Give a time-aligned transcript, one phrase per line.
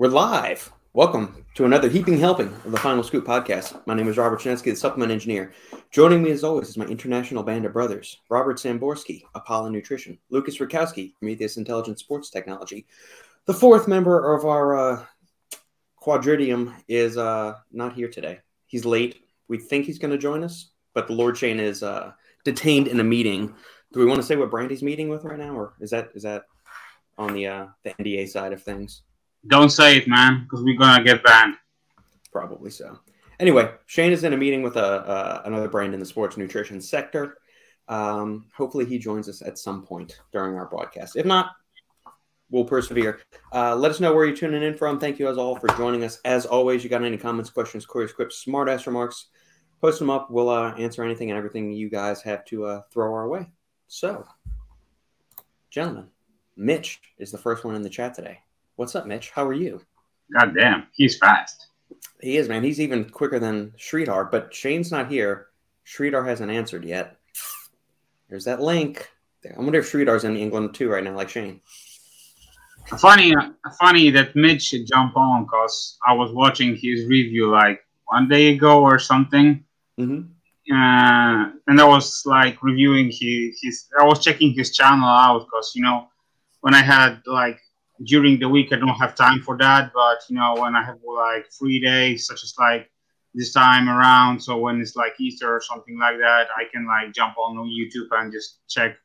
[0.00, 0.72] We're live.
[0.94, 3.86] Welcome to another heaping helping of the Final Scoop podcast.
[3.86, 5.52] My name is Robert Chinesky, the supplement engineer.
[5.90, 10.56] Joining me as always is my international band of brothers, Robert Samborski, Apollo Nutrition, Lucas
[10.56, 12.86] Rakowski, Prometheus Intelligent Sports Technology.
[13.44, 15.04] The fourth member of our uh,
[16.02, 18.38] quadridium is uh, not here today.
[18.68, 19.22] He's late.
[19.48, 22.12] We think he's going to join us, but the Lord Shane is uh,
[22.42, 23.54] detained in a meeting.
[23.92, 26.08] Do we want to say what brand he's meeting with right now, or is that
[26.14, 26.44] is that
[27.18, 29.02] on the uh, the NDA side of things?
[29.46, 31.54] Don't say it, man, because we're gonna get banned.
[32.32, 32.98] Probably so.
[33.38, 36.80] Anyway, Shane is in a meeting with a, uh, another brand in the sports nutrition
[36.80, 37.38] sector.
[37.88, 41.16] Um, hopefully, he joins us at some point during our broadcast.
[41.16, 41.52] If not,
[42.50, 43.20] we'll persevere.
[43.52, 45.00] Uh, let us know where you're tuning in from.
[45.00, 46.20] Thank you, as all, for joining us.
[46.24, 49.28] As always, you got any comments, questions, queries, quips, smart ass remarks,
[49.80, 50.30] post them up.
[50.30, 53.50] We'll uh, answer anything and everything you guys have to uh, throw our way.
[53.88, 54.26] So,
[55.70, 56.08] gentlemen,
[56.56, 58.40] Mitch is the first one in the chat today.
[58.80, 59.28] What's up, Mitch?
[59.28, 59.82] How are you?
[60.32, 61.66] God damn, he's fast.
[62.22, 62.64] He is, man.
[62.64, 65.48] He's even quicker than Sridhar, but Shane's not here.
[65.86, 67.18] Sridhar hasn't answered yet.
[68.30, 69.06] There's that link.
[69.44, 71.60] I wonder if Sridhar's in England too right now, like Shane.
[72.98, 73.34] Funny,
[73.78, 78.54] funny that Mitch should jump on because I was watching his review like one day
[78.54, 79.62] ago or something,
[79.98, 80.72] Mm-hmm.
[80.74, 83.88] uh, and I was like reviewing his, his.
[84.00, 86.08] I was checking his channel out because you know
[86.62, 87.60] when I had like
[88.04, 90.98] during the week I don't have time for that, but you know when I have
[91.04, 92.90] like free days such as like
[93.34, 97.12] this time around, so when it's like Easter or something like that, I can like
[97.14, 98.96] jump on YouTube and just check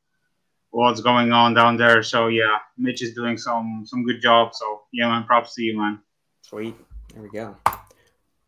[0.71, 2.03] what's going on down there.
[2.03, 4.53] So yeah, Mitch is doing some some good job.
[4.53, 5.99] So yeah, man, props to you, man.
[6.41, 6.75] Sweet.
[7.13, 7.55] There we go.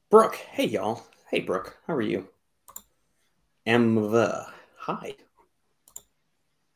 [0.10, 0.36] Brooke.
[0.36, 1.04] Hey, y'all.
[1.30, 1.78] Hey, Brooke.
[1.88, 2.28] How are you?
[3.66, 4.52] Emva.
[4.80, 5.16] Hi.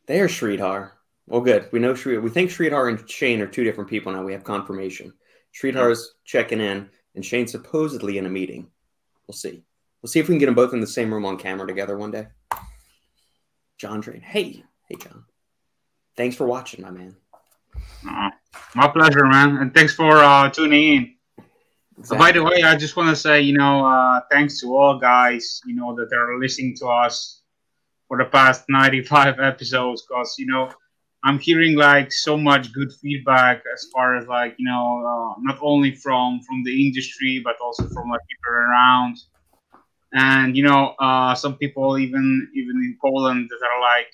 [0.08, 0.92] There, Sridhar.
[1.31, 1.69] Well, good.
[1.71, 2.21] We know Sridhar.
[2.21, 4.21] We think Sridhar and Shane are two different people now.
[4.21, 5.13] We have confirmation.
[5.55, 8.67] Sridhar's checking in, and Shane's supposedly in a meeting.
[9.25, 9.63] We'll see.
[10.02, 11.97] We'll see if we can get them both in the same room on camera together
[11.97, 12.27] one day.
[13.77, 14.20] John Drain.
[14.20, 14.65] Hey.
[14.89, 15.23] Hey, John.
[16.17, 17.15] Thanks for watching, my man.
[18.05, 18.31] Uh,
[18.75, 21.15] my pleasure, man, and thanks for uh, tuning in.
[22.11, 24.99] Uh, By the way, I just want to say, you know, uh, thanks to all
[24.99, 27.43] guys, you know, that are listening to us
[28.09, 30.70] for the past 95 episodes, because, you know,
[31.23, 35.59] I'm hearing like so much good feedback as far as like, you know, uh, not
[35.61, 39.17] only from from the industry, but also from like people around.
[40.14, 44.08] And, you know, uh, some people even even in Poland that are like,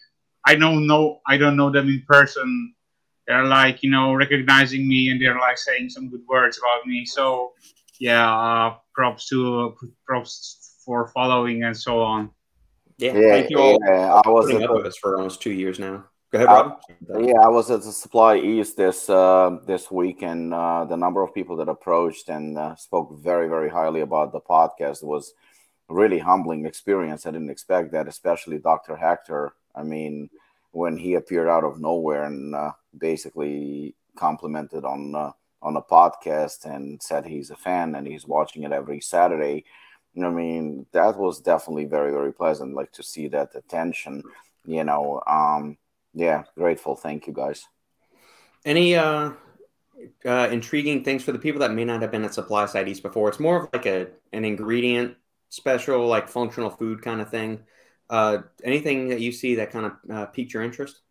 [0.45, 2.73] I don't know, I don't know them in person.
[3.25, 7.05] They're like, you know, recognizing me and they're like saying some good words about me.
[7.05, 7.53] So,
[7.99, 9.75] yeah, uh, props to
[10.05, 12.31] props for following and so on.
[12.97, 15.41] Yeah, Yeah, thank you all yeah, I was putting up the, with us for almost
[15.41, 16.05] two years now.
[16.31, 20.53] Go ahead, Uh, yeah, I was at the Supply East this uh, this week, and
[20.53, 24.41] uh, the number of people that approached and uh, spoke very, very highly about the
[24.41, 25.33] podcast was
[25.87, 27.25] really humbling experience.
[27.25, 28.97] I didn't expect that, especially Dr.
[28.97, 29.53] Hector.
[29.73, 30.29] I mean,
[30.71, 36.65] when he appeared out of nowhere and uh, basically complimented on uh, on a podcast
[36.65, 39.63] and said he's a fan and he's watching it every Saturday.
[40.21, 42.73] I mean, that was definitely very, very pleasant.
[42.73, 44.23] Like to see that attention.
[44.65, 45.77] You know, um,
[46.17, 46.95] yeah, grateful.
[46.95, 47.67] Thank you, guys.
[48.65, 49.31] Any uh,
[50.25, 53.03] uh, intriguing things for the people that may not have been at Supply Side East
[53.03, 53.29] before?
[53.29, 55.15] It's more of like a an ingredient
[55.49, 57.59] special, like functional food kind of thing.
[58.09, 61.01] Uh, anything that you see that kind of uh, piqued your interest?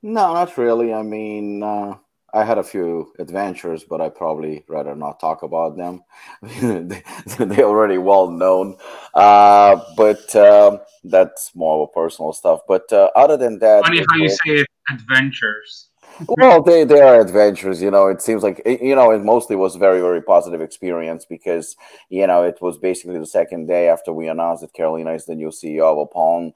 [0.00, 0.94] No, not really.
[0.94, 1.96] I mean, uh,
[2.34, 6.02] I had a few adventures, but I probably rather not talk about them.
[6.42, 7.02] they,
[7.38, 8.76] they're already well known.
[9.14, 12.60] Uh, but um, that's more of a personal stuff.
[12.66, 15.90] But uh, other than that, Funny how you say adventures.
[16.28, 19.74] well they they are adventures you know it seems like you know it mostly was
[19.74, 21.74] very very positive experience because
[22.08, 25.34] you know it was basically the second day after we announced that carolina is the
[25.34, 26.52] new ceo of Apollo.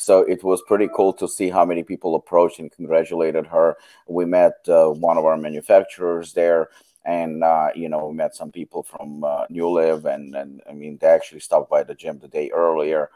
[0.00, 3.76] So it was pretty cool to see how many people approached and congratulated her.
[4.08, 6.70] We met uh, one of our manufacturers there
[7.04, 10.72] and uh, you know we met some people from uh, new live and and i
[10.72, 13.10] mean they actually stopped by the gym the day earlier.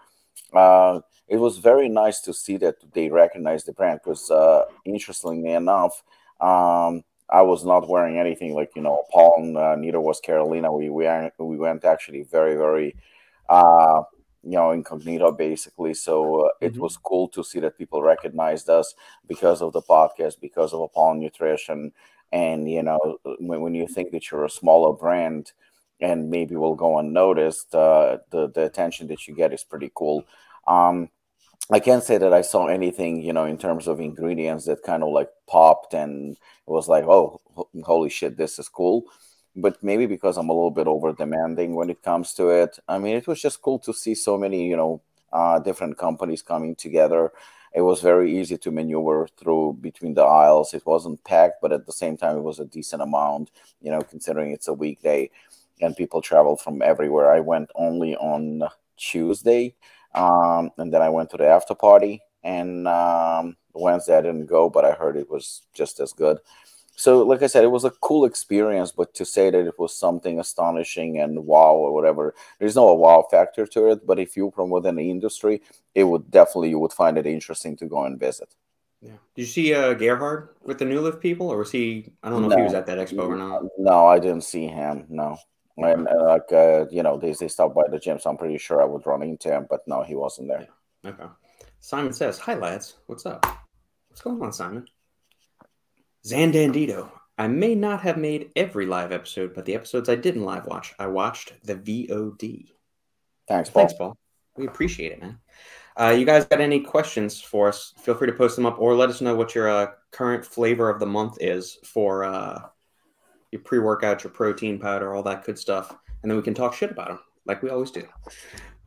[0.53, 5.50] Uh, it was very nice to see that they recognized the brand because uh, interestingly
[5.53, 6.03] enough
[6.41, 10.73] um, i was not wearing anything like you know palm uh, neither was carolina.
[10.73, 11.06] We, we,
[11.38, 12.97] we went actually very very
[13.49, 14.03] uh,
[14.44, 16.79] you know incognito basically so uh, it Mhm.
[16.79, 18.94] was cool to see that people recognized us
[19.26, 21.93] because of the podcast because of Apollo nutrition
[22.32, 25.52] and you know when, when you think that you're a smaller brand
[26.00, 30.25] and maybe will go unnoticed uh, the, the attention that you get is pretty cool
[30.67, 31.08] um,
[31.70, 35.02] I can't say that I saw anything, you know, in terms of ingredients that kind
[35.02, 36.37] of like popped and
[36.67, 37.40] was like, oh,
[37.85, 39.05] holy shit, this is cool.
[39.56, 42.79] But maybe because I'm a little bit over demanding when it comes to it.
[42.89, 45.01] I mean, it was just cool to see so many, you know,
[45.33, 47.33] uh, different companies coming together.
[47.73, 50.75] It was very easy to maneuver through between the aisles.
[50.75, 54.01] It wasn't packed, but at the same time, it was a decent amount, you know,
[54.01, 55.31] considering it's a weekday
[55.81, 57.33] and people travel from everywhere.
[57.33, 58.62] I went only on
[58.97, 59.75] Tuesday,
[60.15, 62.23] um, and then I went to the after party.
[62.45, 66.39] And um, Wednesday I didn't go, but I heard it was just as good.
[66.96, 69.96] So, like I said, it was a cool experience, but to say that it was
[69.96, 74.06] something astonishing and wow or whatever, there's no wow factor to it.
[74.06, 75.61] But if you're from within the industry,
[75.94, 78.55] it would definitely you would find it interesting to go and visit.
[79.00, 79.19] Yeah.
[79.35, 82.12] Did you see uh, Gerhard with the New Lift people, or was he?
[82.23, 83.62] I don't know no, if he was at that expo or not.
[83.76, 85.05] No, I didn't see him.
[85.08, 85.37] No.
[85.76, 88.58] And uh, like uh, you know, they they stopped by the gym, so I'm pretty
[88.58, 90.69] sure I would run into him, but no, he wasn't there.
[91.02, 91.11] Yeah.
[91.11, 91.26] Okay.
[91.81, 93.44] Simon says, "Hi lads, what's up?
[94.08, 94.87] What's going on, Simon?"
[96.26, 97.11] Zandandito.
[97.37, 100.94] I may not have made every live episode, but the episodes I didn't live watch,
[100.99, 102.69] I watched the VOD.
[103.49, 103.82] Thanks, Paul.
[103.82, 104.17] Thanks, Paul.
[104.56, 105.38] We appreciate it, man.
[105.97, 107.93] Uh, you guys got any questions for us?
[107.99, 110.88] Feel free to post them up or let us know what your uh, current flavor
[110.88, 112.61] of the month is for uh,
[113.53, 116.75] your pre workout, your protein powder, all that good stuff, and then we can talk
[116.75, 118.05] shit about them like we always do.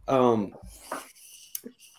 [0.07, 0.53] Um,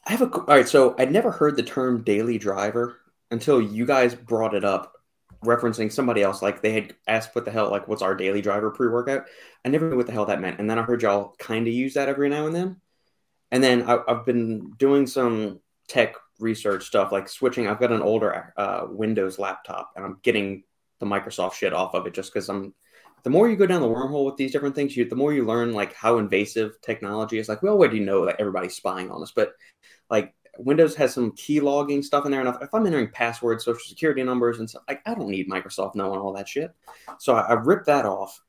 [0.07, 0.69] I have a all right.
[0.69, 3.01] So I'd never heard the term daily driver
[3.31, 4.95] until you guys brought it up,
[5.45, 6.43] referencing somebody else.
[6.43, 7.71] Like they had asked, "What the hell?
[7.71, 9.27] Like, what's our daily driver pre workout?"
[9.65, 11.75] I never knew what the hell that meant, and then I heard y'all kind of
[11.75, 12.81] use that every now and then.
[13.51, 17.67] And then I, have been doing some tech research stuff, like switching.
[17.67, 20.65] I've got an older uh, Windows laptop, and I'm getting
[21.01, 22.75] the Microsoft shit off of it just because I'm
[23.25, 25.45] the more you go down the wormhole with these different things, you the more you
[25.45, 27.49] learn like how invasive technology is.
[27.49, 29.53] Like we already know that everybody's spying on us, but
[30.11, 32.41] like Windows has some key logging stuff in there.
[32.41, 36.21] And if I'm entering passwords, social security numbers, and stuff, I don't need Microsoft knowing
[36.21, 36.75] all that shit.
[37.19, 38.41] So I, I ripped that off,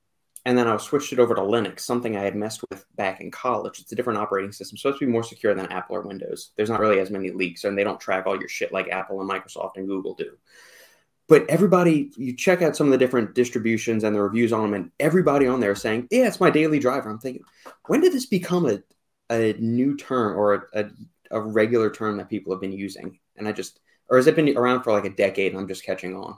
[0.45, 3.31] and then I switched it over to Linux, something I had messed with back in
[3.31, 3.79] college.
[3.79, 6.51] It's a different operating system, it's to be more secure than Apple or Windows.
[6.55, 9.21] There's not really as many leaks, and they don't track all your shit like Apple
[9.21, 10.37] and Microsoft and Google do
[11.29, 14.73] but everybody you check out some of the different distributions and the reviews on them
[14.73, 17.43] and everybody on there saying yeah it's my daily driver i'm thinking
[17.87, 18.79] when did this become a,
[19.31, 20.89] a new term or a, a,
[21.31, 23.79] a regular term that people have been using and i just
[24.09, 26.37] or has it been around for like a decade and i'm just catching on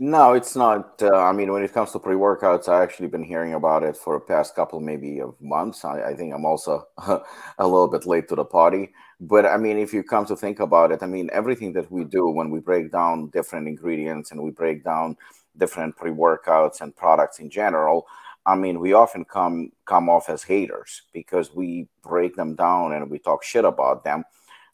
[0.00, 1.02] no, it's not.
[1.02, 3.96] Uh, I mean, when it comes to pre workouts, I've actually been hearing about it
[3.96, 5.84] for the past couple, maybe of months.
[5.84, 8.90] I, I think I'm also a little bit late to the party.
[9.20, 12.04] But I mean, if you come to think about it, I mean, everything that we
[12.04, 15.16] do when we break down different ingredients and we break down
[15.56, 18.06] different pre workouts and products in general,
[18.48, 23.10] I mean, we often come come off as haters because we break them down and
[23.10, 24.24] we talk shit about them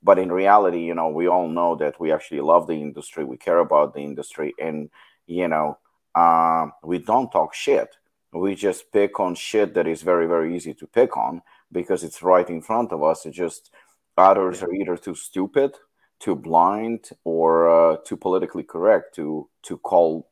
[0.02, 3.38] but in reality you know we all know that we actually love the industry we
[3.38, 4.90] care about the industry and
[5.26, 5.78] you know,
[6.14, 7.96] um, we don't talk shit.
[8.32, 12.22] We just pick on shit that is very, very easy to pick on because it's
[12.22, 13.26] right in front of us.
[13.26, 13.70] It's just
[14.16, 15.74] others are either too stupid,
[16.18, 20.28] too blind, or uh, too politically correct to to call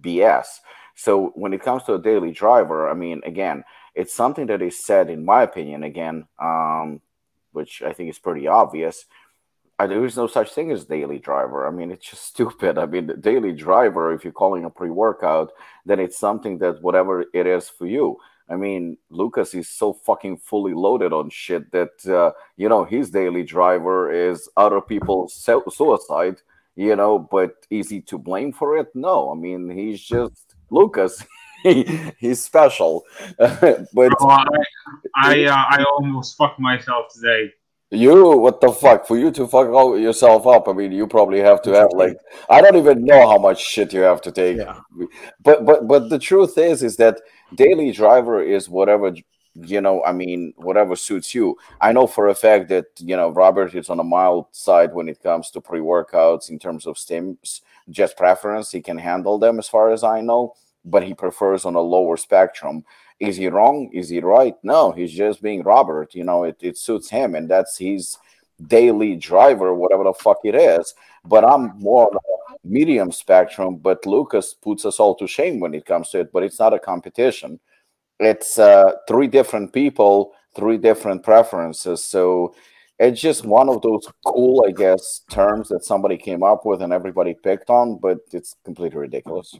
[0.00, 0.46] BS.
[0.94, 3.64] So when it comes to a daily driver, I mean, again,
[3.94, 7.00] it's something that is said, in my opinion, again, um,
[7.52, 9.04] which I think is pretty obvious
[9.80, 11.66] there is no such thing as daily driver.
[11.66, 12.78] I mean, it's just stupid.
[12.78, 15.52] I mean, the daily driver, if you're calling a pre workout,
[15.84, 18.18] then it's something that whatever it is for you.
[18.48, 23.08] I mean, Lucas is so fucking fully loaded on shit that, uh, you know, his
[23.08, 26.36] daily driver is other people's suicide,
[26.76, 28.88] you know, but is he to blame for it?
[28.94, 29.32] No.
[29.32, 31.24] I mean, he's just Lucas.
[31.62, 33.04] he's special.
[33.38, 34.44] but oh, I,
[35.16, 37.52] I, uh, I almost fucked myself today
[37.94, 39.06] you, what the fuck?
[39.06, 42.16] For you to fuck yourself up, I mean, you probably have to have like
[42.50, 44.58] I don't even know how much shit you have to take.
[44.58, 44.80] Yeah.
[45.42, 47.20] But but but the truth is, is that
[47.54, 49.14] daily driver is whatever
[49.54, 50.02] you know.
[50.04, 51.56] I mean, whatever suits you.
[51.80, 55.08] I know for a fact that you know Robert is on a mild side when
[55.08, 57.60] it comes to pre workouts in terms of stims.
[57.90, 60.54] Just preference, he can handle them as far as I know,
[60.84, 62.84] but he prefers on a lower spectrum.
[63.20, 63.90] Is he wrong?
[63.92, 64.54] Is he right?
[64.62, 66.14] No, he's just being Robert.
[66.14, 68.18] You know, it, it suits him, and that's his
[68.66, 70.94] daily driver, whatever the fuck it is.
[71.24, 72.10] But I'm more
[72.64, 73.76] medium spectrum.
[73.76, 76.32] But Lucas puts us all to shame when it comes to it.
[76.32, 77.60] But it's not a competition.
[78.20, 82.04] It's uh, three different people, three different preferences.
[82.04, 82.54] So
[82.98, 86.92] it's just one of those cool, I guess, terms that somebody came up with and
[86.92, 87.98] everybody picked on.
[87.98, 89.56] But it's completely ridiculous.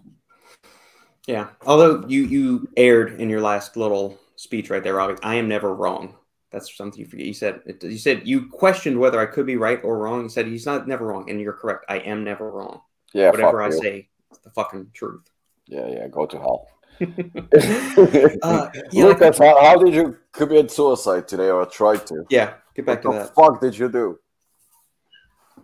[1.26, 1.48] Yeah.
[1.66, 5.74] Although you you aired in your last little speech right there, Robbie, I am never
[5.74, 6.16] wrong.
[6.50, 7.26] That's something you forget.
[7.26, 10.24] You said you said you questioned whether I could be right or wrong.
[10.24, 11.86] You said he's not never wrong, and you're correct.
[11.88, 12.80] I am never wrong.
[13.12, 13.72] Yeah, Whatever I you.
[13.72, 15.22] say, it's the fucking truth.
[15.66, 16.68] Yeah, yeah, go to hell.
[18.42, 22.24] Uh, yeah, Lucas, how, how did you commit suicide today or try to?
[22.28, 22.54] yeah.
[22.74, 23.14] Get back to that.
[23.14, 23.34] what the that.
[23.34, 24.18] fuck did you do?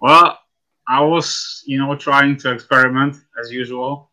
[0.00, 0.38] Well,
[0.88, 4.09] I was, you know, trying to experiment as usual.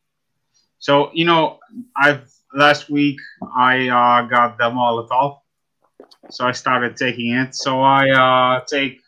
[0.80, 1.60] So, you know,
[1.96, 3.20] I've last week
[3.58, 5.40] I uh, got the Molotov,
[6.30, 7.56] so I started taking it.
[7.56, 9.00] So I uh, take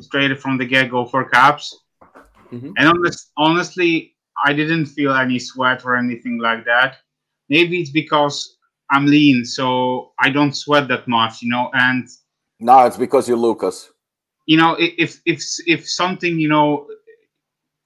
[0.00, 1.76] straight from the get go for caps,
[2.52, 2.72] Mhm.
[2.76, 6.96] and honest, honestly, I didn't feel any sweat or anything like that.
[7.48, 8.56] Maybe it's because
[8.90, 12.06] I'm lean, so I don't sweat that much, you know, and
[12.60, 13.90] No, it's because you're Lucas.
[14.46, 16.86] you know if if if something you know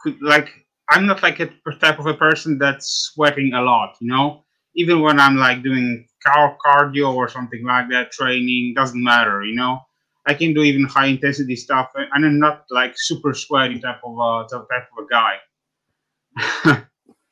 [0.00, 0.48] could like
[0.90, 1.46] i'm not like a
[1.80, 6.06] type of a person that's sweating a lot you know even when i'm like doing
[6.24, 9.80] car- cardio or something like that training doesn't matter you know
[10.26, 14.16] i can do even high intensity stuff and i'm not like super sweaty type of
[14.18, 15.36] a type of a guy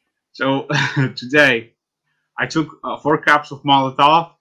[0.32, 0.66] so
[1.16, 1.72] today
[2.38, 4.34] i took uh, four cups of molotov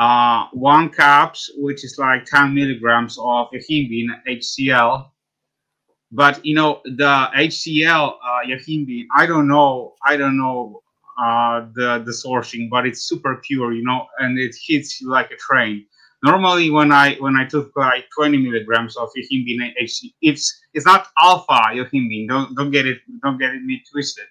[0.00, 5.10] uh, one cups which is like 10 milligrams of yohimbine HCl.
[6.12, 10.82] But you know the HCl uh, yohimbine, I don't know, I don't know
[11.22, 15.30] uh, the the sourcing, but it's super pure, you know, and it hits you like
[15.30, 15.86] a train.
[16.24, 21.08] Normally, when I when I took like 20 milligrams of yohimbine HCl, it's it's not
[21.22, 22.28] alpha yohimbine.
[22.28, 24.26] Don't don't get it don't get it me twisted.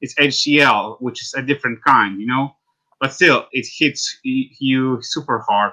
[0.00, 2.56] It's HCl, which is a different kind, you know
[3.00, 5.72] but still it hits you super hard.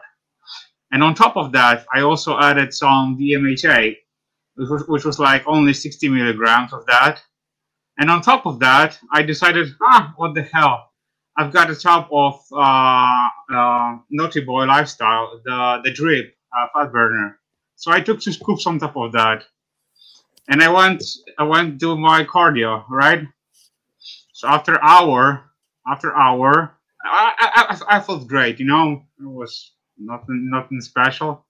[0.91, 3.95] And on top of that, I also added some DMHA,
[4.55, 7.21] which was, which was like only 60 milligrams of that.
[7.97, 10.89] And on top of that, I decided, ah, what the hell?
[11.37, 16.91] I've got a top of uh, uh, Naughty Boy Lifestyle, the the drip uh, fat
[16.91, 17.39] burner.
[17.75, 19.43] So I took two scoops on top of that,
[20.47, 21.03] and I went
[21.39, 23.27] I went to my cardio, right?
[24.33, 25.49] So after hour,
[25.87, 29.01] after hour, I, I I felt great, you know.
[29.19, 31.45] It was nothing nothing special.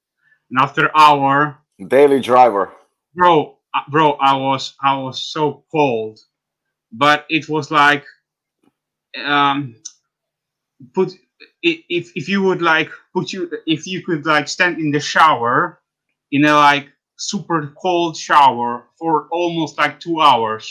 [0.50, 1.58] And after hour,
[1.88, 2.72] Daily driver.
[3.16, 6.20] Bro, uh, bro, I was I was so cold,
[6.92, 8.06] but it was like,
[9.26, 9.76] um,
[10.94, 11.14] put
[11.62, 15.82] if if you would like put you if you could like stand in the shower,
[16.32, 20.66] in a like super cold shower for almost like two hours.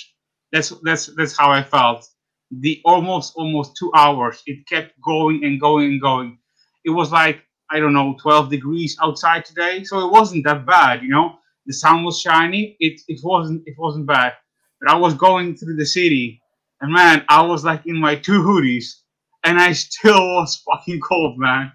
[0.53, 2.07] That's that's that's how I felt.
[2.51, 4.43] The almost almost two hours.
[4.47, 6.39] It kept going and going and going.
[6.85, 11.03] It was like I don't know, 12 degrees outside today, so it wasn't that bad,
[11.03, 12.77] you know the sun was shiny.
[12.81, 14.35] It it wasn't it wasn't bad.
[14.81, 16.43] But I was going through the city,
[16.81, 19.03] and man, I was like in my two hoodies,
[19.45, 21.73] and I still was fucking cold, man.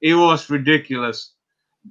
[0.00, 1.32] It was ridiculous.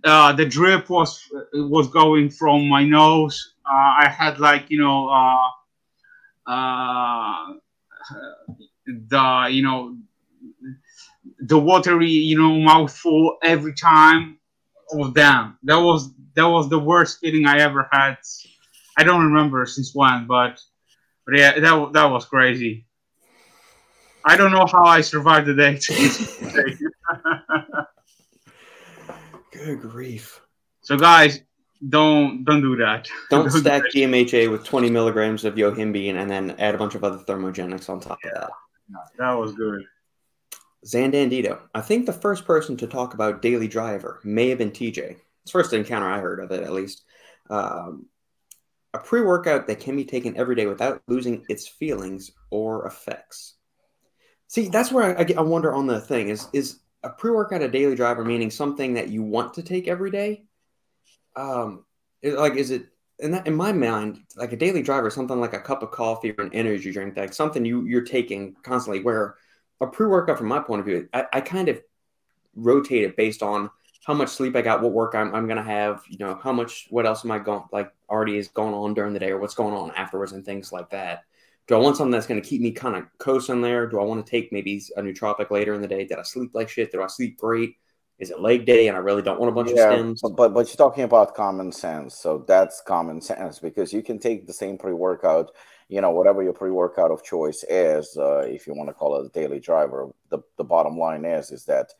[0.04, 1.22] Uh, the drip was
[1.54, 3.54] was going from my nose.
[3.66, 5.48] Uh, I had like you know uh,
[6.52, 7.54] uh,
[8.86, 9.98] the you know
[11.40, 14.37] the watery you know mouthful every time.
[14.92, 18.18] Oh damn, that was that was the worst feeling I ever had.
[18.98, 20.60] I don't remember since when, but
[21.26, 22.86] but yeah, that wa- that was crazy.
[24.24, 25.80] I don't know how I survived the day.
[29.52, 30.42] Good grief.
[30.82, 31.42] so guys,
[31.90, 33.10] don't don't do that.
[33.30, 33.94] Don't do stack that.
[33.94, 38.00] DMHA with 20 milligrams of yohimbine and then add a bunch of other thermogenics on
[38.00, 38.50] top of that.
[39.18, 39.84] That was good.
[40.86, 41.60] Zandandito.
[41.74, 45.18] I think the first person to talk about Daily Driver may have been TJ.
[45.44, 47.04] It's first encounter I heard of it, at least.
[47.50, 48.08] Um,
[48.94, 53.56] a pre workout that can be taken every day without losing its feelings or effects.
[54.48, 57.68] See, that's where I, I, wonder on the thing is is a pre workout a
[57.68, 60.46] daily driver meaning something that you want to take every day?
[61.36, 61.86] Um,
[62.24, 62.88] like, is it
[63.20, 66.32] in that in my mind like a daily driver something like a cup of coffee
[66.38, 69.04] or an energy drink, like something you you're taking constantly.
[69.04, 69.36] Where
[69.82, 71.82] a pre-workout from my point of view I, I kind of
[72.56, 73.70] rotate it based on
[74.06, 76.88] how much sleep i got what work i'm, I'm gonna have you know how much
[76.90, 79.56] what else am i going like already is going on during the day or what's
[79.56, 81.24] going on afterwards and things like that.
[81.68, 83.88] Do i want something that's going to keep me kind of coasting there?
[83.88, 86.06] Do i want to take maybe a nootropic later in the day?
[86.06, 86.92] Did i sleep like shit?
[86.92, 87.76] Did i sleep great?
[88.20, 90.54] Is it leg day and i really don't want a bunch of stims but, but
[90.54, 94.54] but you're talking about common sense, so that's common sense because you can take the
[94.54, 95.52] same pre-workout,
[95.90, 99.26] you know, whatever your pre-workout of choice is, uh, if you want to call it
[99.26, 100.10] a daily driver.
[100.30, 101.94] The the bottom line is is that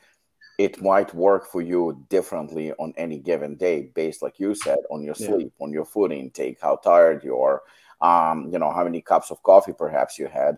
[0.58, 5.04] it might work for you differently on any given day, based like you said, on
[5.04, 5.28] your Yeah.
[5.28, 7.62] sleep, on your food intake, how tired you are,
[8.02, 10.58] um, you know, how many cups of coffee perhaps you had.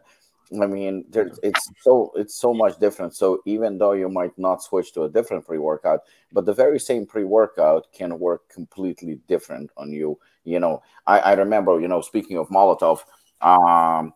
[0.61, 3.13] I mean, there, it's so it's so much different.
[3.15, 5.99] So even though you might not switch to a different pre-workout,
[6.31, 10.17] but the very same pre-workout can work completely different on you.
[10.45, 13.01] You know, I, I remember, you know, speaking of Molotov,
[13.41, 14.13] um,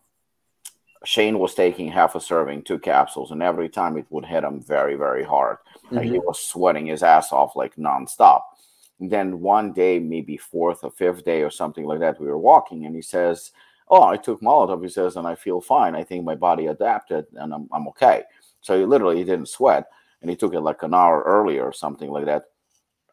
[1.04, 4.62] Shane was taking half a serving, two capsules, and every time it would hit him
[4.62, 5.58] very, very hard.
[5.90, 5.98] Mm-hmm.
[6.12, 8.40] he was sweating his ass off like nonstop.
[9.00, 12.38] And then one day, maybe fourth or fifth day or something like that, we were
[12.38, 13.50] walking, and he says,
[13.88, 15.94] "Oh, I took Molotov." He says, "and I feel fine.
[15.94, 18.22] I think my body adapted, and I'm I'm okay."
[18.60, 19.88] So he literally he didn't sweat,
[20.22, 22.44] and he took it like an hour earlier or something like that.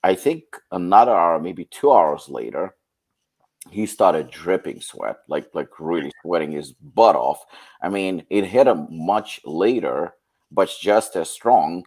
[0.04, 2.76] I think another hour, maybe two hours later,
[3.70, 7.46] he started dripping sweat, like like really sweating his butt off.
[7.82, 10.16] I mean, it hit him much later,
[10.52, 11.86] but just as strong.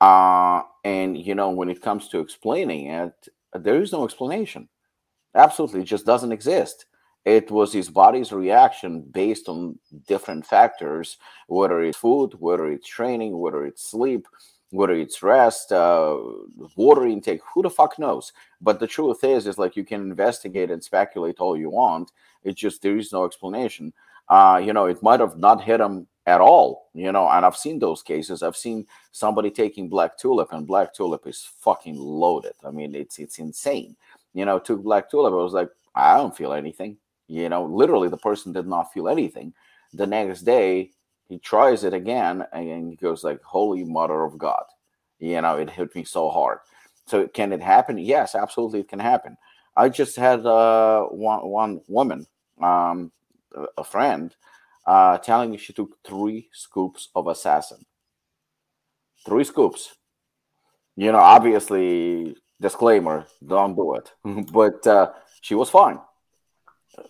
[0.00, 4.68] Uh, and you know, when it comes to explaining it, there is no explanation.
[5.34, 6.86] Absolutely, it just doesn't exist.
[7.26, 13.38] It was his body's reaction based on different factors, whether it's food, whether it's training,
[13.38, 14.26] whether it's sleep,
[14.70, 16.16] whether it's rest, uh,
[16.76, 18.32] water intake, who the fuck knows?
[18.60, 22.12] But the truth is, is like you can investigate and speculate all you want.
[22.44, 23.92] It's just there is no explanation.
[24.28, 27.56] Uh, you know, it might have not hit him at all, you know, and I've
[27.56, 28.42] seen those cases.
[28.42, 32.52] I've seen somebody taking black tulip, and black tulip is fucking loaded.
[32.64, 33.96] I mean, it's it's insane.
[34.32, 35.32] You know, took black tulip.
[35.32, 36.98] I was like, I don't feel anything.
[37.26, 39.52] You know, literally, the person did not feel anything.
[39.92, 40.92] The next day,
[41.30, 44.64] he tries it again and he goes like holy mother of god.
[45.20, 46.58] You know it hit me so hard.
[47.06, 47.96] So can it happen?
[47.98, 49.36] Yes absolutely it can happen.
[49.76, 52.26] I just had uh, one, one woman
[52.60, 53.12] um,
[53.78, 54.34] a friend
[54.86, 57.86] uh, telling me she took three scoops of assassin.
[59.24, 59.94] Three scoops.
[60.96, 64.12] You know obviously disclaimer don't do it.
[64.52, 66.00] But uh, she was fine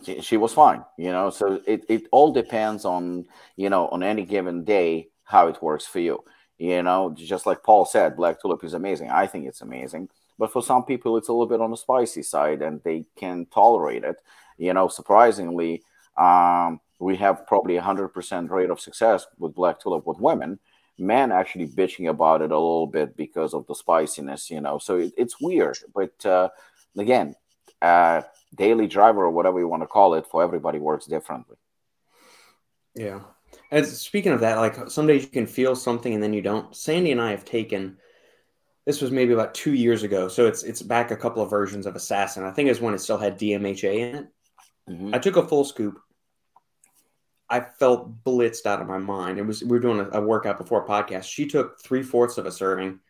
[0.04, 1.30] she, she was fine you know?
[1.30, 5.86] So it, it all depends on you know on any given day how it works
[5.86, 6.22] for you
[6.58, 7.14] you know?
[7.16, 9.10] Just like paul said black tulip is amazing.
[9.10, 10.08] I think it's amazing.
[10.38, 13.46] But for some people it's a little bit on the spicy side and they can
[13.46, 14.16] tolerate it
[14.58, 14.88] you know?
[14.88, 15.82] Surprisingly
[16.16, 20.58] um, we have probably a 100% rate of success with black tulip with women.
[20.98, 24.78] Men actually bitching about it a little bit because of the spiciness you know?
[24.78, 25.78] So it, it's weird.
[25.94, 26.50] But uh,
[26.98, 27.34] again
[27.80, 28.22] uh,
[28.54, 31.56] daily driver or whatever you want to call it for everybody works differently.
[32.94, 33.20] Yeah.
[33.70, 36.74] And speaking of that, like some days you can feel something and then you don't.
[36.74, 37.96] Sandy and I have taken
[38.86, 41.86] this was maybe about two years ago, so it's it's back a couple of versions
[41.86, 42.44] of Assassin.
[42.44, 44.28] I think it's when it still had DMHA in it.
[44.88, 45.14] Mm-hmm.
[45.14, 46.00] I took a full scoop.
[47.48, 49.38] I felt blitzed out of my mind.
[49.38, 51.24] It was we were doing a, a workout before a podcast.
[51.24, 53.00] She took three fourths of a serving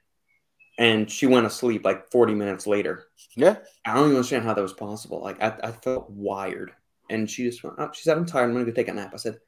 [0.79, 3.07] and she went to sleep like 40 minutes later.
[3.37, 3.57] Yeah.
[3.85, 5.21] I don't even understand how that was possible.
[5.21, 6.73] Like I, I felt wired.
[7.09, 8.45] And she just went, oh, she said, I'm tired.
[8.45, 9.11] I'm gonna go take a nap.
[9.13, 9.39] I said,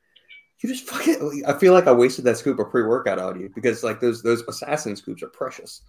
[0.60, 3.50] You just fucking I feel like I wasted that scoop of pre-workout out of you
[3.54, 5.82] because like those those assassin scoops are precious.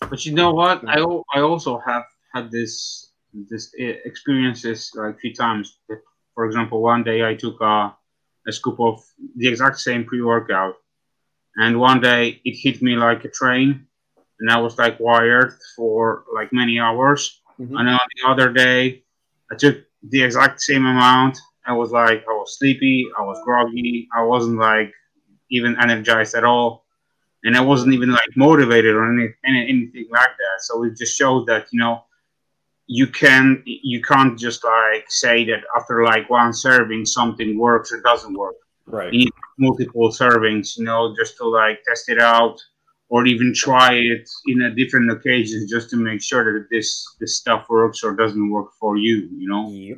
[0.00, 0.86] But you know what?
[0.86, 1.00] I
[1.34, 5.78] I also have had this this eh, experiences like a few times.
[6.34, 7.96] For example, one day I took a,
[8.46, 9.02] a scoop of
[9.36, 10.74] the exact same pre-workout,
[11.56, 13.85] and one day it hit me like a train
[14.40, 17.40] and I was like wired for like many hours.
[17.60, 17.76] Mm-hmm.
[17.76, 19.02] And then on the other day,
[19.50, 21.38] I took the exact same amount.
[21.64, 24.92] I was like, I was sleepy, I was groggy, I wasn't like
[25.50, 26.84] even energized at all,
[27.44, 30.60] and I wasn't even like motivated or any, any anything like that.
[30.60, 32.04] So it just showed that you know
[32.86, 38.00] you can you can't just like say that after like one serving something works or
[38.00, 38.56] doesn't work.
[38.86, 39.12] Right.
[39.12, 42.60] You need multiple servings, you know, just to like test it out
[43.08, 47.36] or even try it in a different occasions just to make sure that this this
[47.36, 49.70] stuff works or doesn't work for you you know?
[49.70, 49.96] Yeah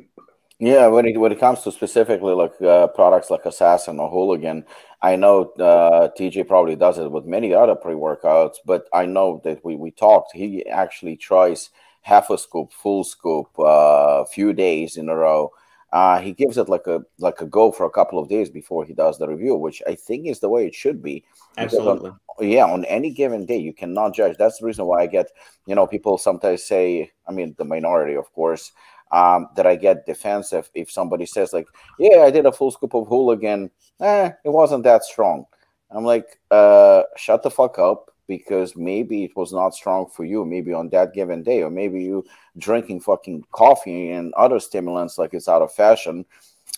[0.59, 4.65] when it when it comes to specifically like uh, products like assassin or hooligan
[5.01, 9.63] i know uh, tj probably does it with many other pre-workouts but i know that
[9.63, 11.69] we we talked he actually tries
[12.01, 15.49] half a scoop full scoop a uh, few days in a row
[15.91, 18.85] uh, he gives it like a like a go for a couple of days before
[18.85, 21.23] he does the review, which I think is the way it should be.
[21.57, 22.11] Absolutely.
[22.41, 24.37] Yeah on any given day you cannot judge.
[24.37, 25.27] That's the reason why i get
[25.65, 28.71] you know people sometimes say i mean the minority of course
[29.11, 32.93] um, that i get defensive if somebody says like yeah i did a full scoop
[32.93, 33.69] of hooligan.
[33.99, 35.45] Eh, it wasn't that strong.
[35.91, 40.45] I'm like uh, shut the fuck up because maybe it was not strong for you
[40.45, 42.23] maybe on that given day or maybe you
[42.57, 46.25] drinking fucking coffee and other stimulants like it's out of fashion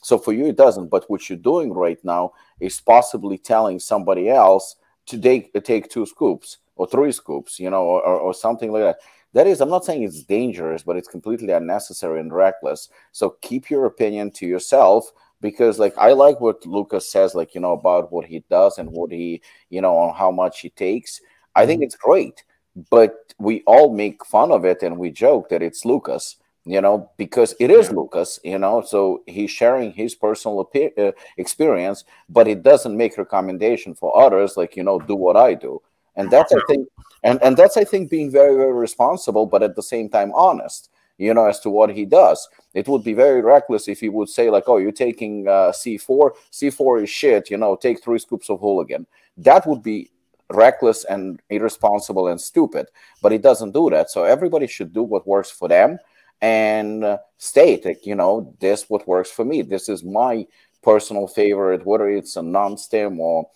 [0.01, 4.29] so for you it doesn't but what you're doing right now is possibly telling somebody
[4.29, 8.71] else to take uh, take two scoops or three scoops, you know, or, or something
[8.71, 8.97] like that.
[9.33, 12.89] That is, I'm not saying it's dangerous, but it's completely unnecessary and reckless.
[13.11, 15.11] So keep your opinion to yourself.
[15.41, 18.89] because like I like what Lucas says, like you know about what he does and
[18.91, 21.21] what he you know on how much he takes.
[21.55, 21.85] I think mm-hmm.
[21.85, 22.43] it's great,
[22.89, 27.09] but we all make fun of it and we joke that it's Lucas, you know,
[27.17, 27.95] because it is yeah.
[27.95, 28.81] Lucas, you know.
[28.81, 34.75] So he's sharing his personal uh, experience, but it doesn't make recommendation for others, like
[34.75, 35.81] you know, do what I do,
[36.15, 36.87] and that's I think,
[37.23, 40.89] and and that's I think being very very responsible, but at the same time honest
[41.21, 42.49] you know, as to what he does.
[42.73, 46.31] It would be very reckless if he would say, like, oh, you're taking uh, C4,
[46.51, 49.05] C4 is shit, you know, take three scoops of hooligan.
[49.37, 50.09] That would be
[50.53, 52.87] reckless and irresponsible and stupid,
[53.21, 54.09] but it doesn't do that.
[54.09, 55.99] So everybody should do what works for them
[56.41, 59.61] and uh, state, like, you know, this what works for me.
[59.61, 60.47] This is my
[60.81, 63.47] personal favorite, whether it's a non-stim or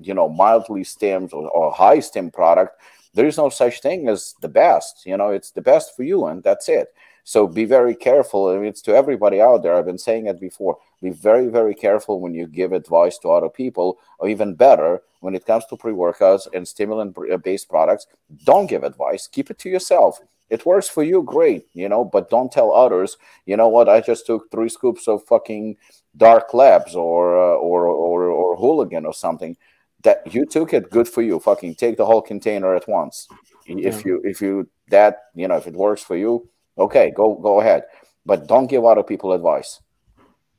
[0.00, 2.80] you know mildly stimmed or, or high stem product
[3.14, 5.06] there is no such thing as the best.
[5.06, 6.88] You know, it's the best for you, and that's it.
[7.24, 8.48] So be very careful.
[8.48, 9.74] I mean, it's to everybody out there.
[9.74, 10.78] I've been saying it before.
[11.02, 15.34] Be very, very careful when you give advice to other people, or even better, when
[15.34, 18.06] it comes to pre workouts and stimulant based products,
[18.44, 19.26] don't give advice.
[19.26, 20.20] Keep it to yourself.
[20.50, 24.02] It works for you, great, you know, but don't tell others, you know what, I
[24.02, 25.78] just took three scoops of fucking
[26.18, 29.56] dark labs or, uh, or, or, or hooligan or something
[30.02, 33.26] that you took it good for you fucking take the whole container at once
[33.66, 34.02] if yeah.
[34.04, 36.46] you if you that you know if it works for you
[36.78, 37.84] okay go go ahead.
[38.26, 39.80] But don't give other people advice.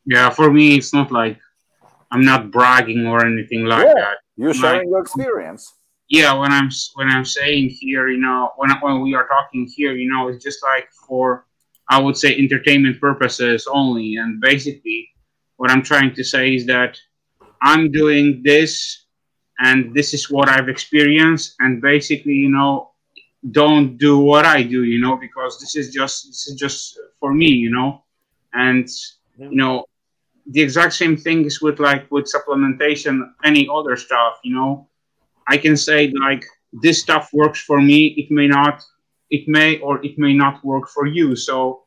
[0.06, 1.39] Yeah for me it's not like
[2.12, 4.17] i'm not bragging or anything like yeah, that.
[4.38, 5.73] you're sharing like, your experience.
[6.08, 9.93] Yeah when i'm when i'm saying here you know when when we are talking here
[9.93, 11.47] you know it's just like for
[11.89, 14.17] i would say entertainment purposes only.
[14.17, 15.10] And basically
[15.58, 16.99] what i'm trying to say is that
[17.63, 19.06] i'm doing this
[19.60, 21.56] and this is what I've experienced.
[21.60, 22.91] And basically, you know,
[23.51, 27.34] don't do what I do, you know, because this is just this is just for
[27.34, 28.03] me, you know,
[28.53, 28.88] and
[29.38, 29.49] yeah.
[29.49, 29.86] you know,
[30.47, 34.88] the exact same thing is with like with supplementation, any other stuff, you know.
[35.47, 38.08] I can say like this stuff works for me.
[38.17, 38.84] It may not,
[39.29, 41.36] it may or it may not work for you.
[41.36, 41.84] So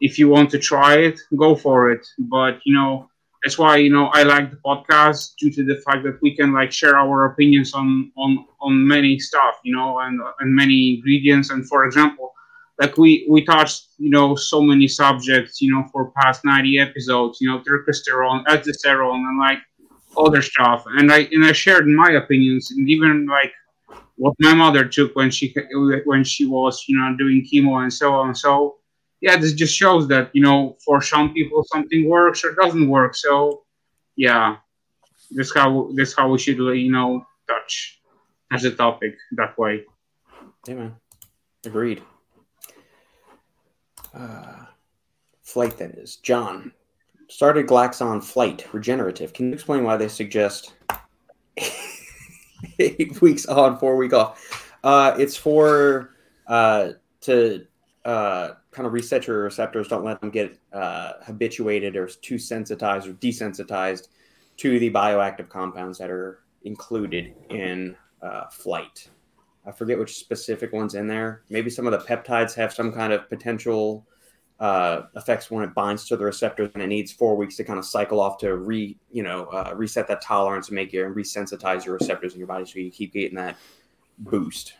[0.00, 2.06] if you want to try it, go for it.
[2.18, 3.10] But you know,
[3.42, 6.52] that's why you know I like the podcast due to the fact that we can
[6.52, 11.50] like share our opinions on on on many stuff, you know, and and many ingredients.
[11.50, 12.32] And for example,
[12.80, 17.38] like we we touched you know so many subjects, you know, for past ninety episodes,
[17.40, 19.58] you know, testosterone, testosterone, and like
[20.16, 20.84] other stuff.
[20.86, 23.52] And I and I shared my opinions and even like
[24.16, 25.54] what my mother took when she
[26.04, 28.34] when she was you know doing chemo and so on.
[28.34, 28.76] So
[29.22, 33.14] yeah, this just shows that you know for some people something works or doesn't work.
[33.14, 33.62] So
[34.16, 34.56] yeah,
[35.30, 38.00] this how this how we should you know touch
[38.52, 39.84] as a topic that way.
[40.66, 40.96] Yeah, man.
[41.64, 42.02] Agreed.
[44.12, 44.66] Uh,
[45.42, 46.72] flight is John
[47.32, 49.32] started Glaxon flight regenerative.
[49.32, 50.74] Can you explain why they suggest
[52.78, 54.74] eight weeks on, four week off?
[54.84, 56.10] Uh, it's for
[56.46, 56.90] uh,
[57.22, 57.66] to
[58.04, 59.88] uh, kind of reset your receptors.
[59.88, 64.08] Don't let them get uh, habituated or too sensitized or desensitized
[64.58, 69.08] to the bioactive compounds that are included in uh, flight.
[69.64, 71.42] I forget which specific ones in there.
[71.48, 74.06] Maybe some of the peptides have some kind of potential
[74.58, 77.78] uh, effects when it binds to the receptors, and it needs four weeks to kind
[77.78, 81.14] of cycle off to re, you know, uh, reset that tolerance and make you and
[81.14, 83.56] resensitize your receptors in your body, so you keep getting that
[84.18, 84.74] boost.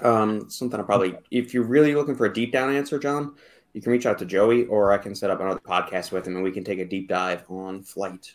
[0.00, 3.34] Um, something I probably, if you're really looking for a deep down answer, John,
[3.72, 6.34] you can reach out to Joey, or I can set up another podcast with him,
[6.36, 8.34] and we can take a deep dive on flight.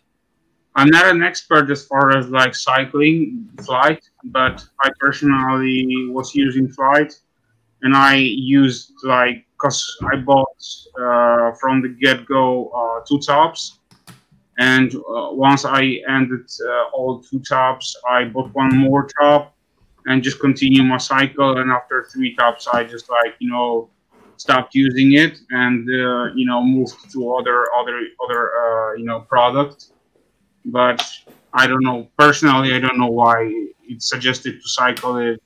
[0.76, 6.68] I'm not an expert as far as like cycling flight, but I personally was using
[6.68, 7.14] flight,
[7.84, 10.48] and I used like because I bought
[11.00, 13.80] uh, from the get go uh, two tops,
[14.58, 19.53] and uh, once I ended uh, all two tops, I bought one more top
[20.06, 21.58] and just continue my cycle.
[21.58, 23.90] And after three tops, I just like you know
[24.38, 29.22] stopped using it and uh, you know moved to other other other uh, you know
[29.22, 29.92] product.
[30.66, 31.06] But
[31.54, 32.74] I don't know personally.
[32.74, 33.36] I don't know why
[33.84, 35.42] it's suggested to cycle it.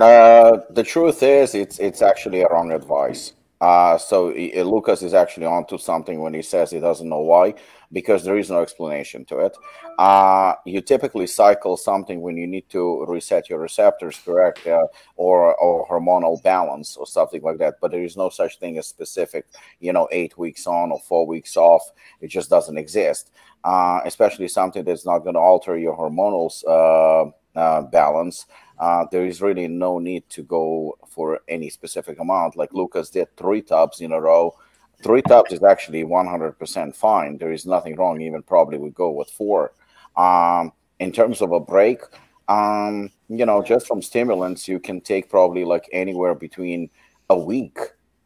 [0.00, 3.32] Uh, the truth is, it's it's actually a wrong advice.
[3.60, 7.54] Uh, so Lucas is actually onto something when he says he doesn't know why,
[7.94, 9.56] because there is no explanation to it.
[9.98, 15.54] Uh, you typically cycle something when you need to reset your receptors, correct, uh, or
[15.54, 17.76] or hormonal balance or something like that.
[17.80, 19.46] But there is no such thing as specific,
[19.80, 21.90] you know, eight weeks on or four weeks off.
[22.20, 23.30] It just doesn't exist.
[23.64, 28.44] Uh, especially something that's not going to alter your hormonal uh, uh, balance
[28.78, 32.56] uh, there is really no need to go for any specific amount.
[32.56, 34.56] Like Lucas did three tubs in a row.
[35.04, 37.36] Three tubs is actually 100% fine.
[37.36, 38.20] There is nothing wrong.
[38.22, 39.72] Even probably we go with four.
[40.16, 42.00] Um, in terms of a break,
[42.48, 46.88] um, you know, just from stimulants, you can take probably like anywhere between
[47.28, 47.78] a week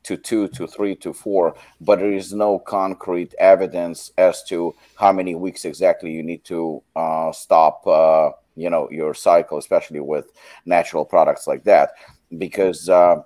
[0.04, 5.12] to two to three to four, but there is no concrete evidence as to how
[5.12, 10.26] many weeks exactly you need to uh, stop, uh, you know, your cycle, especially with
[10.64, 11.90] natural products like that,
[12.38, 12.88] because.
[12.88, 13.16] Uh,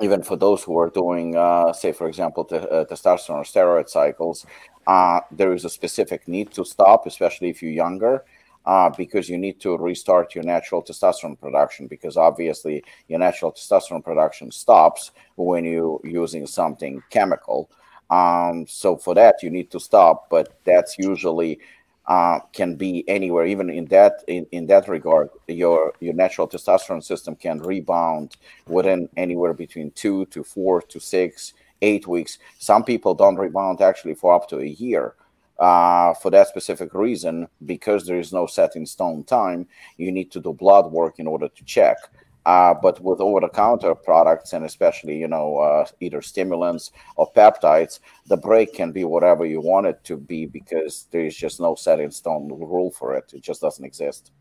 [0.00, 3.88] even for those who are doing, uh, say, for example, t- uh, testosterone or steroid
[3.88, 4.46] cycles,
[4.86, 8.24] uh, there is a specific need to stop, especially if you're younger
[8.68, 14.04] uh, because you need to restart your natural testosterone production because obviously your natural testosterone
[14.04, 17.70] production stops when you're using something chemical.
[18.10, 21.60] Um, so for that you need to stop, but that's usually
[22.08, 23.46] uh, can be anywhere.
[23.46, 29.08] Even in that in, in that regard, your your natural testosterone system can rebound within
[29.16, 32.38] anywhere between two to four to six, eight weeks.
[32.58, 35.14] Some people don't rebound actually for up to a year
[35.58, 39.66] uh, for that specific reason, because there is no set in stone time,
[39.96, 41.96] you need to do blood work in order to check.
[42.48, 48.38] Uh, but with over-the-counter products, and especially you know uh, either stimulants or peptides, the
[48.38, 52.00] break can be whatever you want it to be because there is just no set
[52.00, 53.30] in stone rule for it.
[53.34, 54.32] It just doesn't exist.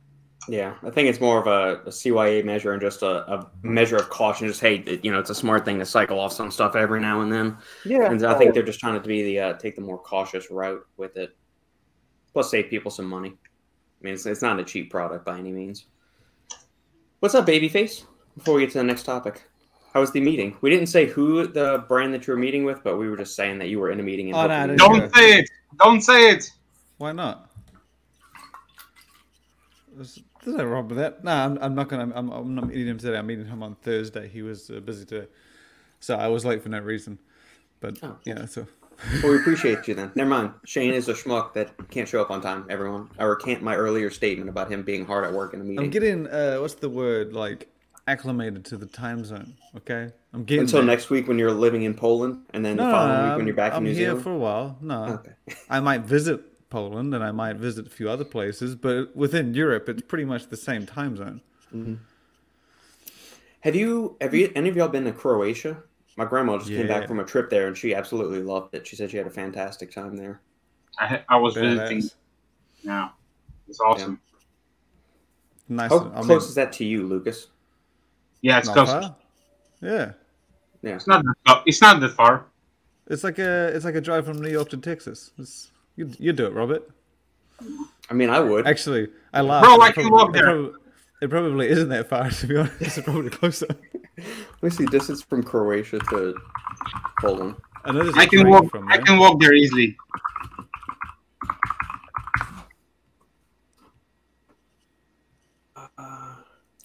[0.47, 3.97] Yeah, I think it's more of a, a CYA measure and just a, a, measure
[3.97, 4.47] of caution.
[4.47, 7.01] Just hey, it, you know, it's a smart thing to cycle off some stuff every
[7.01, 7.57] now and then.
[7.83, 10.49] Yeah, and I think they're just trying to be the uh, take the more cautious
[10.49, 11.35] route with it.
[12.31, 13.33] Plus, save people some money.
[13.35, 15.87] I mean, it's, it's not a cheap product by any means.
[17.19, 18.03] What's up, babyface?
[18.37, 19.49] Before we get to the next topic,
[19.91, 20.55] how was the meeting?
[20.61, 23.35] We didn't say who the brand that you were meeting with, but we were just
[23.35, 24.35] saying that you were in a meeting.
[24.35, 25.49] oh, no, don't say it.
[25.79, 26.51] Don't say it.
[26.99, 27.49] Why not?
[29.95, 31.23] There's no wrong with that.
[31.23, 32.13] No, I'm, I'm not gonna.
[32.15, 33.17] I'm, I'm, not meeting him today.
[33.17, 34.27] I'm meeting him on Thursday.
[34.27, 35.27] He was uh, busy today,
[35.99, 37.17] so I was late for no reason.
[37.79, 38.15] But oh.
[38.25, 38.67] yeah, so.
[39.23, 40.11] Well, we appreciate you then.
[40.15, 40.53] Never mind.
[40.65, 42.65] Shane is a schmuck that can't show up on time.
[42.69, 43.61] Everyone, I can't.
[43.61, 45.85] My earlier statement about him being hard at work in a meeting.
[45.85, 46.27] I'm getting.
[46.27, 47.33] Uh, what's the word?
[47.33, 47.69] Like
[48.07, 49.55] acclimated to the time zone.
[49.75, 50.87] Okay, I'm getting until there.
[50.87, 53.47] next week when you're living in Poland, and then no, the following no, week when
[53.47, 54.11] you're back I'm in New Zealand.
[54.11, 54.77] I'm here for a while.
[54.81, 55.33] No, okay.
[55.69, 59.87] I might visit Poland and I might visit a few other places, but within Europe,
[59.89, 61.41] it's pretty much the same time zone.
[61.73, 61.95] Mm-hmm.
[63.61, 65.83] Have you, have you, any of y'all been to Croatia?
[66.17, 66.79] My grandma just yeah.
[66.79, 68.85] came back from a trip there and she absolutely loved it.
[68.85, 70.41] She said she had a fantastic time there.
[70.99, 72.09] I, I was visiting.
[72.81, 73.09] Yeah,
[73.67, 74.19] it's awesome.
[75.69, 75.77] Yeah.
[75.77, 75.91] Nice.
[75.91, 77.47] How I close mean, is that to you, Lucas?
[78.41, 78.89] Yeah, it's close.
[78.89, 79.15] Far?
[79.81, 80.13] Yeah.
[80.81, 80.95] Yeah.
[80.95, 82.45] It's not that, it's not that far.
[83.07, 85.31] It's like a it's like a drive from New York to Texas.
[85.37, 86.89] It's you you do it, Robert.
[88.09, 89.09] I mean, I would actually.
[89.33, 89.63] I laugh.
[89.63, 90.49] Bro, I can walk there.
[90.49, 90.81] It probably,
[91.21, 92.81] it probably isn't that far, to be honest.
[92.81, 93.67] It's probably closer.
[94.17, 96.35] Let me see distance from Croatia to
[97.19, 97.55] Poland.
[97.85, 98.69] I, know I can walk.
[98.69, 99.95] From I can walk there easily.
[105.75, 106.35] Uh,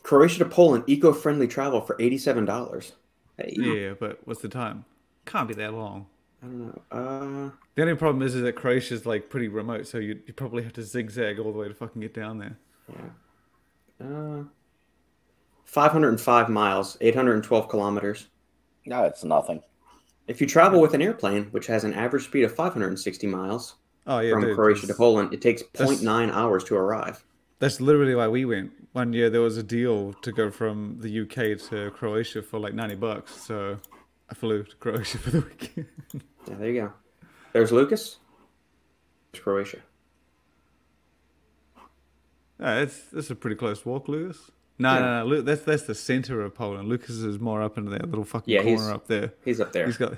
[0.02, 2.92] Croatia to Poland, eco-friendly travel for eighty-seven dollars.
[3.38, 3.54] Hey.
[3.56, 4.84] Yeah, but what's the time?
[5.24, 6.06] Can't be that long.
[6.42, 6.82] I don't know.
[6.90, 10.62] Uh, the only problem is, is that Croatia's like pretty remote, so you you probably
[10.62, 12.58] have to zigzag all the way to fucking get down there.
[12.90, 12.96] Yeah.
[14.02, 14.44] Uh,
[15.64, 18.28] 505 miles, 812 kilometers.
[18.84, 19.62] No, it's nothing.
[20.26, 24.18] If you travel with an airplane, which has an average speed of 560 miles oh,
[24.20, 27.24] yeah, from dude, Croatia to Poland, it takes 0.9 hours to arrive.
[27.58, 28.72] That's literally why we went.
[28.92, 32.74] One year there was a deal to go from the UK to Croatia for like
[32.74, 33.34] 90 bucks.
[33.34, 33.78] So
[34.28, 35.86] I flew to Croatia for the weekend.
[36.12, 36.92] yeah, there you go.
[37.52, 38.18] There's Lucas.
[39.32, 39.78] There's Croatia.
[42.62, 44.50] Yeah, it's that's a pretty close walk, Lucas.
[44.78, 45.00] No, yeah.
[45.00, 46.88] no, no, that's that's the center of Poland.
[46.88, 49.34] Lucas is more up into that little fucking yeah, corner up there.
[49.44, 49.86] He's up there.
[49.86, 50.14] He's got.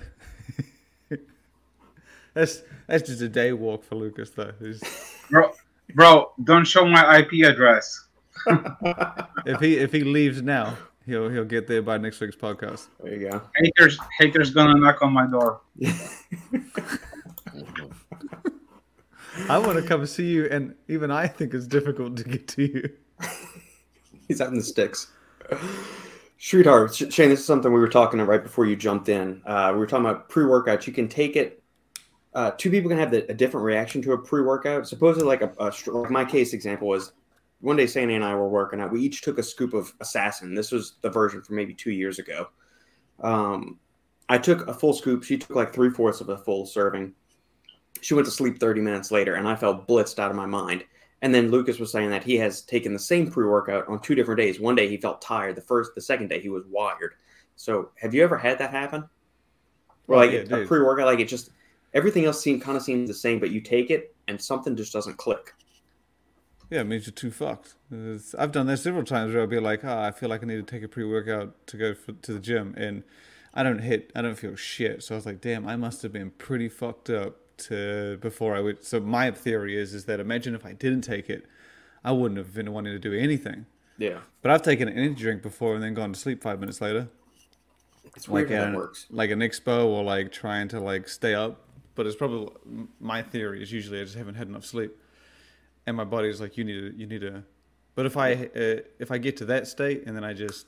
[2.34, 4.52] that's that's just a day walk for Lucas, though.
[5.30, 5.52] bro,
[5.94, 8.08] bro, don't show my IP address.
[9.46, 10.76] if he if he leaves now,
[11.06, 12.86] He'll he'll get there by next week's podcast.
[13.02, 13.42] There you go.
[13.56, 15.60] Haters haters gonna knock on my door.
[19.48, 22.62] I want to come see you, and even I think it's difficult to get to
[22.62, 22.90] you.
[24.28, 25.08] He's out in the sticks.
[26.38, 29.42] Sweetheart, Shane, this is something we were talking about right before you jumped in.
[29.46, 30.86] Uh, we were talking about pre-workouts.
[30.86, 31.62] You can take it.
[32.34, 34.86] Uh, two people can have the, a different reaction to a pre-workout.
[34.86, 37.12] Supposedly, like a, a like my case example was
[37.60, 38.92] one day Sandy and I were working out.
[38.92, 40.54] We each took a scoop of assassin.
[40.54, 42.48] This was the version from maybe two years ago.
[43.22, 43.78] Um,
[44.28, 45.22] I took a full scoop.
[45.22, 47.14] She took like three fourths of a full serving.
[48.00, 50.84] She went to sleep 30 minutes later, and I felt blitzed out of my mind.
[51.22, 54.14] And then Lucas was saying that he has taken the same pre workout on two
[54.14, 54.60] different days.
[54.60, 55.56] One day he felt tired.
[55.56, 57.14] The first, the second day he was wired.
[57.56, 59.08] So, have you ever had that happen?
[60.06, 61.50] Or oh, like yeah, a pre workout, like it just
[61.94, 64.92] everything else seem kind of seems the same, but you take it and something just
[64.92, 65.54] doesn't click.
[66.70, 67.74] Yeah, it means you're too fucked.
[67.90, 70.46] It's, I've done that several times where I'll be like, oh, I feel like I
[70.46, 73.04] need to take a pre workout to go for, to the gym, and
[73.54, 75.02] I don't hit, I don't feel shit.
[75.02, 77.36] So I was like, damn, I must have been pretty fucked up
[77.68, 78.84] to before I would.
[78.84, 81.44] So my theory is is that imagine if I didn't take it,
[82.04, 83.66] I wouldn't have been wanting to do anything.
[83.98, 84.20] Yeah.
[84.42, 87.08] But I've taken an energy drink before and then gone to sleep five minutes later.
[88.16, 89.06] It's weird like how that works.
[89.10, 91.60] Like an expo or like trying to like stay up.
[91.94, 92.48] But it's probably
[93.00, 94.96] my theory is usually I just haven't had enough sleep,
[95.86, 97.44] and my body's like you need to you need to.
[97.94, 100.66] But if I uh, if I get to that state and then I just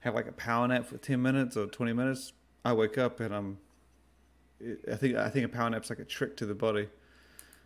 [0.00, 2.32] have like a power nap for ten minutes or twenty minutes,
[2.64, 3.58] I wake up and I'm.
[4.90, 6.88] I think I think a power nap's like a trick to the body.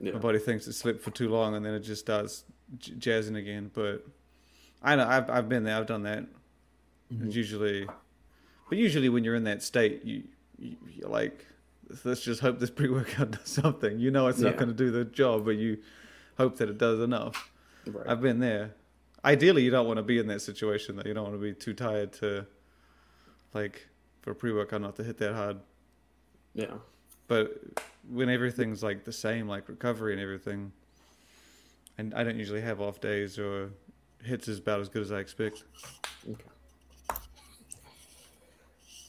[0.00, 0.12] Yeah.
[0.12, 2.44] My body thinks it slept for too long and then it just starts
[2.78, 3.70] jazzing again.
[3.72, 4.06] But
[4.82, 5.76] I know I've I've been there.
[5.76, 6.26] I've done that.
[7.12, 7.26] Mm-hmm.
[7.26, 7.86] It's usually,
[8.68, 10.24] but usually when you're in that state, you,
[10.58, 11.46] you are like,
[12.04, 13.98] let's just hope this pre-workout does something.
[13.98, 14.50] You know, it's yeah.
[14.50, 15.78] not going to do the job, but you
[16.36, 17.50] hope that it does enough.
[17.86, 18.06] Right.
[18.08, 18.74] I've been there.
[19.24, 20.96] Ideally, you don't want to be in that situation.
[20.96, 22.46] That you don't want to be too tired to,
[23.54, 23.88] like,
[24.22, 25.58] for a pre-workout not to hit that hard.
[26.56, 26.74] Yeah.
[27.28, 27.60] But
[28.08, 30.72] when everything's like the same, like recovery and everything,
[31.98, 33.70] and I don't usually have off days or
[34.24, 35.64] hits is about as good as I expect.
[36.28, 36.44] Okay.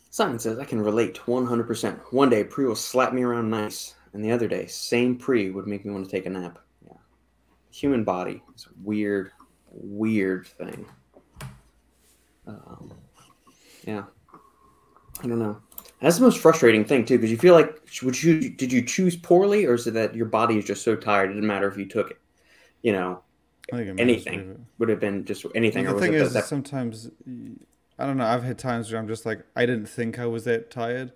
[0.09, 1.99] Simon says, I can relate 100%.
[2.11, 5.67] One day, Pre will slap me around nice, and the other day, same Pre would
[5.67, 6.59] make me want to take a nap.
[6.85, 6.97] Yeah.
[7.71, 9.31] Human body is a weird,
[9.71, 10.85] weird thing.
[12.47, 12.91] Um,
[13.85, 14.03] yeah.
[15.23, 15.61] I don't know.
[15.99, 19.15] That's the most frustrating thing too, because you feel like would you did you choose
[19.15, 21.77] poorly, or is it that your body is just so tired it didn't matter if
[21.77, 22.19] you took it?
[22.83, 23.21] You know,
[23.73, 25.85] anything would have been just anything.
[25.85, 26.45] The thing is, that...
[26.45, 27.09] sometimes
[27.99, 28.25] I don't know.
[28.25, 31.13] I've had times where I'm just like, I didn't think I was that tired,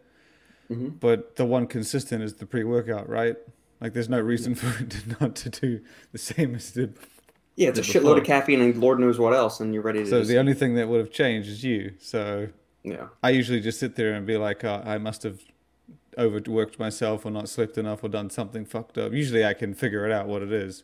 [0.69, 0.89] mm-hmm.
[0.89, 3.35] but the one consistent is the pre-workout, right?
[3.79, 6.97] Like, there's no reason for it not to do the same as it did.
[7.55, 8.01] Yeah, it's a before.
[8.01, 10.09] shitload of caffeine and Lord knows what else, and you're ready to.
[10.09, 10.29] So just...
[10.29, 11.93] the only thing that would have changed is you.
[11.99, 12.47] So
[12.83, 15.39] yeah, I usually just sit there and be like, oh, I must have
[16.17, 19.13] overworked myself or not slept enough or done something fucked up.
[19.13, 20.83] Usually, I can figure it out what it is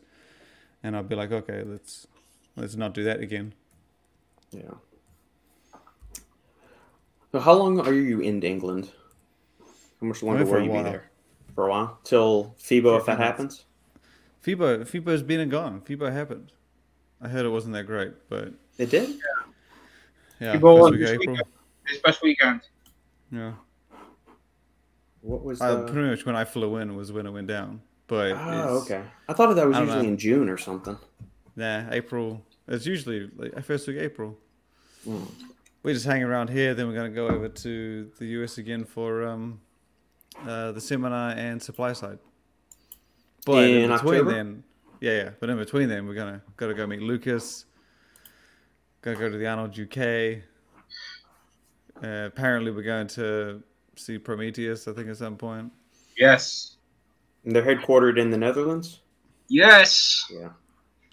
[0.82, 2.06] and I'll be like, okay, let's
[2.56, 3.54] let's not do that again.
[4.50, 4.74] Yeah.
[7.32, 8.90] So how long are you in England?
[10.00, 11.10] How much longer oh, will you be there?
[11.54, 13.64] For a while till FIBO, if that happens.
[14.44, 15.80] FIBO, FIBO's been and gone.
[15.80, 16.52] FIBO happened.
[17.20, 19.10] I heard it wasn't that great, but it did.
[19.10, 19.16] Yeah.
[20.40, 20.56] Yeah.
[20.56, 21.36] FIBO this, week, April.
[21.88, 22.60] This past weekend.
[23.30, 23.52] Yeah.
[25.20, 27.82] What was uh, pretty much when I flew in was when it went down.
[28.06, 29.02] But oh, okay.
[29.28, 30.08] I thought that was usually know.
[30.08, 30.96] in June or something.
[31.56, 32.42] Nah, April.
[32.66, 34.36] It's usually like first week April.
[35.06, 35.26] Mm.
[35.82, 36.74] We just hang around here.
[36.74, 39.60] Then we're gonna go over to the US again for um,
[40.46, 42.18] uh, the seminar and supply side.
[43.44, 44.30] But in, in between October?
[44.32, 44.64] then,
[45.00, 45.30] yeah, yeah.
[45.40, 47.66] But in between then, we're gonna gotta go meet Lucas.
[49.02, 50.42] Gotta go to the Arnold UK.
[52.02, 53.62] Uh, apparently, we're going to
[53.96, 54.86] see Prometheus.
[54.88, 55.72] I think at some point.
[56.16, 56.76] Yes.
[57.44, 59.00] And they're headquartered in the Netherlands.
[59.48, 60.24] Yes.
[60.30, 60.50] Yeah.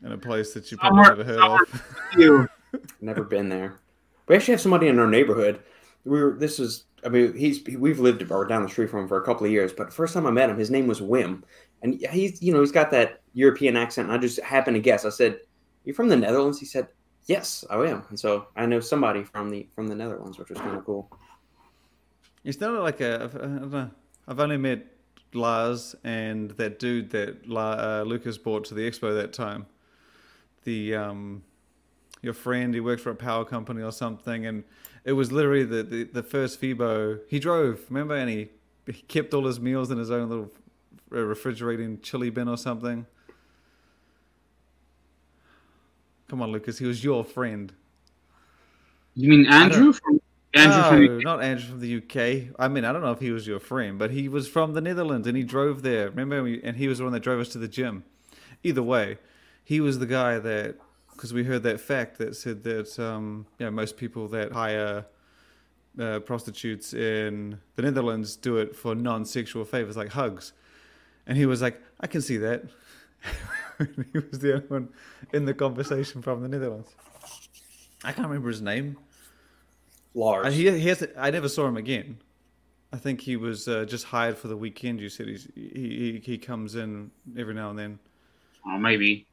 [0.04, 1.86] In a place that you probably never heard of.
[2.18, 2.48] you.
[3.02, 3.80] never been there.
[4.28, 5.62] We actually have somebody in our neighborhood.
[6.04, 6.36] We were.
[6.38, 6.86] This is.
[7.06, 7.64] I mean, he's.
[7.78, 9.72] We've lived or down the street from him for a couple of years.
[9.72, 11.44] But first time I met him, his name was Wim,
[11.82, 12.42] and he's.
[12.42, 14.10] You know, he's got that European accent.
[14.10, 15.06] And I just happened to guess.
[15.06, 15.40] I said,
[15.86, 16.88] "You from the Netherlands?" He said,
[17.26, 20.60] "Yes, I am." And so I know somebody from the from the Netherlands, which was
[20.60, 21.10] kind of cool.
[22.44, 23.92] It's not like a.
[24.28, 24.86] I've only met
[25.34, 29.68] Lars and that dude that La, uh, Lucas brought to the expo that time.
[30.64, 31.44] The um,
[32.22, 34.64] your friend, he worked for a power company or something, and
[35.06, 37.20] it was literally the, the, the first FIBO.
[37.30, 38.50] He drove, remember, and he,
[38.88, 40.52] he kept all his meals in his own little
[41.14, 43.06] uh, refrigerating chili bin or something.
[46.28, 47.74] Come on, Lucas, he was your friend.
[49.14, 50.20] You mean Andrew from
[50.56, 52.56] Andrew no, not Andrew from the UK.
[52.58, 54.82] I mean, I don't know if he was your friend, but he was from the
[54.82, 56.10] Netherlands and he drove there.
[56.10, 58.04] Remember, and he was the one that drove us to the gym.
[58.64, 59.18] Either way,
[59.64, 60.78] he was the guy that
[61.12, 65.06] because we heard that fact that said that um, you know, most people that hire
[66.00, 70.54] uh, prostitutes in the Netherlands do it for non-sexual favors like hugs,
[71.26, 72.64] and he was like, I can see that.
[74.14, 74.90] he was the only one
[75.34, 76.90] in the conversation from the Netherlands.
[78.04, 78.98] I can't remember his name.
[80.14, 80.54] Lars.
[80.54, 81.06] he, he has.
[81.18, 82.18] I never saw him again.
[82.94, 85.02] I think he was uh, just hired for the weekend.
[85.02, 88.00] You said he's, he, he he comes in every now and then.
[88.66, 89.28] Oh, maybe.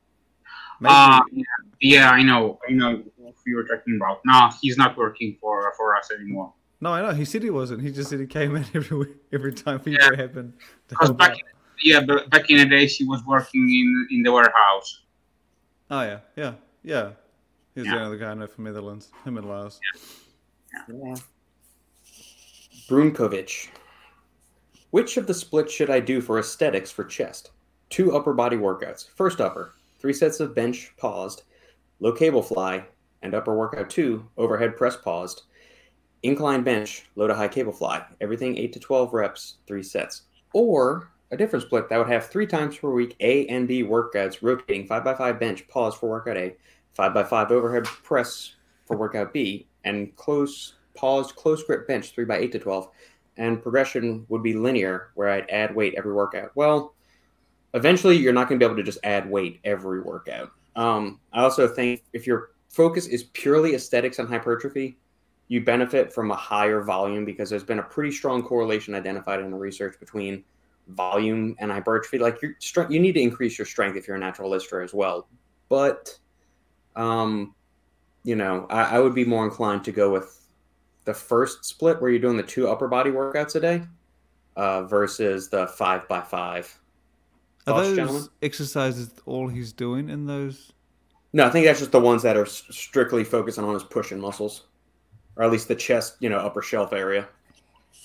[0.81, 0.93] maybe.
[0.93, 1.45] Uh, yeah,
[1.81, 2.59] yeah, I know.
[2.69, 4.21] I know who you're talking about.
[4.27, 6.53] No, he's not working for for us anymore.
[6.81, 7.13] No, I know.
[7.13, 7.83] He said he wasn't.
[7.83, 10.17] He just said he came in every every time FIBO yeah.
[10.17, 10.55] happened.
[10.89, 11.37] Because back,
[11.83, 15.03] yeah, but back in the day, she was working in in the warehouse.
[15.91, 17.11] Oh yeah, yeah, yeah.
[17.75, 17.99] He's yeah.
[17.99, 19.11] the other guy I know from Netherlands.
[19.25, 19.81] Him and Lars.
[20.89, 20.95] Yeah.
[21.05, 21.15] yeah.
[22.89, 23.69] Brunkovic.
[24.91, 27.53] Which of the splits should I do for aesthetics for chest?
[27.89, 29.09] Two upper body workouts.
[29.09, 31.45] First upper, three sets of bench paused,
[32.01, 32.85] low cable fly,
[33.23, 35.45] and upper workout two, overhead press paused,
[36.23, 38.05] incline bench, low to high cable fly.
[38.21, 40.23] Everything 8 to 12 reps, three sets.
[40.53, 44.43] Or a different split that would have three times per week A and B workouts,
[44.43, 46.55] rotating 5x5 bench, pause for workout A,
[46.97, 48.55] 5x5 overhead press
[48.87, 52.89] for workout B, and close paused close grip bench 3x8 to 12.
[53.39, 56.51] And progression would be linear, where I'd add weight every workout.
[56.55, 56.95] Well,
[57.73, 60.53] eventually you're not going to be able to just add weight every workout.
[60.77, 64.99] Um, I also think if your focus is purely aesthetics and hypertrophy,
[65.49, 69.51] you benefit from a higher volume because there's been a pretty strong correlation identified in
[69.51, 70.45] the research between
[70.89, 72.19] volume and hypertrophy.
[72.19, 74.93] Like your strength, you need to increase your strength if you're a natural lifter as
[74.93, 75.29] well.
[75.69, 76.19] But,
[76.97, 77.55] um,
[78.25, 80.41] you know, I, I would be more inclined to go with
[81.05, 83.83] the first split where you're doing the two upper body workouts a day
[84.57, 86.79] uh, versus the five by five.
[87.67, 88.25] Are those gentlemen?
[88.43, 90.73] exercises all he's doing in those?
[91.33, 94.65] No, I think that's just the ones that are strictly focusing on his pushing muscles,
[95.37, 97.29] or at least the chest, you know, upper shelf area.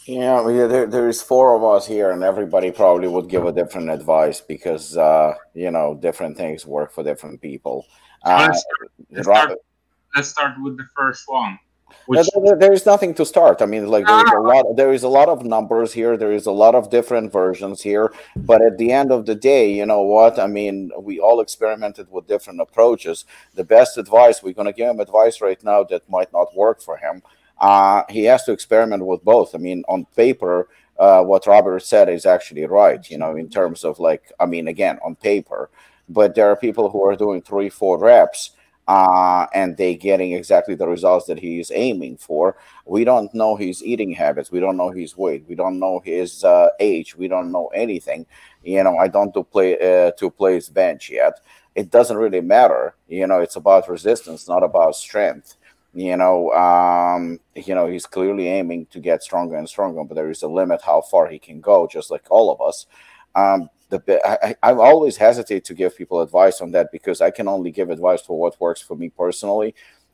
[0.07, 4.39] Yeah, there, there's four of us here, and everybody probably would give a different advice
[4.39, 7.85] because uh, you know different things work for different people.
[8.23, 9.59] Uh, let's, start, let's, start,
[10.15, 11.59] let's, start, with the first one.
[12.05, 12.25] Which...
[12.41, 13.61] There, there is nothing to start.
[13.61, 14.65] I mean, like there is a lot.
[14.77, 16.15] There is a lot of numbers here.
[16.15, 18.13] There is a lot of different versions here.
[18.37, 20.39] But at the end of the day, you know what?
[20.39, 23.25] I mean, we all experimented with different approaches.
[23.55, 26.81] The best advice we're going to give him advice right now that might not work
[26.81, 27.23] for him
[27.59, 29.55] uh, he has to experiment with both.
[29.55, 33.83] I mean, on paper, uh, what Robert said is actually right, you know, in terms
[33.83, 35.69] of like, I mean, again, on paper,
[36.09, 38.51] but there are people who are doing three, four reps.
[38.89, 42.55] Uh, and they getting exactly the results that he is aiming for.
[42.85, 44.49] We don't know his eating habits.
[44.49, 45.43] We don't know his weight.
[45.49, 47.13] We don't know his uh, age.
[47.13, 48.25] We don't know anything.
[48.63, 51.41] You know, I don't do play uh, to place bench yet.
[51.75, 52.95] It doesn't really matter.
[53.09, 55.56] You know, it's about resistance, not about strength
[55.97, 60.29] you know, um, you know, he's clearly aiming to get stronger and stronger, but there
[60.29, 62.85] is a limit how far he can go, just like all of us.
[63.33, 67.47] Um, the I, I always hesitate to give people advice on that because I can
[67.47, 69.73] only give advice for what works for me personally.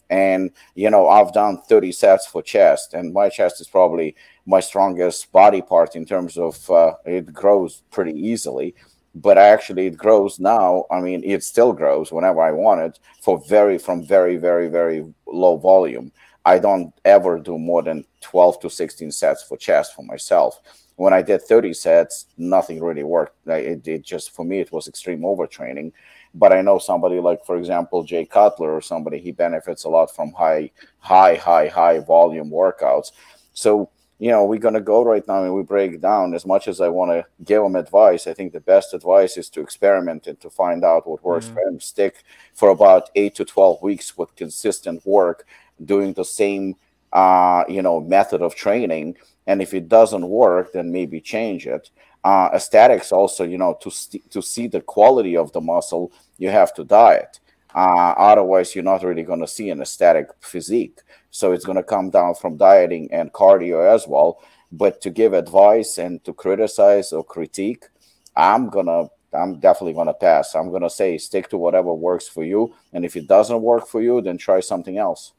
[0.10, 4.16] And you know, I've done 30 sets for chest, and my chest is probably
[4.46, 8.74] my strongest body part in terms of uh, it grows pretty easily
[9.16, 10.86] but actually it grows now.
[10.92, 15.06] I mean it still grows whenever i want it for very from very very very
[15.28, 16.12] low volume.
[16.46, 20.60] I don't ever do more than 12 to 16 sets for chest for myself.
[20.96, 23.36] When i did 30 sets nothing really worked.
[23.48, 25.92] It, it just for me it was extreme overtraining.
[26.34, 30.14] But i know somebody like for example jay cutler or somebody he benefits a lot
[30.16, 33.12] from high high high high volume workouts.
[33.54, 33.90] So
[34.20, 36.80] you know, we're going to go right now and we break down as much as
[36.80, 38.28] I want to give them advice.
[38.28, 41.56] I think the best advice is to experiment and to find out what works mm-hmm.
[41.56, 41.80] for them.
[41.80, 45.48] Stick for about eight to 12 weeks with consistent work,
[45.84, 46.76] doing the same,
[47.12, 49.18] uh, you know, method of training.
[49.48, 51.90] And if it doesn't work, then maybe change it.
[52.24, 56.50] Uh, aesthetics also, you know, to, st- to see the quality of the muscle, you
[56.50, 57.40] have to diet.
[57.76, 61.00] Uh, otherwise, you're not really going to see an aesthetic physique.
[61.32, 64.42] So it's going to come down from dieting and cardio as well.
[64.72, 67.86] But to give advice and to criticize or critique,
[68.36, 70.56] I'm going to I'm definitely going to pass.
[70.56, 73.88] I'm going to say stick to whatever works for you, and if it doesn't work
[73.88, 75.34] for you, then try something else.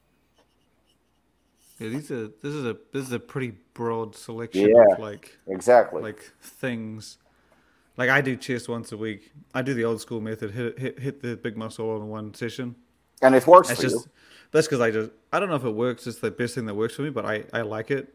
[1.78, 5.36] Yeah, these are this is a this is a pretty broad selection yeah, of like
[5.48, 7.18] exactly like things.
[7.96, 9.32] Like I do chest once a week.
[9.54, 12.34] I do the old school method: hit hit hit the big muscle all in one
[12.34, 12.74] session,
[13.22, 14.12] and it works That's for just, you
[14.54, 16.06] that's because I just I don't know if it works.
[16.06, 18.14] It's the best thing that works for me, but I I like it.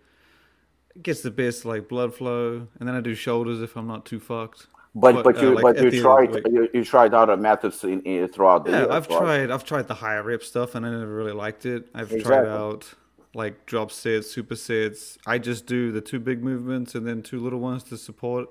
[0.95, 4.05] It gets the best like blood flow, and then I do shoulders if I'm not
[4.05, 4.67] too fucked.
[4.95, 8.01] But but, but uh, you like but you tried you, you, tried other methods in,
[8.03, 9.19] in throughout the yeah year, I've right?
[9.19, 11.89] tried I've tried the higher rep stuff and I never really liked it.
[11.93, 12.23] I've exactly.
[12.23, 12.93] tried out
[13.33, 15.17] like drop sets, supersets.
[15.27, 18.49] I just do the two big movements and then two little ones to support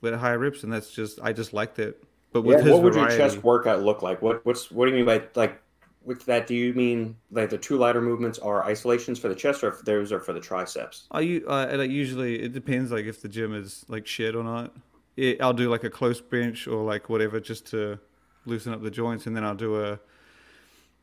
[0.00, 2.02] with high reps, and that's just I just liked it.
[2.32, 4.22] But with yeah, what would variety, your chest workout look like?
[4.22, 5.60] What what's what do you mean by like
[6.08, 9.62] with that, do you mean like the two ladder movements are isolations for the chest,
[9.62, 11.06] or if those are for the triceps?
[11.10, 14.74] I uh, like usually it depends like if the gym is like shit or not.
[15.16, 17.98] It, I'll do like a close bench or like whatever just to
[18.46, 20.00] loosen up the joints, and then I'll do a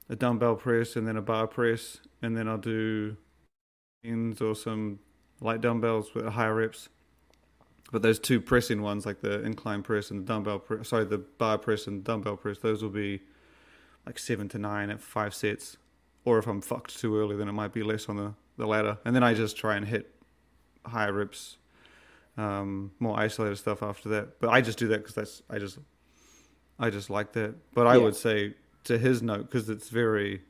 [0.10, 3.16] a dumbbell press and then a bar press, and then I'll do
[4.04, 5.00] ends or some
[5.40, 6.90] light dumbbells with higher reps.
[7.96, 11.20] But those two pressing ones, like the incline press and the dumbbell press, sorry, the
[11.20, 13.22] bar press and dumbbell press, those will be
[14.06, 15.78] like seven to nine at five sets.
[16.26, 18.98] Or if I'm fucked too early, then it might be less on the, the ladder.
[19.06, 20.14] And then I just try and hit
[20.86, 21.56] higher reps,
[22.36, 24.42] um, more isolated stuff after that.
[24.42, 25.78] But I just do that because that's I just
[26.78, 27.56] I just like that.
[27.74, 28.04] But I yeah.
[28.04, 30.42] would say to his note because it's very.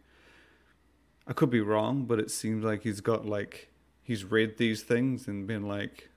[1.28, 3.70] I could be wrong, but it seems like he's got like
[4.02, 6.10] he's read these things and been like.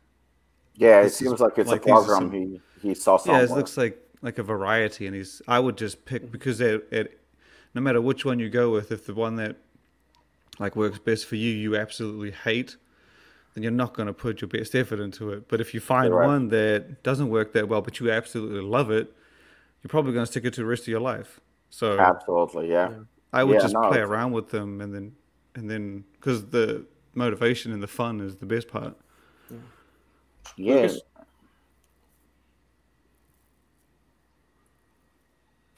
[0.79, 3.45] Yeah, it seems like it's like a program some, he he saw somewhere.
[3.45, 5.43] Yeah, it looks like like a variety, and he's.
[5.49, 7.21] I would just pick because it, it
[7.75, 9.57] no matter which one you go with, if the one that
[10.59, 12.77] like works best for you, you absolutely hate,
[13.55, 15.49] then you're not going to put your best effort into it.
[15.49, 16.27] But if you find right.
[16.27, 19.13] one that doesn't work that well, but you absolutely love it,
[19.83, 21.41] you're probably going to stick it to the rest of your life.
[21.71, 22.91] So absolutely, yeah.
[23.33, 25.13] I would yeah, just no, play around with them, and then
[25.55, 28.97] and then because the motivation and the fun is the best part.
[29.51, 29.57] Yeah.
[30.57, 31.01] Lucas,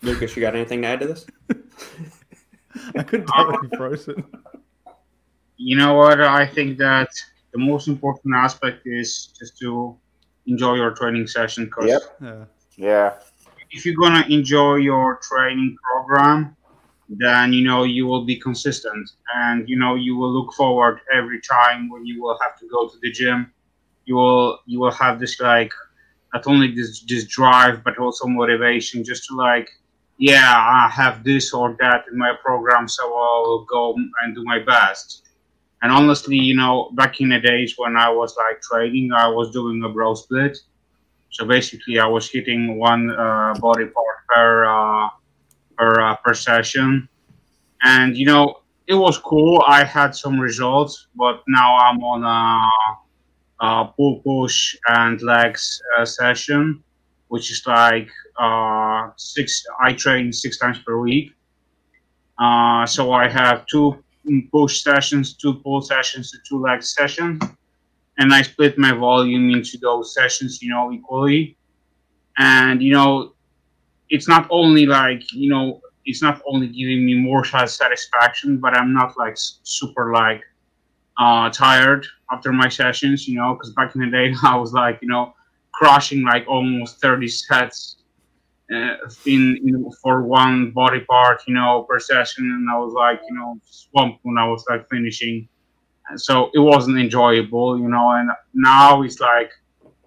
[0.03, 1.27] Lucas, you got anything to add to this?
[2.97, 4.25] I couldn't tell if you frozen.
[5.57, 6.21] You know what?
[6.21, 7.11] I think that
[7.53, 9.97] the most important aspect is just to
[10.47, 11.69] enjoy your training session.
[11.71, 12.01] Cause yep.
[12.21, 12.45] Yeah.
[12.77, 13.15] Yeah.
[13.71, 16.57] If you're gonna enjoy your training program,
[17.09, 21.41] then you know you will be consistent, and you know you will look forward every
[21.41, 23.53] time when you will have to go to the gym.
[24.11, 25.73] You will you will have this like
[26.35, 29.69] not only this this drive but also motivation just to like
[30.19, 30.51] yeah
[30.81, 33.83] I have this or that in my program, so I'll go
[34.23, 35.07] and do my best
[35.83, 39.51] and honestly, you know, back in the days when I was like trading, I was
[39.51, 40.59] doing a bro split.
[41.31, 45.09] So basically, I was hitting one uh, body part per uh,
[45.79, 47.09] per uh, per session,
[47.83, 49.63] and you know, it was cool.
[49.67, 52.69] I had some results, but now I'm on a,
[53.61, 56.83] a pull push and legs uh, session,
[57.29, 58.09] which is like
[58.39, 59.65] uh, six.
[59.81, 61.33] I train six times per week.
[62.39, 64.03] Uh, so I have two
[64.51, 67.43] push sessions, two pull sessions, to two leg sessions.
[68.19, 71.57] And I split my volume into those sessions, you know, equally.
[72.39, 73.35] And, you know,
[74.09, 78.93] it's not only like, you know, it's not only giving me more satisfaction, but I'm
[78.93, 80.43] not like super like
[81.21, 84.99] uh, tired after my sessions, you know, because back in the day I was like,
[85.03, 85.35] you know,
[85.73, 87.99] crushing like almost 30 sets
[88.75, 88.97] uh,
[89.27, 93.37] in, in, for one body part, you know, per session, and I was like, you
[93.37, 95.49] know, swamped when I was like finishing.
[96.17, 98.11] So it wasn't enjoyable, you know.
[98.13, 99.51] And now it's like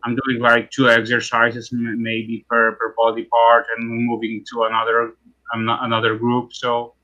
[0.04, 5.14] I'm doing like two exercises maybe per per body part, and moving to another
[5.54, 6.54] another group.
[6.54, 6.96] So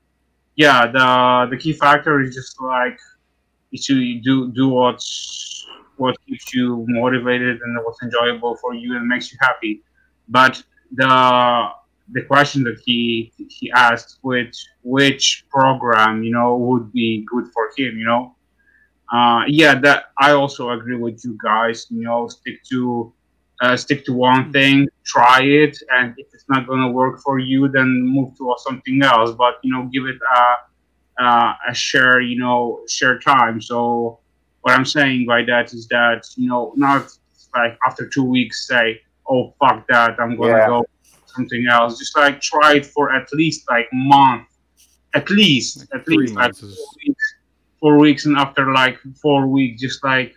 [0.56, 2.98] yeah, the the key factor is just like
[3.78, 5.66] to do do what's
[5.96, 9.82] what keeps you motivated and what's enjoyable for you and makes you happy.
[10.28, 10.62] But
[10.92, 11.68] the
[12.12, 17.70] the question that he he asked which which program you know would be good for
[17.76, 18.34] him you know?
[19.12, 23.12] Uh, yeah that i also agree with you guys you know stick to
[23.60, 27.38] uh, stick to one thing try it and if it's not going to work for
[27.38, 29.32] you then move to something else.
[29.36, 30.40] But you know give it a,
[31.20, 34.18] a, a share you know share time so
[34.62, 37.08] what i'm saying by that is that you know not
[37.54, 39.00] like after two weeks say
[39.30, 40.66] oh fuck that, I'm gonna yeah.
[40.66, 40.84] go
[41.26, 41.98] something else.
[41.98, 44.48] Just like try it for at least like month,
[45.14, 46.68] at least like at least like four
[47.06, 47.34] weeks,
[47.80, 50.34] four weeks, and after like four weeks, just like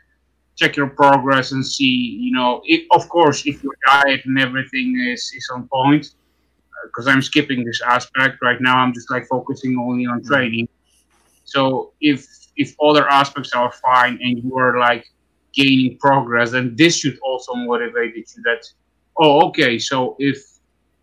[0.55, 2.17] check your progress and see.
[2.21, 6.13] You know, it, of course, if your diet and everything is is on point.
[6.83, 10.33] Because I'm skipping this aspect right now, I'm just like focusing only on mm-hmm.
[10.33, 10.69] training.
[11.45, 12.25] So if
[12.55, 15.05] if other aspects are fine and you are like
[15.53, 18.63] gaining progress, then this should also motivate you that
[19.17, 20.37] oh, okay, so if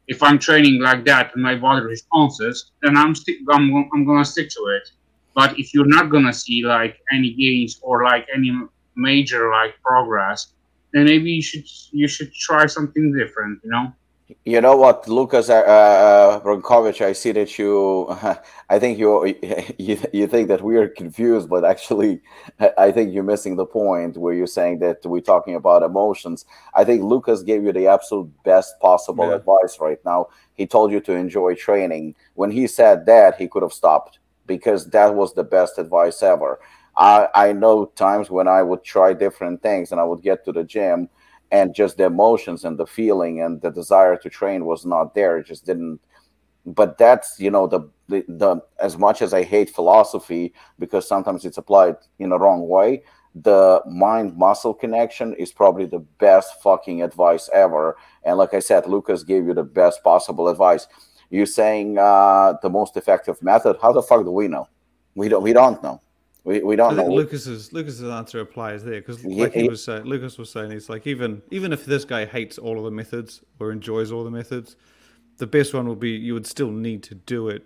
[0.09, 4.25] if I'm training like that and my body responses, then I'm stick I'm, I'm gonna
[4.25, 4.91] stick to it.
[5.35, 8.53] But if you're not gonna see like any gains or like any
[8.97, 10.53] major like progress,
[10.93, 13.93] then maybe you should you should try something different, you know.
[14.45, 18.09] You know what, Lucas uh, uh, I see that you,
[18.69, 19.25] I think you,
[19.79, 22.21] you, you think that we are confused, but actually,
[22.79, 26.45] I think you're missing the point where you're saying that we're talking about emotions.
[26.75, 29.37] I think Lucas gave you the absolute best possible yeah.
[29.37, 30.29] advice right now.
[30.55, 32.15] He told you to enjoy training.
[32.35, 36.61] When he said that, he could have stopped because that was the best advice ever.
[36.97, 40.53] I, I know times when I would try different things and I would get to
[40.53, 41.09] the gym
[41.53, 45.39] and just the emotions and the feeling and the desire to train was not there
[45.39, 46.01] it just didn't
[46.67, 51.45] but that's you know the, the the as much as I hate philosophy because sometimes
[51.45, 53.03] it's applied in a wrong way.
[53.35, 57.97] The mind muscle connection is probably the best fucking advice ever.
[58.25, 60.89] And like I said, Lucas gave you the best possible advice.
[61.31, 63.77] You're saying uh, the most effective method.
[63.81, 64.69] How the fuck do we know?
[65.15, 65.43] We don't.
[65.43, 66.01] We don't know.
[66.45, 67.07] We, we don't know.
[67.07, 70.89] Lucas's Lucas's answer applies there because, like he he- was saying, Lucas was saying, it's
[70.89, 74.31] like even even if this guy hates all of the methods or enjoys all the
[74.31, 74.77] methods,
[75.39, 77.65] the best one will be you would still need to do it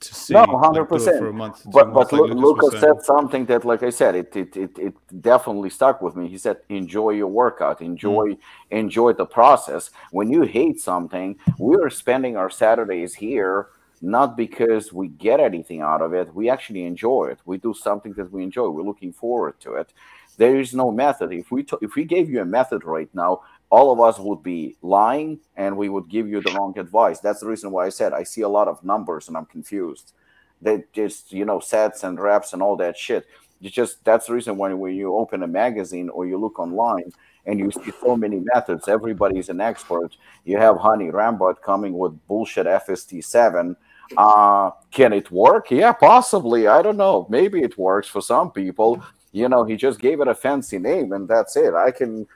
[0.00, 1.18] to see No, hundred do it percent.
[1.18, 1.62] for a month.
[1.66, 4.78] But months, but like Lucas Lucas said something that, like I said, it, it it
[4.78, 6.28] it definitely stuck with me.
[6.28, 7.80] He said, "Enjoy your workout.
[7.80, 8.38] Enjoy Mm.
[8.72, 9.90] enjoy the process.
[10.10, 13.68] When you hate something, we are spending our Saturdays here."
[14.02, 17.38] Not because we get anything out of it, we actually enjoy it.
[17.44, 18.68] We do something that we enjoy.
[18.68, 19.92] We're looking forward to it.
[20.36, 21.32] There is no method.
[21.32, 23.40] If we to, if we gave you a method right now,
[23.70, 27.20] all of us would be lying and we would give you the wrong advice.
[27.20, 30.12] That's the reason why I said I see a lot of numbers and I'm confused.
[30.60, 33.26] They just, you know, sets and reps and all that shit.
[33.60, 37.12] You just that's the reason why when you open a magazine or you look online
[37.46, 40.16] and you see so many methods, everybody's an expert.
[40.44, 43.76] You have Hany Rambod coming with bullshit FST7.
[44.16, 45.70] Uh, can it work?
[45.70, 46.66] Yeah, possibly.
[46.66, 47.26] I don't know.
[47.30, 49.02] Maybe it works for some people.
[49.32, 51.74] You know, he just gave it a fancy name and that's it.
[51.74, 52.26] I can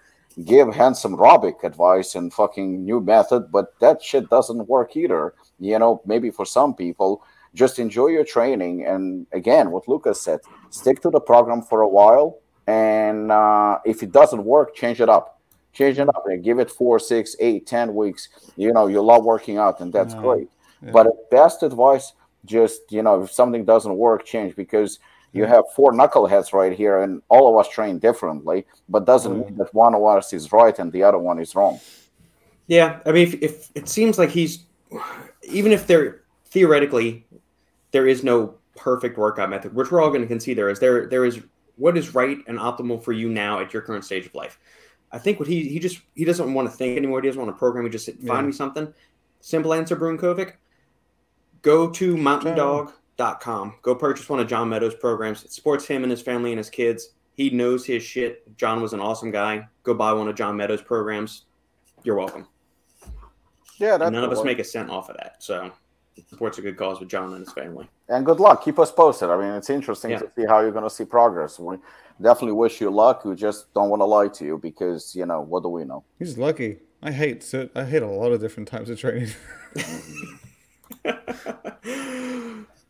[0.45, 5.35] give handsome Robic advice and fucking new method, but that shit doesn't work either.
[5.59, 7.23] You know, maybe for some people,
[7.55, 8.87] just enjoy your training.
[8.87, 10.41] And again, what Lucas said,
[10.71, 12.39] stick to the program for a while.
[12.67, 15.41] And uh, if it doesn't work, change it up.
[15.73, 18.29] Change it up and give it four, six, eight, ten weeks.
[18.57, 20.21] You know, you love working out, and that's Yeah.
[20.21, 20.49] great.
[20.83, 20.91] Yeah.
[20.93, 22.13] But best advice,
[22.45, 24.99] just you know, if something doesn't work, change because
[25.33, 28.67] you have four knuckleheads right here, and all of us train differently.
[28.89, 31.81] But doesn't mean that one of us is right and the other one is wrong.
[32.67, 34.65] Yeah, I mean, if, if it seems like he's,
[35.43, 37.27] even if there theoretically
[37.91, 41.07] there is no perfect workout method, which we're all going to concede there is, there
[41.07, 41.41] there is
[41.77, 44.59] what is right and optimal for you now at your current stage of life.
[45.13, 47.21] I think what he he just he doesn't want to think anymore.
[47.21, 47.85] He doesn't want to program.
[47.85, 48.43] He just said, find Yeah.
[48.43, 48.93] me something.
[49.41, 50.55] Simple answer, Brunkovic.
[51.63, 53.75] Go to mountaindog.com.
[53.83, 55.45] Go purchase one of John Meadows' programs.
[55.45, 57.11] It supports him and his family and his kids.
[57.35, 58.57] He knows his shit.
[58.57, 59.69] John was an awesome guy.
[59.83, 61.45] Go buy one of John Meadows' programs.
[62.03, 62.47] You're welcome.
[63.79, 64.47] Yeah, that's none of us work.
[64.47, 65.37] make a cent off of that.
[65.43, 65.71] So
[66.29, 67.89] supports a good cause with John and his family.
[68.09, 68.63] And good luck.
[68.65, 69.31] Keep us posted.
[69.31, 70.19] I mean, it's interesting Yeah.
[70.19, 71.59] to see how you're going to see progress.
[71.59, 71.77] We
[72.21, 73.25] definitely wish you luck.
[73.25, 76.05] We just don't want to lie to you because you know what do we know?
[76.19, 76.79] He's lucky.
[77.03, 77.71] I hate sit.
[77.75, 79.31] I hate a lot of different types of training.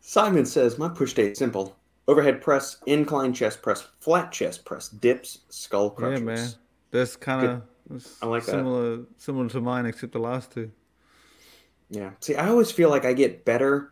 [0.01, 1.75] Simon says, My push day is simple.
[2.07, 6.49] Overhead press, incline chest press, flat chest press, dips, skull yeah, man.
[6.91, 7.61] That's kind of
[8.21, 8.51] I like that.
[8.51, 10.71] similar similar to mine, except the last two.
[11.89, 12.11] Yeah.
[12.19, 13.91] See, I always feel like I get better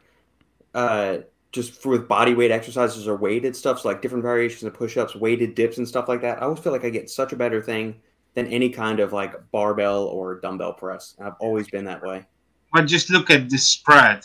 [0.74, 1.20] uh,
[1.52, 3.82] just for with body weight exercises or weighted stuff.
[3.82, 6.40] So like different variations of push-ups, weighted dips and stuff like that.
[6.42, 7.96] I always feel like I get such a better thing
[8.36, 11.16] than any kind of like barbell or dumbbell press.
[11.22, 12.26] I've always been that way.
[12.74, 14.22] But just look at the spread.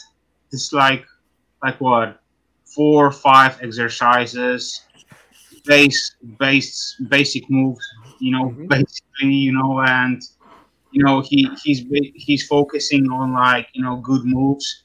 [0.52, 1.04] It's like
[1.62, 2.20] like what
[2.74, 4.86] four or five exercises,
[5.66, 7.84] base base basic moves.
[8.18, 8.68] You know, Mhm.
[8.68, 10.20] basically, you know, and
[10.90, 11.80] you know he he's
[12.14, 14.84] he's focusing on like you know good moves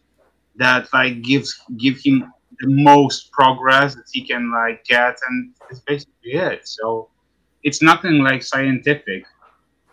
[0.56, 5.82] that like gives give him the most progress that he can like get, and it's
[5.82, 6.68] basically it.
[6.68, 7.10] So
[7.64, 9.24] it's nothing like scientific.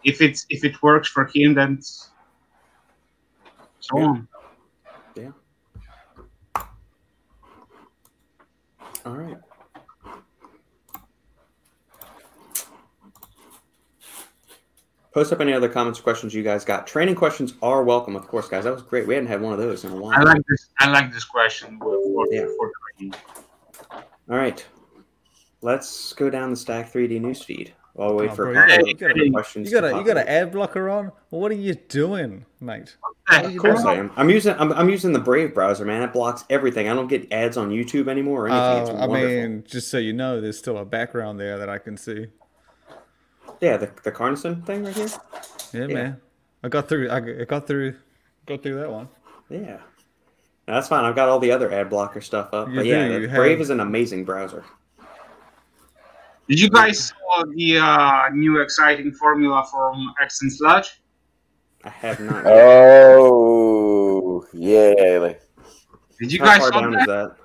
[0.04, 1.80] If it's if it works for him, then
[3.78, 4.06] it's- so Yeah.
[4.06, 4.28] on.
[9.04, 9.38] All right.
[15.12, 16.86] Post up any other comments or questions you guys got.
[16.86, 18.64] Training questions are welcome, of course, guys.
[18.64, 19.06] That was great.
[19.06, 20.12] We hadn't had one of those in a while.
[20.18, 20.68] I like this.
[20.78, 22.46] I like this question for, for, Yeah.
[22.58, 23.14] for training.
[24.28, 24.64] All right.
[25.62, 28.86] Let's go down the Stack 3D newsfeed while we wait Oh, for bro, a couple
[28.88, 29.70] you of got, you got, questions.
[29.70, 31.12] you got to a you got an ad blocker on.
[31.30, 32.94] What are you doing, mate?
[33.28, 34.12] Hey, Of course I am.
[34.16, 36.02] I'm using I'm, I'm using the Brave browser, man.
[36.02, 36.88] It blocks everything.
[36.88, 38.82] I don't get ads on YouTube anymore or anything.
[38.82, 39.34] it's Uh, I wonderful.
[39.36, 42.26] mean, just so you know, there's still a background there that I can see.
[43.60, 45.08] yeah, the the Carnison thing right here.
[45.72, 45.94] Yeah, Yeah.
[45.94, 46.20] man.
[46.62, 47.10] I got through.
[47.10, 47.94] I got- through.
[48.46, 49.08] Got through that one.
[49.48, 49.78] Yeah,
[50.66, 51.04] that's fine.
[51.04, 52.68] I've got all the other ad blocker stuff up.
[52.68, 54.64] You but yeah, do, the you Brave have- is an amazing browser.
[56.48, 61.00] Did you guys saw the uh, new exciting formula from Axe & Sledge?
[61.84, 62.44] I have not.
[62.44, 63.16] Yet.
[63.18, 65.32] Oh, yeah.
[66.18, 67.00] Did you How guys far saw down that?
[67.00, 67.36] is that?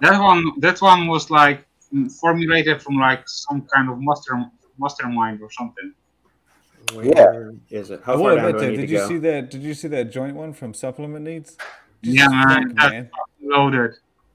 [0.00, 0.52] That one.
[0.60, 1.66] That one was like
[2.20, 4.44] formulated from like some kind of master
[4.78, 5.92] mastermind or something.
[6.94, 8.00] Yeah, is it?
[8.04, 9.08] How far What down about do I need Did to you go?
[9.08, 9.50] see that?
[9.50, 11.56] Did you see that joint one from Supplement Needs?
[12.02, 13.10] Yeah, man, that's man.
[13.40, 13.92] loaded.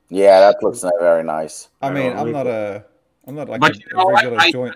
[0.10, 1.68] Yeah, that looks very nice.
[1.82, 2.44] I mean, don't I'm know.
[2.44, 2.86] not a,
[3.28, 4.76] I'm not like But a, you know regular I- joint.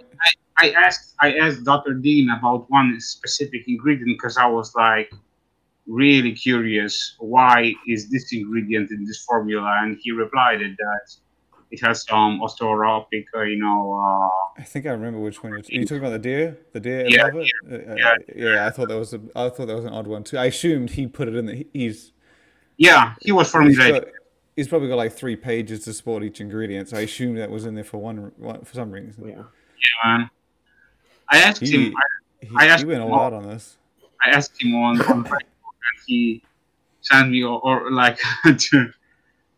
[0.57, 1.93] I asked I asked Dr.
[1.95, 5.11] Dean about one specific ingredient because I was like
[5.87, 11.15] really curious why is this ingredient in this formula, and he replied that
[11.71, 15.59] it has some osteotropic, uh, you know, uh, I think I remember which one you're.
[15.61, 16.57] Are you talking about the deer?
[16.73, 17.51] The deer Yeah, above it?
[17.71, 18.13] Uh, uh, yeah.
[18.35, 18.67] yeah.
[18.67, 19.21] I thought that was a.
[19.35, 20.37] I thought that was an odd one too.
[20.37, 21.45] I assumed he put it in.
[21.45, 22.11] The, he's.
[22.77, 24.03] yeah, he was formulating.
[24.51, 26.89] Got, he's probably got like three pages to support each ingredient.
[26.89, 29.27] So I assume that was in there for one, one for some reason.
[29.27, 29.35] Yeah.
[29.35, 30.29] Yeah, man.
[31.29, 31.93] I asked He, him.
[32.41, 33.77] he, I asked he went him all all- out on this.
[34.23, 36.43] I asked him on, on Facebook, and he
[37.01, 38.19] sent me or, or like
[38.57, 38.91] two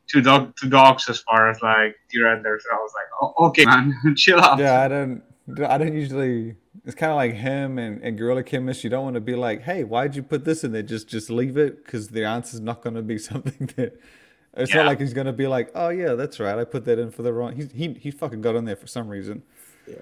[0.07, 2.63] two dog two dogs as far as like deer antlers.
[2.63, 4.59] So I was like, oh, okay, man, chill out.
[4.59, 5.21] Yeah, I don't.
[5.67, 6.55] I don't usually.
[6.85, 8.83] It's kind of like him and, and Gorilla Chemist.
[8.85, 11.29] You don't want to be like, "Hey, why'd you put this in there?" Just just
[11.29, 13.99] leave it because the answer's not going to be something that.
[14.55, 14.77] It's Yeah.
[14.83, 16.57] not like he's going to be like, "Oh yeah, that's right.
[16.57, 18.87] I put that in for the wrong." He he he fucking got in there for
[18.87, 19.41] some reason.
[19.87, 19.95] Yeah.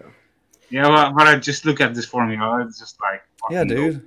[0.70, 2.66] Yeah, but, but I just look at this formula.
[2.66, 3.94] It's just like Yeah, dude.
[3.96, 4.04] dope.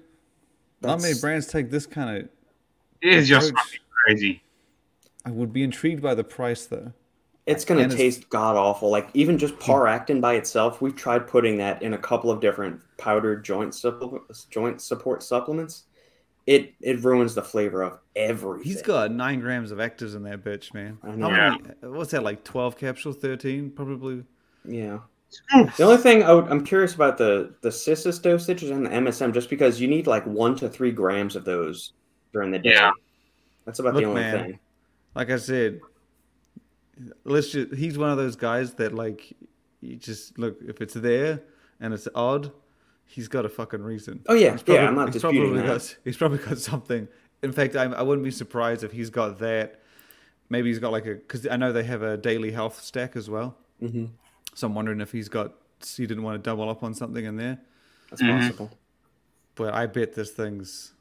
[0.82, 2.28] Not many brands take this kind of.
[3.02, 3.64] It's just approach.
[3.64, 4.42] fucking crazy.
[5.26, 6.92] I would be intrigued by the price though.
[7.46, 8.90] It's gonna And taste god awful.
[8.90, 12.80] Like even just Paractin by itself, we've tried putting that in a couple of different
[12.96, 14.20] powdered joint supple-
[14.50, 15.84] joint support supplements.
[16.46, 18.64] It it ruins the flavor of everything.
[18.70, 20.98] He's got nine grams of actives in that bitch, man.
[21.02, 21.30] I How know.
[21.30, 21.56] Yeah.
[21.82, 21.94] many?
[21.96, 22.44] What's that like?
[22.44, 23.16] Twelve capsules?
[23.16, 23.70] Thirteen?
[23.70, 24.24] Probably.
[24.64, 24.98] yeah.
[25.50, 29.32] The only thing I would, I'm curious about the the Cissus dosages and the MSM,
[29.32, 31.92] just because you need like one to three grams of those
[32.32, 32.72] during the day.
[32.74, 32.92] Yeah.
[33.64, 34.44] That's about Look, the only man.
[34.44, 34.58] thing.
[35.14, 35.80] Like I said,
[37.24, 37.74] let's just.
[37.74, 39.34] He's one of those guys that like,
[39.80, 41.40] you just look if it's there
[41.80, 42.52] and it's odd,
[43.14, 44.20] he's got a fucking reason.
[44.28, 44.88] Oh yeah, He's probably, yeah.
[44.88, 45.66] I'm not he's disputing probably that.
[45.68, 45.96] got.
[46.04, 47.06] He's probably got something.
[47.42, 49.80] In fact, I, I wouldn't be surprised if he's got that.
[50.50, 53.30] Maybe he's got like a because I know they have a daily health stack as
[53.30, 53.56] well.
[53.80, 54.06] hmm
[54.54, 55.52] So I'm wondering if he's got.
[55.96, 57.58] He didn't want to double up on something in there.
[58.10, 58.40] That's Mhm.
[58.40, 58.70] possible.
[59.54, 60.94] But I bet this thing's.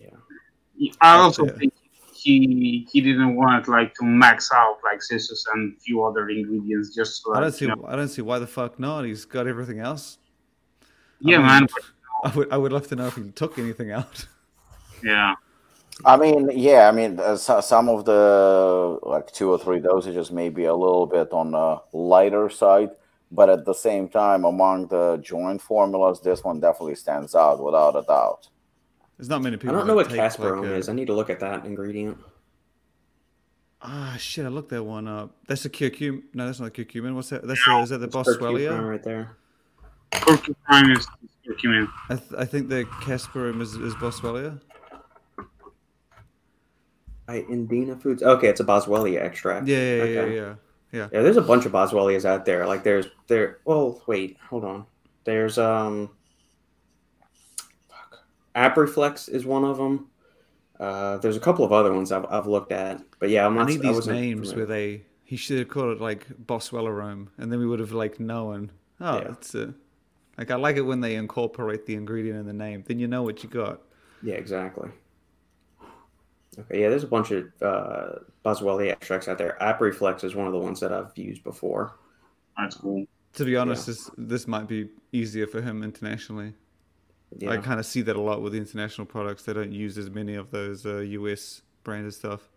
[0.00, 0.10] Yeah.
[1.00, 1.52] I also Yeah.
[1.52, 1.72] think
[2.12, 6.94] he he didn't want like to max out like Cissus and a few other ingredients
[6.94, 7.64] just so I don't that, see.
[7.66, 9.04] you know, I don't see why the fuck not.
[9.04, 10.18] He's got everything else.
[11.24, 11.68] Yeah, mean, man.
[12.24, 12.52] I would.
[12.52, 14.26] I would love to know if he took anything out.
[15.02, 15.34] Yeah,
[16.04, 20.30] I mean, yeah, I mean, uh, so, some of the like two or three dosages
[20.30, 22.90] may be a little bit on the lighter side,
[23.30, 27.96] but at the same time, among the joint formulas, this one definitely stands out without
[27.96, 28.48] a doubt.
[29.16, 29.74] There's not many people.
[29.74, 30.88] I don't know what take, Casperome like, a- is.
[30.88, 32.18] I need to look at that ingredient.
[33.80, 34.44] Ah, shit!
[34.44, 35.36] I looked that one up.
[35.46, 36.22] That's a curcumin.
[36.32, 37.14] No, that's not curcumin.
[37.14, 37.46] What's that?
[37.46, 38.70] That's the, is that the It's Boswellia?
[38.70, 39.36] Curcumin right there.
[40.22, 41.06] Porcupine is
[41.46, 41.88] curcumin.
[42.08, 44.60] I, th- I think the Casperome is, is Boswellia.
[47.28, 48.22] I Indina Foods.
[48.22, 49.66] Okay, it's a Boswellia extract.
[49.66, 50.36] Yeah, yeah, yeah, Okay.
[50.36, 50.54] yeah,
[50.92, 51.08] yeah.
[51.12, 52.66] Yeah, there's a bunch of Boswellias out there.
[52.66, 53.58] Like there's there.
[53.64, 54.86] Well, wait, hold on.
[55.24, 56.10] There's um.
[57.88, 58.18] Fuck.
[58.54, 60.08] ApresFlex is one of them.
[60.78, 63.68] Uh, there's a couple of other ones I've, I've looked at, but yeah, I'm not.
[63.68, 64.66] I need these wasn't names familiar.
[64.66, 65.02] where they.
[65.26, 68.70] He should have called it like Boswellerome, and then we would have like known.
[69.00, 69.28] Oh, Yeah.
[69.32, 69.72] it's a.
[70.36, 72.84] Like I like it when they incorporate the ingredient in the name.
[72.86, 73.80] Then you know what you got.
[74.22, 74.90] Yeah, exactly.
[76.58, 79.56] Okay, yeah, there's a bunch of uh, Boswellia extracts out there.
[79.60, 81.96] ApresFlex is one of the ones that I've used before.
[82.56, 83.06] That's cool.
[83.34, 86.54] To be honest, this this might be easier for him internationally.
[87.36, 89.42] Yeah, I kind of see that a lot with the international products.
[89.42, 92.48] They don't use as many of those uh, US branded stuff.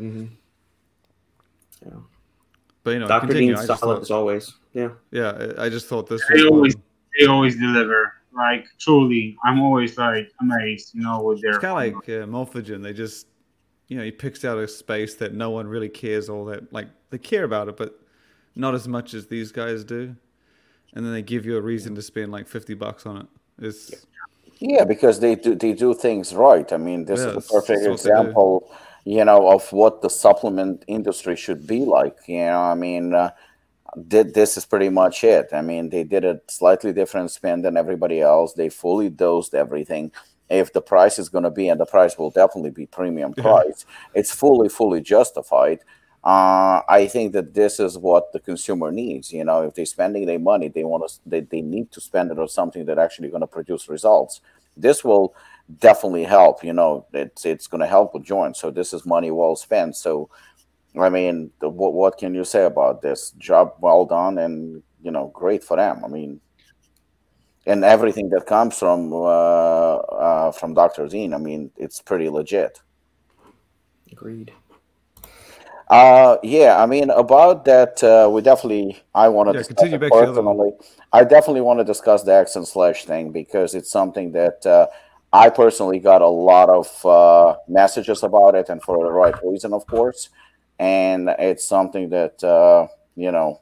[0.00, 0.26] Mm-hmm.
[1.84, 1.92] yeah.
[2.82, 3.28] But you know, Dr.
[3.28, 3.54] continue.
[3.54, 4.52] Dean solid thought, as always.
[4.72, 6.84] Yeah, yeah, I I just thought this They was always one.
[7.18, 8.12] They always deliver.
[8.34, 11.52] Like truly, I'm always like amazed, you know, with their.
[11.52, 12.82] It's kind of like uh, Morphogen.
[12.82, 13.26] They just,
[13.88, 16.72] you know, he picks out a space that no one really cares all that.
[16.72, 17.98] Like they care about it, but
[18.54, 20.14] not as much as these guys do.
[20.94, 23.26] And then they give you a reason to spend like fifty bucks on it.
[23.60, 24.06] It's
[24.60, 26.70] Yeah, because they do they do things right.
[26.72, 28.14] I mean, this Yeah, is a perfect it's what they do.
[28.14, 28.70] example,
[29.04, 32.16] you know, of what the supplement industry should be like.
[32.26, 33.30] You know, I mean, uh,
[34.08, 35.48] did this is pretty much it.
[35.52, 38.52] I mean, they did a slightly different spin than everybody else.
[38.52, 40.12] They fully dosed everything.
[40.48, 43.42] If the price is going to be, and the price will definitely be premium Yeah.
[43.42, 45.80] price, it's fully, fully justified.
[46.22, 49.32] Uh, I think that this is what the consumer needs.
[49.32, 52.30] You know, if they're spending their money, they want to, they, they need to spend
[52.32, 54.40] it on something that actually going to produce results.
[54.76, 55.34] This will
[55.78, 56.62] definitely help.
[56.64, 58.60] You know, it's it's going to help with joints.
[58.60, 59.96] So this is money well spent.
[59.96, 60.28] So,
[60.98, 63.32] I mean, the, what what can you say about this?
[63.38, 66.04] Job well done, and you know, great for them.
[66.04, 66.40] I mean,
[67.66, 72.80] and everything that comes from uh, uh, from Doctor Dean, I mean, it's pretty legit.
[74.12, 74.52] Agreed.
[75.88, 79.02] Uh, yeah, I mean about that, uh, we definitely.
[79.14, 80.56] I want to Yeah, continue back to the other one.
[80.56, 80.72] personally.
[81.12, 84.88] I definitely want to discuss the Axe & Sledge thing because it's something that uh,
[85.32, 89.72] I personally got a lot of uh, messages about it, and for the right reason,
[89.72, 90.28] of course.
[90.78, 93.60] And it's something that uh, you know,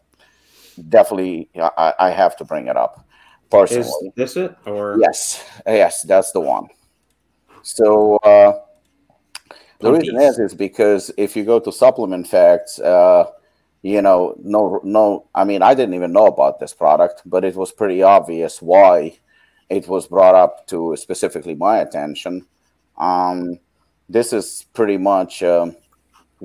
[0.89, 3.07] definitely, I, I have to bring it up
[3.51, 4.09] personally.
[4.09, 6.69] Is this it or Yes, yes, that's the one.
[7.63, 8.59] So uh,
[9.81, 13.31] the reason is is because if you go to supplement facts, uh,
[13.83, 15.29] you know, no, no.
[15.35, 19.19] I mean, I didn't even know about this product, but it was pretty obvious why
[19.69, 22.47] it was brought up to specifically my attention.
[22.99, 23.59] Um,
[24.09, 25.77] this is pretty much um,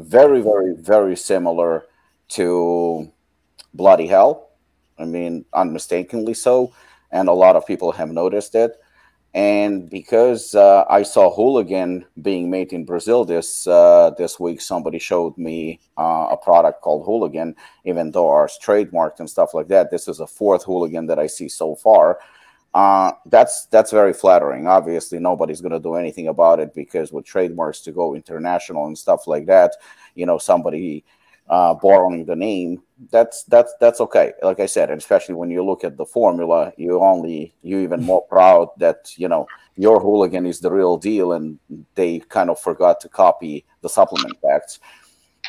[0.03, 1.85] very, very, very similar
[2.29, 3.11] to
[3.73, 4.49] Bloody Hell.
[4.97, 6.73] I mean, unmistakably so,
[7.11, 8.71] and a lot of people have noticed it.
[9.33, 14.97] And because uh, I saw Hooligan being made in Brazil this uh, this week, somebody
[14.97, 17.55] showed me uh, a product called Hooligan.
[17.85, 21.27] Even though ours trademarked and stuff like that, this is a fourth Hooligan that I
[21.27, 22.19] see so far.
[22.73, 24.67] Uh, that's that's very flattering.
[24.67, 28.97] Obviously, nobody's going to do anything about it because with trademarks to go international and
[28.97, 29.75] stuff like that,
[30.13, 31.03] you know, somebody
[31.49, 34.33] uh, borrowing the name, that's that's that's okay.
[34.43, 38.03] Like I said, and especially when you look at the formula, you only you even
[38.03, 41.57] more proud that you know your hooligan is the real deal, and
[41.95, 44.79] they kind of forgot to copy the supplement facts.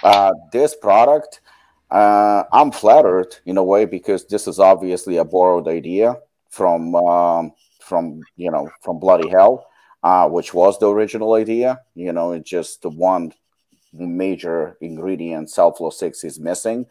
[0.02, 1.42] Uh, this product,
[1.90, 6.16] uh, I'm flattered in a way because this is obviously a borrowed idea
[6.50, 9.66] from um, from you know from Bloody Hell,
[10.02, 11.80] uh, which was the original idea.
[11.94, 13.32] You know, it just the one
[13.92, 16.86] major ingredient Cellflow Six is missing.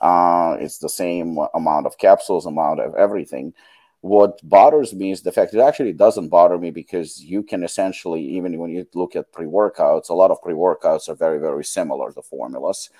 [0.00, 3.54] Uh, it's the same amount of capsules, amount of everything.
[4.02, 8.20] What bothers me is the fact it actually doesn't bother me because you can essentially,
[8.20, 11.64] even when you look at pre workouts, a lot of pre workouts are very, very
[11.64, 12.90] similar, the formulas.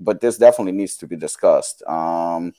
[0.00, 1.82] But this definitely needs to be discussed.
[1.86, 2.54] Um,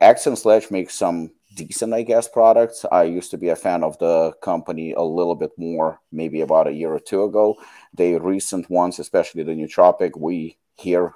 [0.00, 2.84] and Sledge makes some decent, I guess, products.
[2.90, 6.66] I used to be a fan of the company a little bit more, maybe about
[6.66, 7.56] a year or two ago.
[7.94, 11.12] The recent ones, especially the Nootropic, we here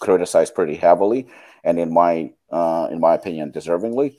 [0.00, 1.28] criticize pretty heavily,
[1.64, 4.16] and in my uh, in my opinion, deservingly.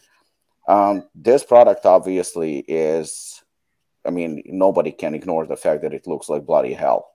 [0.67, 3.43] Um, this product obviously is,
[4.05, 7.09] I mean, nobody can ignore the fact that it looks like bloody hell.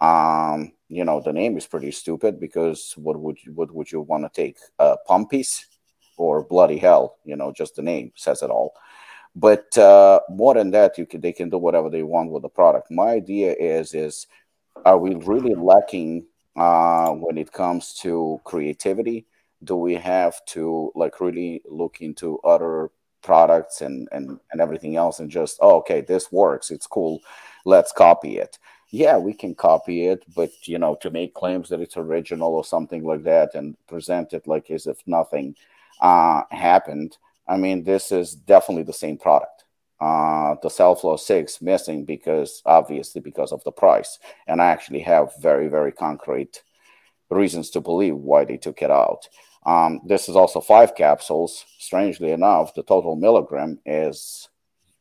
[0.00, 4.00] Um, you know, the name is pretty stupid because what would you, what would you
[4.00, 4.58] want to take?
[4.78, 5.64] Uh, pumpies
[6.20, 7.16] or bloody hell?
[7.24, 8.74] You know, just the name says it all.
[9.34, 12.48] But uh, more than that, you can they can do whatever they want with the
[12.48, 12.90] product.
[12.90, 14.26] My idea is is
[14.84, 19.26] are we really lacking uh, when it comes to creativity?
[19.62, 22.90] Do we have to like really look into other
[23.22, 27.20] products and and and everything else and just oh okay this works it's cool
[27.66, 28.58] let's copy it
[28.90, 32.64] yeah we can copy it but you know to make claims that it's original or
[32.64, 35.54] something like that and present it like as if nothing
[36.00, 37.16] uh, happened
[37.48, 39.64] i mean this is definitely the same product
[40.00, 45.32] uh, the Cellflow 6 missing because obviously because of the price and i actually have
[45.40, 46.62] very very concrete
[47.28, 49.28] reasons to believe why they took it out
[49.66, 51.64] um, this is also five capsules.
[51.78, 54.48] Strangely enough, the total milligram is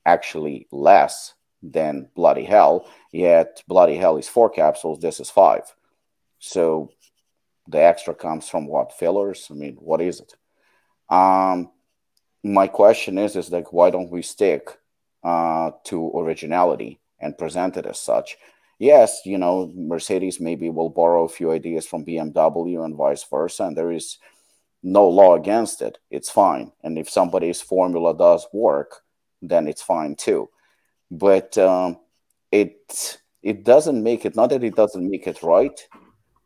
[0.05, 4.99] actually less than Bloody Hell, yet Bloody Hell is four capsules.
[4.99, 5.63] This is five.
[6.39, 6.91] So
[7.67, 8.93] the extra comes from what?
[8.93, 9.47] Fillers?
[9.51, 10.33] I mean, what is it?
[11.09, 11.71] Um,
[12.43, 14.69] my question is, is like, why don't we stick
[15.23, 18.37] uh, to originality and present it as such?
[18.77, 23.65] Yes, you know, Mercedes maybe will borrow a few ideas from BMW and vice versa,
[23.65, 24.17] and there is
[24.81, 25.97] no law against it.
[26.09, 26.71] It's fine.
[26.83, 29.01] And if somebody's formula does work,
[29.41, 30.49] then it's fine too.
[31.11, 31.97] But um,
[32.51, 35.87] it it doesn't make it not that it doesn't make it right,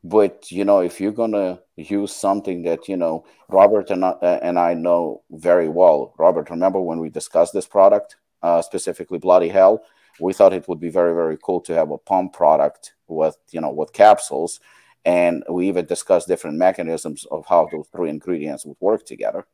[0.04, 4.60] but you know if you're gonna use something that you know Robert and I, and
[4.60, 6.14] I know very well.
[6.18, 9.84] Robert, remember when we discussed this product uh, specifically, Bloody Hell?
[10.20, 13.62] We thought it would be very very cool to have a pump product with you
[13.62, 14.60] know with capsules
[15.06, 19.45] and we even discussed different mechanisms of how those three ingredients would work together.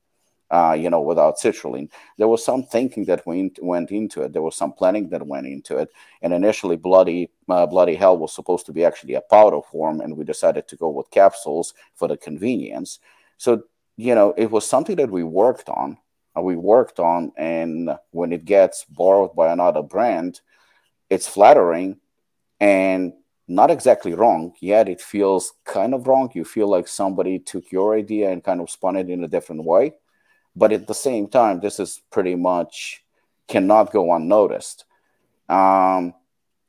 [0.51, 4.33] Uh, you know, without citrulline, there was some thinking that went went into it.
[4.33, 5.89] There was some planning that went into it.
[6.21, 10.17] And initially, bloody uh, bloody hell was supposed to be actually a powder form, and
[10.17, 12.99] we decided to go with capsules for the convenience.
[13.37, 13.63] So
[13.97, 15.97] you know, it was something that we worked on.
[16.37, 20.41] Uh, we worked on, and when it gets borrowed by another brand,
[21.09, 21.97] it's flattering,
[22.59, 23.13] and
[23.47, 26.29] not exactly wrong, yet it feels kind of wrong.
[26.33, 29.63] You feel like somebody took your idea and kind of spun it in a different
[29.63, 29.93] way.
[30.55, 33.03] But at the same time, this is pretty much
[33.47, 34.85] cannot go unnoticed.
[35.47, 36.13] Um,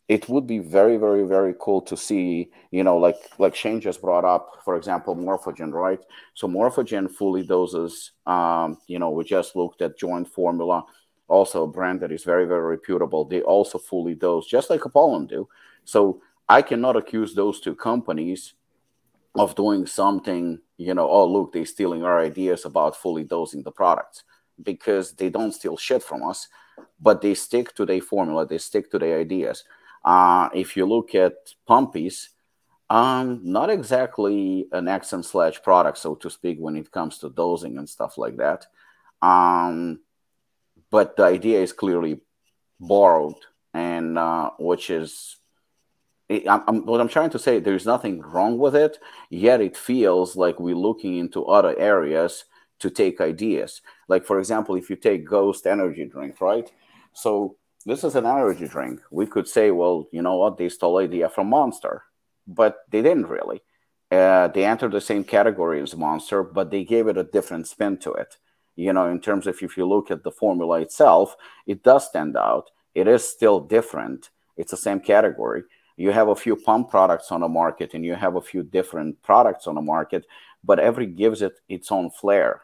[0.08, 4.00] it would be very, very, very cool to see, you know, like like Shane just
[4.00, 6.00] brought up, for example, Morphogen, right?
[6.34, 8.10] So Morphogen fully doses.
[8.26, 10.84] Um, you know, we just looked at Joint Formula,
[11.28, 13.24] also a brand that is very, very reputable.
[13.24, 15.48] They also fully dose, just like Apollon do.
[15.84, 18.54] So I cannot accuse those two companies
[19.34, 23.70] of doing something, you know, oh look, they're stealing our ideas about fully dosing the
[23.70, 24.24] products
[24.62, 26.48] because they don't steal shit from us,
[27.00, 29.64] but they stick to their formula, they stick to their ideas
[30.04, 31.34] uh, if you look at
[31.68, 32.28] Pumpies,
[32.88, 37.30] um, not exactly an Axe & Sledge product, so to speak, when it comes to
[37.30, 38.66] dosing and stuff like that.
[39.22, 40.00] Um,
[40.90, 42.20] but the idea is clearly
[42.80, 43.36] borrowed,
[43.74, 45.36] and uh, which is
[46.30, 47.58] I'm, I'm, what I'm trying to say.
[47.58, 48.98] There's nothing wrong with it,
[49.30, 52.44] yet it feels like we're looking into other areas
[52.78, 53.82] to take ideas.
[54.08, 56.70] Like for example, if you take Ghost Energy drink, right?
[57.12, 59.00] So this is an energy drink.
[59.10, 62.04] We could say, well, you know what, they stole idea from Monster,
[62.46, 63.62] but they didn't really.
[64.10, 67.96] Uh, they entered the same category as Monster, but they gave it a different spin
[67.98, 68.36] to it.
[68.76, 72.36] You know, in terms of if you look at the formula itself, it does stand
[72.36, 72.70] out.
[72.94, 74.30] It is still different.
[74.56, 75.62] It's the same category.
[76.00, 79.20] You have a few pump products on the market, and you have a few different
[79.22, 80.24] products on the market,
[80.64, 82.62] but every gives it its own flair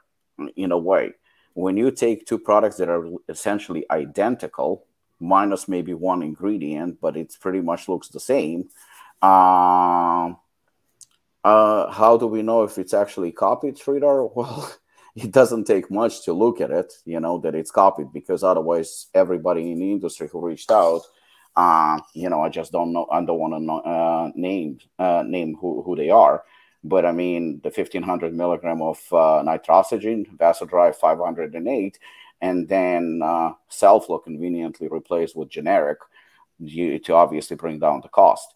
[0.56, 1.12] in a way.
[1.52, 4.86] When you take two products that are essentially identical,
[5.20, 8.70] minus maybe one ingredient, but it pretty much looks the same.
[9.20, 10.32] Uh,
[11.44, 14.30] uh, how do we know if it's actually copied, Sridhar?
[14.34, 14.72] Well,
[15.14, 19.08] it doesn't take much to look at it, you know, that it's copied because otherwise
[19.12, 21.02] everybody in the industry who reached out,
[21.56, 25.56] uh, you know, I just don't know, I don't want to uh, name uh, name
[25.58, 26.44] who, who they are.
[26.84, 31.98] But I mean, the 1500 milligram of uh, Nitrosigine, Vasodrive 508,
[32.42, 35.98] and then uh, Cellflow conveniently replaced with generic
[36.58, 38.54] you, to obviously bring down the cost.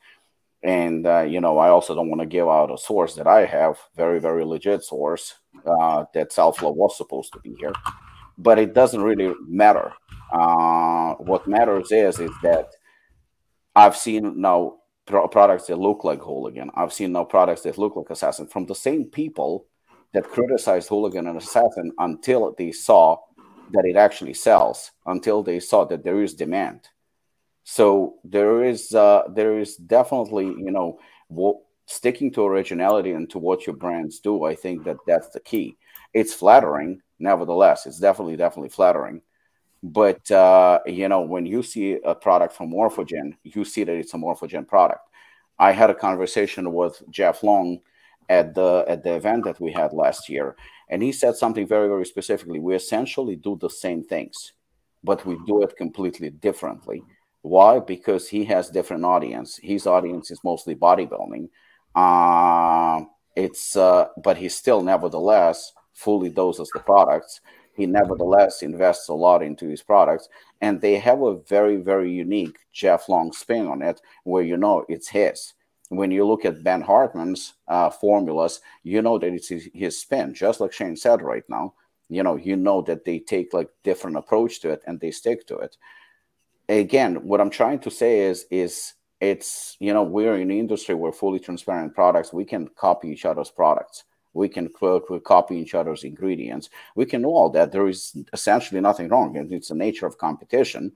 [0.62, 3.46] And uh, you know, I also don't want to give out a source that I
[3.46, 7.72] have, very very legit source uh, that Cellflow was supposed to be here,
[8.36, 9.94] but it doesn't really matter.
[11.18, 12.74] What matters is is that
[13.74, 16.70] I've seen now pro- products that look like Hooligan.
[16.74, 19.66] I've seen now products that look like Assassin from the same people
[20.12, 23.16] that criticized Hooligan and Assassin until they saw
[23.72, 26.88] that it actually sells until they saw that there is demand.
[27.64, 30.98] So there is uh, there is definitely you know
[31.86, 34.44] sticking to originality and to what your brands do.
[34.44, 35.76] I think that that's the key.
[36.12, 37.86] It's flattering, nevertheless.
[37.86, 39.22] It's definitely definitely flattering.
[39.82, 44.14] But uh, you know when you see a product from Morphogen, you see that it's
[44.14, 45.08] a Morphogen product.
[45.58, 47.80] I had a conversation with Jeff Long
[48.28, 50.56] at the at the event that we had last year,
[50.88, 52.58] and he said something very, very specifically.
[52.58, 54.52] We essentially do the same things,
[55.02, 57.02] but we do it completely differently.
[57.42, 57.80] Why?
[57.80, 59.58] Because he has different audience.
[59.62, 61.48] His audience is mostly bodybuilding.
[61.94, 63.04] Uh,
[63.34, 67.40] it's uh, but he still nevertheless fully doses the products.
[67.80, 70.28] He nevertheless invests a lot into his products,
[70.60, 74.84] and they have a very, very unique Jeff Long spin on it, where you know
[74.88, 75.54] it's his
[75.90, 80.60] when you look at Ben Hartman's uh, formulas, you know that it's his, spin, just
[80.60, 81.74] like Shane said right now.
[82.08, 85.46] You know, you know that they take like different approach to it and they stick
[85.48, 85.76] to it.
[86.68, 90.94] Again, what I'm trying to say is, is it's you know we're in the industry
[90.94, 92.32] we're fully transparent products.
[92.32, 94.04] We can copy each other's products.
[94.32, 96.70] We can quote, we copy each other's ingredients.
[96.94, 97.72] We can all that.
[97.72, 99.36] There is essentially nothing wrong.
[99.36, 100.92] and It's the nature of competition.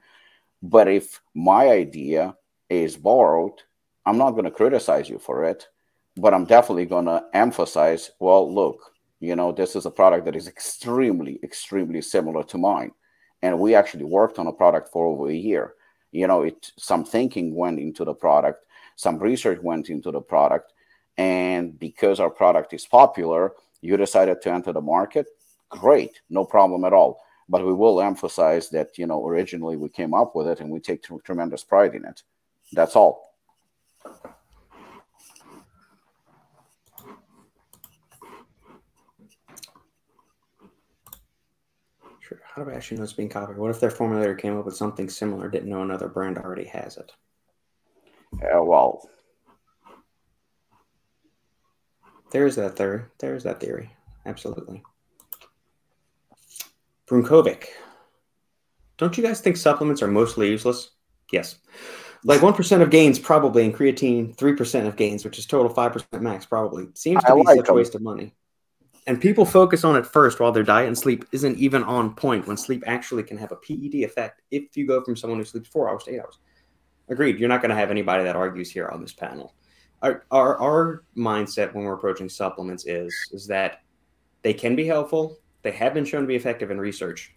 [0.62, 2.36] But if my idea
[2.70, 3.60] is borrowed
[4.06, 5.68] I'm not going to criticize you for it,
[6.16, 10.36] but I'm definitely going to emphasize well, look, you know, this is a product that
[10.36, 12.92] is extremely, extremely similar to mine.
[13.42, 15.74] And we actually worked on a product for over a year.
[16.12, 18.66] You know, it some thinking went into the product,
[18.96, 20.73] some research went into the product.
[21.16, 25.26] And because our product is popular, you decided to enter the market.
[25.68, 27.20] Great, no problem at all.
[27.48, 30.80] But we will emphasize that, you know, originally we came up with it and we
[30.80, 32.22] take t- tremendous pride in it.
[32.72, 33.34] That's all.
[42.20, 42.40] Sure.
[42.42, 43.58] How do I actually know it's being copied?
[43.58, 46.96] What if their formulator came up with something similar, didn't know another brand already has
[46.96, 47.12] it?
[48.40, 49.08] Yeah, well,
[52.34, 53.04] there's that theory.
[53.18, 53.96] There's that theory.
[54.26, 54.82] Absolutely.
[57.06, 57.68] Brunkovic.
[58.98, 60.90] Don't you guys think supplements are mostly useless?
[61.32, 61.56] Yes
[62.24, 65.68] like one percent of gains probably, and creatine three percent of gains, which is total
[65.68, 66.88] five percent max probably.
[66.94, 68.34] Seems to I be like such a waste of money.
[69.06, 72.46] And people focus on it first while their diet and sleep isn't even on point
[72.46, 75.68] when sleep actually can have a PED effect if you go from someone who sleeps
[75.68, 76.38] four hours to eight hours.
[77.10, 77.38] Agreed.
[77.38, 79.54] You're not going to have anybody that argues here on this panel.
[80.04, 83.80] Our, our, our mindset when we're approaching supplements is is that
[84.42, 85.38] they can be helpful.
[85.62, 87.34] They have been shown to be effective in research,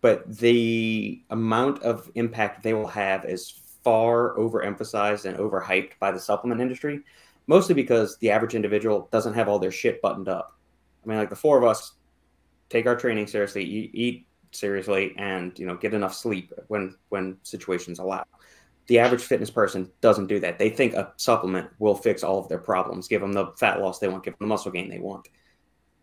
[0.00, 6.18] but the amount of impact they will have is far overemphasized and overhyped by the
[6.18, 7.02] supplement industry,
[7.46, 10.58] mostly because the average individual doesn't have all their shit buttoned up.
[11.04, 11.92] I mean, like the four of us
[12.68, 18.00] take our training seriously, eat, seriously, and you know get enough sleep when when situations
[18.00, 18.24] allow
[18.88, 20.58] the average fitness person doesn't do that.
[20.58, 23.98] They think a supplement will fix all of their problems, give them the fat loss
[23.98, 25.28] they want, give them the muscle gain they want.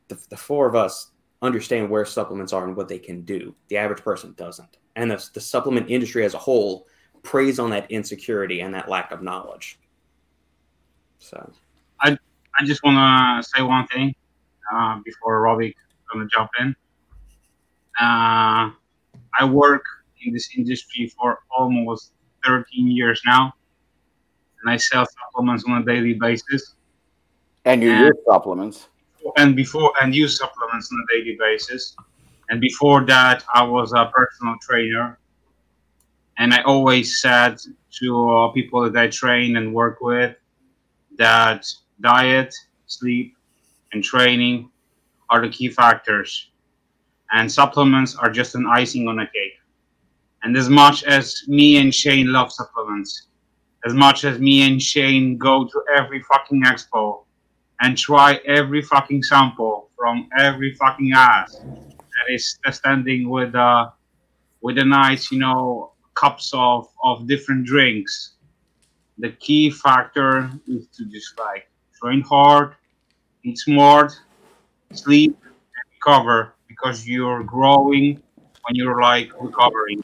[0.08, 1.12] The, the four of us
[1.42, 3.56] understand where supplements are and what they can do.
[3.70, 4.78] The average person doesn't.
[4.96, 6.88] And the, the supplement industry as a whole
[7.24, 9.80] preys on that insecurity and that lack of knowledge.
[11.18, 11.52] So,
[12.02, 12.16] I,
[12.60, 14.14] I just want to say one thing
[14.72, 15.76] uh, before Robbie
[16.14, 16.76] going to jump in.
[18.00, 18.70] Uh,
[19.40, 19.84] I work
[20.24, 22.12] in this industry for almost
[22.46, 23.54] 13 years now,
[24.62, 26.76] and I sell supplements on a daily basis.
[27.66, 28.88] And you and, use supplements.
[29.38, 31.96] And before and use supplements on a daily basis.
[32.50, 35.18] And before that, I was a personal trainer,
[36.38, 37.58] and I always said
[38.00, 40.36] to uh, people that I train and work with
[41.18, 41.66] that
[42.02, 42.54] diet,
[42.86, 43.36] sleep,
[43.94, 44.70] and training
[45.30, 46.52] are the key factors,
[47.32, 49.58] and supplements are just an icing on a cake.
[50.46, 53.30] And as much as me and Shane love supplements,
[53.84, 57.24] as much as me and Shane go to every fucking expo
[57.82, 63.90] and try every fucking sample from every fucking ass that is standing with uh
[64.62, 68.34] with a nice, you know, cups of of different drinks.
[69.18, 71.68] The key factor is to just like
[72.00, 72.76] train hard,
[73.44, 74.14] eat smart,
[74.94, 78.22] sleep, and recover because you're growing
[78.62, 80.04] when you're like recovering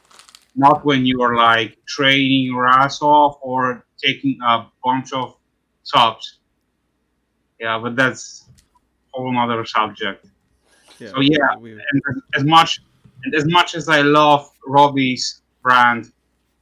[0.54, 5.36] not when you are like training your ass off or taking a bunch of
[5.82, 6.38] subs.
[7.58, 8.46] Yeah, but that's
[9.14, 10.26] a whole other subject.
[10.98, 12.02] Yeah, so yeah, we, and
[12.34, 12.80] as much
[13.24, 16.12] and as much as I love Robbie's brand,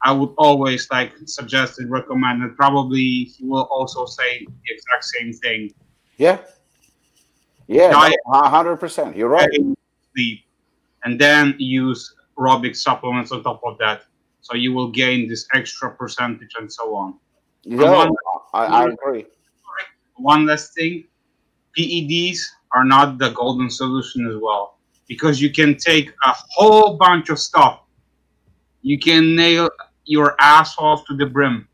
[0.03, 5.05] I would always like suggest and recommend and probably he will also say the exact
[5.05, 5.75] same thing.
[6.17, 6.39] Yeah.
[7.67, 9.17] Yeah, hundred percent.
[9.17, 9.49] You're right.
[10.13, 10.41] Sleep,
[11.05, 14.03] and then use aerobic supplements on top of that.
[14.41, 17.19] So you will gain this extra percentage and so on.
[17.65, 18.11] Yeah, one,
[18.55, 19.27] I, I agree.
[20.17, 21.05] One last thing
[21.77, 22.39] PEDs
[22.75, 24.79] are not the golden solution as well
[25.09, 27.81] because you can take a whole bunch of stuff.
[28.83, 29.69] You can nail
[30.05, 31.69] your ass off to the brim.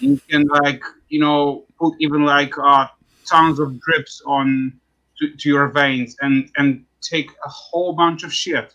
[0.00, 2.86] You can like you know put even like uh,
[3.28, 4.78] tons of drips on
[5.18, 8.74] to, to your veins and and take a whole bunch of shit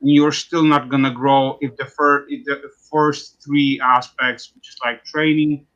[0.00, 4.68] you're still not going to grow if the, fir- if the first three aspects, which
[4.68, 5.66] is like training,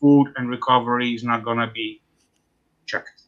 [0.00, 2.00] food, and recovery, is not going to be
[2.86, 3.22] checked.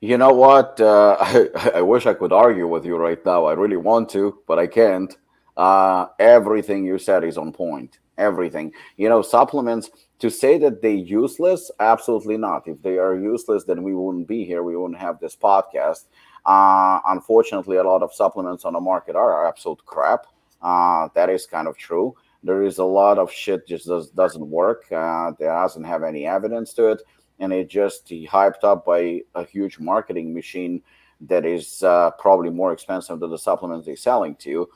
[0.00, 0.80] You know what?
[0.80, 3.46] Uh, I, I wish I could argue with you right now.
[3.46, 5.16] I really want to, but I can't.
[5.56, 7.98] Uh, everything you said is on point.
[8.18, 8.72] Everything.
[8.96, 12.66] You know, supplements, to say that they're useless, absolutely not.
[12.66, 14.62] If they are useless, then we wouldn't be here.
[14.62, 16.04] We wouldn't have this podcast.
[16.46, 20.26] Uh, unfortunately, a lot of supplements on the market are absolute crap.
[20.62, 22.14] Uh, that is kind of true.
[22.44, 24.84] There is a lot of shit just does, doesn't work.
[24.92, 27.02] Uh, there doesn't have any evidence to it,
[27.40, 30.82] and it just hyped up by a huge marketing machine
[31.22, 34.70] that is uh, probably more expensive than the supplements they're selling to you.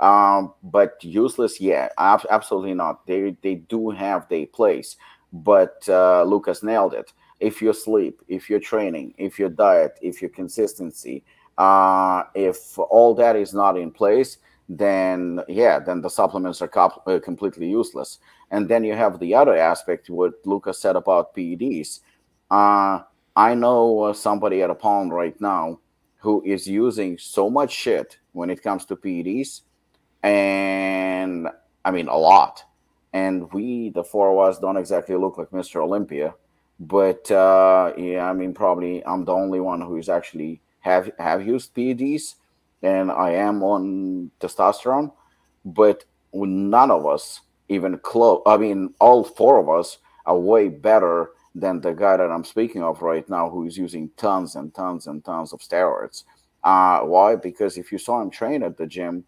[0.00, 3.06] Um, but useless, yeah, ab- absolutely not.
[3.06, 4.96] They they do have their place,
[5.32, 7.12] but uh, Lucas nailed it
[7.42, 11.24] if your sleep, if your training, if your diet, if your consistency,
[11.58, 14.38] uh, if all that is not in place,
[14.68, 18.20] then yeah, then the supplements are comp- uh, completely useless.
[18.52, 22.00] And then you have the other aspect, what Lucas said about PEDs.
[22.48, 23.00] Uh,
[23.34, 25.80] I know somebody at a pond right now
[26.18, 29.62] who is using so much shit when it comes to PEDs,
[30.22, 31.48] and
[31.84, 32.62] I mean a lot.
[33.12, 35.82] And we, the four of us, don't exactly look like Mr.
[35.82, 36.34] Olympia
[36.82, 41.74] but uh, yeah, I mean, probably I'm the only one who's actually have have used
[41.74, 42.34] PEDs,
[42.82, 45.12] and I am on testosterone,
[45.64, 48.42] but none of us even close.
[48.46, 52.82] I mean, all four of us are way better than the guy that I'm speaking
[52.82, 56.24] of right now, who is using tons and tons and tons of steroids.
[56.64, 57.36] Uh, why?
[57.36, 59.24] Because if you saw him train at the gym,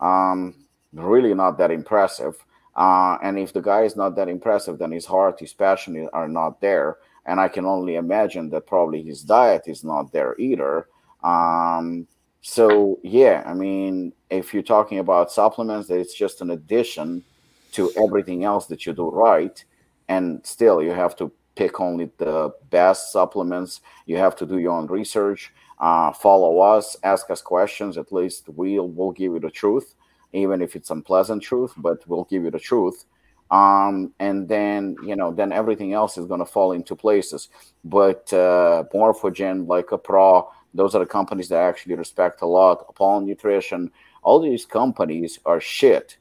[0.00, 2.44] um, really not that impressive.
[2.78, 6.28] Uh, and if the guy is not that impressive, then his heart, his passion are
[6.28, 6.98] not there.
[7.26, 10.86] And I can only imagine that probably his diet is not there either.
[11.24, 12.06] Um,
[12.40, 17.24] so yeah, I mean, if you're talking about supplements, that it's just an addition
[17.72, 19.62] to everything else that you do right.
[20.08, 23.80] And still you have to pick only the best supplements.
[24.06, 25.52] You have to do your own research.
[25.80, 27.98] Uh, follow us ask us questions.
[27.98, 29.96] At least we'll we'll give you the truth
[30.32, 33.04] even if it's unpleasant truth but we'll give you the truth.
[33.50, 37.48] Um, and then you know then everything else is going to fall into places.
[37.84, 42.46] But uh, morphogen like a pro those are the companies that I actually respect a
[42.46, 42.84] lot.
[42.88, 43.90] Apollon nutrition
[44.22, 46.18] all these companies are shit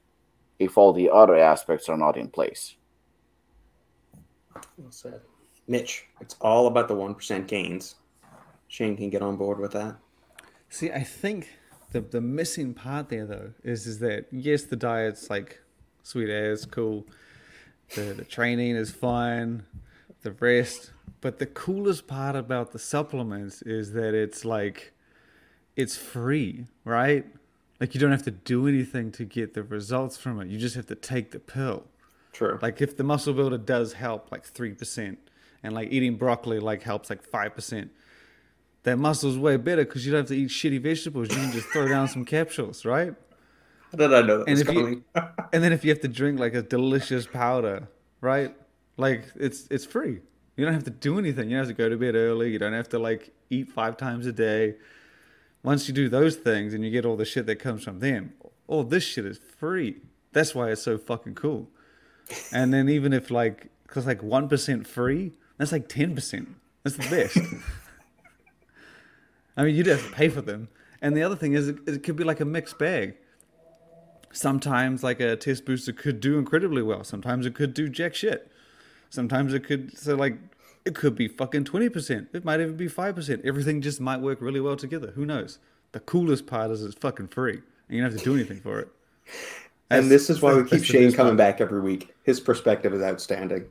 [0.60, 2.76] if all the other aspects are not in place.
[4.78, 5.22] Well said.
[5.68, 7.96] Mitch it's all about the 1% gains.
[8.70, 9.98] Shane can get on board with that?
[10.70, 11.57] See i think
[11.92, 15.62] the, the missing part there though is is that yes the diet's like
[16.04, 17.06] sweet as cool.
[17.96, 19.64] The the training is fine,
[20.22, 20.92] the rest.
[21.20, 24.94] But the coolest part about the supplements is that it's like
[25.76, 27.26] it's free, right?
[27.80, 30.48] Like you don't have to do anything to get the results from it.
[30.48, 31.86] You just have to take the pill.
[32.34, 32.60] True.
[32.62, 35.20] Like if the muscle builder does help like three percent,
[35.64, 37.92] and like eating broccoli like helps like five percent,
[38.88, 41.28] that muscle's way better because you don't have to eat shitty vegetables.
[41.30, 43.14] You can just throw down some capsules, right?
[43.94, 44.88] Did I know that and if coming?
[44.94, 45.04] you,
[45.52, 47.90] and then if you have to drink like a delicious powder,
[48.22, 48.56] right?
[48.96, 50.22] Like it's it's free.
[50.56, 51.50] You don't have to do anything.
[51.50, 52.50] You don't have to go to bed early.
[52.50, 54.76] You don't have to like eat five times a day.
[55.64, 58.36] Once you do those things and you get all the shit that comes from them,
[58.68, 59.98] all this shit is free.
[60.32, 61.68] That's why it's so fucking cool.
[62.54, 66.56] And then even if like, cause like one percent free, that's like ten percent.
[66.84, 67.38] That's the best.
[69.58, 70.70] I mean, you'd have to pay for them.
[71.02, 73.16] And the other thing is, it, it could be like a mixed bag
[74.32, 77.04] sometimes like a test booster could do incredibly well.
[77.04, 78.52] Sometimes it could do jack shit.
[79.10, 80.38] Sometimes it could so like
[80.86, 82.30] it could be fucking twenty percent.
[82.34, 83.42] It might even be five percent.
[83.46, 85.12] Everything just might work really well together.
[85.16, 85.60] Who knows?
[85.94, 88.80] The coolest part is it's fucking free, and you don't have to do anything for
[88.80, 88.90] it.
[89.90, 92.14] and this is why we keep Shane coming back every week.
[92.24, 93.66] His perspective is outstanding.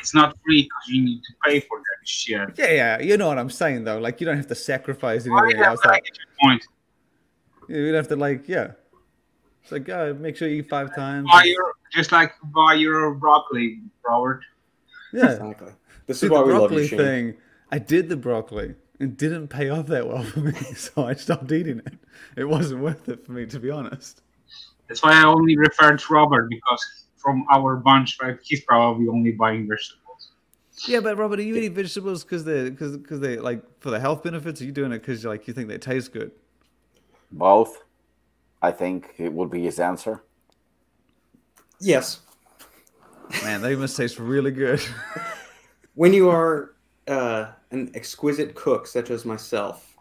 [0.00, 2.48] It's not free because you need to pay for that shit.
[2.58, 3.98] Yeah, yeah, you know what I'm saying though.
[3.98, 5.80] Like you don't have to sacrifice Oh, anything yeah, else.
[5.84, 6.66] I Like, get your point.
[7.68, 8.72] you don't have to like, yeah.
[9.62, 11.28] It's like, uh, make sure you eat five times.
[11.30, 14.40] Buy your just like buy your broccoli, Robert.
[15.12, 15.32] Yeah.
[15.32, 15.72] Exactly.
[16.06, 16.98] This See, is why the we love broccoli you, Shane.
[16.98, 17.34] thing,
[17.70, 18.74] I did the broccoli.
[18.98, 21.94] and didn't pay off that well for me, so I stopped eating it.
[22.36, 24.22] It wasn't worth it for me, to be honest.
[24.88, 28.38] That's why I only referred to Robert because from our bunch, right?
[28.42, 30.32] He's probably only buying vegetables.
[30.86, 34.00] Yeah, but Robert, are you eating vegetables because they because because they like for the
[34.00, 34.60] health benefits?
[34.60, 36.32] Or are you doing it because like you think they taste good?
[37.32, 37.84] both
[38.60, 40.24] i think it would be his answer
[41.80, 42.20] Yes.
[43.42, 44.80] Man, they must taste really good.
[45.94, 46.76] When you are
[47.08, 49.96] uh, an exquisite cook such as myself,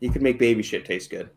[0.00, 1.30] you can make baby shit taste good.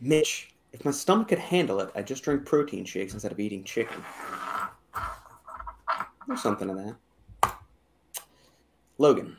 [0.00, 3.64] Mitch, if my stomach could handle it, I'd just drink protein shakes instead of eating
[3.64, 4.04] chicken.
[6.26, 6.74] There's something to
[7.42, 7.52] that.
[8.98, 9.36] Logan,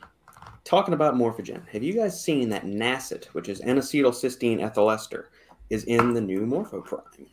[0.64, 5.30] talking about Morphogen, have you guys seen that NACET, which is N-acetylcysteine ethyl ester,
[5.68, 7.26] is in the new Morpho Prime?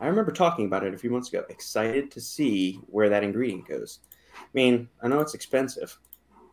[0.00, 1.44] I remember talking about it a few months ago.
[1.48, 4.00] Excited to see where that ingredient goes.
[4.34, 5.96] I mean, I know it's expensive,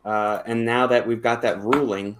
[0.04, 2.16] uh, and now that we've got that ruling,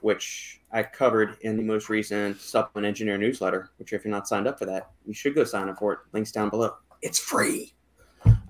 [0.00, 4.48] which I covered in the most recent Supplement Engineer newsletter, which if you're not signed
[4.48, 5.98] up for that, you should go sign up for it.
[6.12, 6.74] Links down below.
[7.00, 7.74] It's free.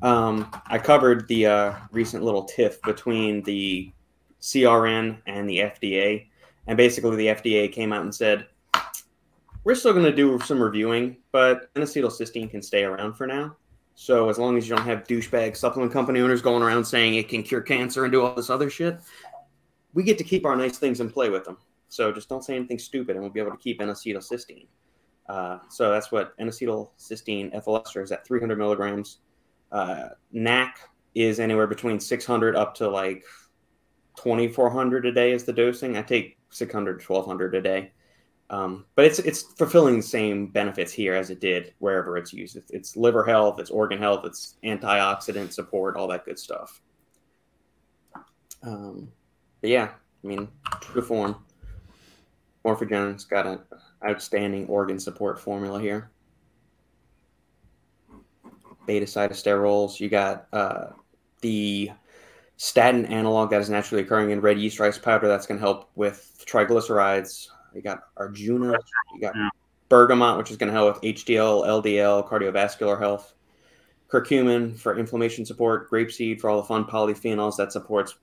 [0.01, 3.92] Um, I covered the uh, recent little tiff between the
[4.40, 6.26] CRN and the FDA,
[6.66, 8.46] and basically the FDA came out and said,
[9.64, 13.55] we're still going to do some reviewing, but N-acetylcysteine can stay around for now.
[13.96, 17.28] So as long as you don't have douchebag supplement company owners going around saying it
[17.28, 18.98] can cure cancer and do all this other shit,
[19.92, 21.59] we get to keep our nice things and play with them.
[21.94, 24.66] So just don't say anything stupid, and we'll be able to keep N-acetylcysteine.
[25.28, 29.18] Uh, so that's what N-acetylcysteine ethyl ester is at 300 milligrams.
[29.70, 30.80] Uh, NAC
[31.14, 33.22] is anywhere between 600 up to like
[34.16, 35.96] 2400 a day is the dosing.
[35.96, 37.92] I take 600 to 1200 a day.
[38.50, 42.56] Um, but it's it's fulfilling the same benefits here as it did wherever it's used.
[42.56, 46.82] It's, it's liver health, it's organ health, it's antioxidant support, all that good stuff.
[48.64, 49.12] Um,
[49.60, 49.90] but yeah,
[50.24, 50.48] I mean,
[50.80, 51.36] true to form.
[52.64, 53.58] Morphogen's got an
[54.06, 56.10] outstanding organ support formula here.
[58.86, 60.00] Beta sitosterols.
[60.00, 60.86] You got uh,
[61.40, 61.90] the
[62.56, 65.90] statin analog that is naturally occurring in red yeast rice powder that's going to help
[65.94, 67.48] with triglycerides.
[67.74, 68.76] You got Arjuna.
[69.14, 69.34] You got
[69.88, 73.34] bergamot, which is going to help with HDL, LDL, cardiovascular health.
[74.08, 75.90] Curcumin for inflammation support.
[75.90, 78.14] Grapeseed for all the fun polyphenols that supports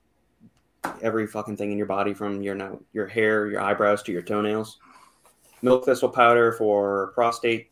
[1.02, 4.78] every fucking thing in your body, from your your hair, your eyebrows to your toenails.
[5.62, 7.70] Milk thistle powder for prostate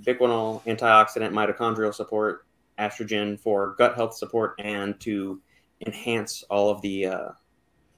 [0.00, 2.46] ubiquinol, antioxidant, mitochondrial support,
[2.78, 5.40] Astragin for gut health support, and to
[5.86, 7.28] enhance all of the uh,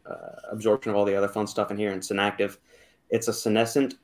[0.06, 1.92] uh, absorption of all the other fun stuff in here.
[1.92, 2.56] And SeneActiv,
[3.10, 3.94] it's a senescent,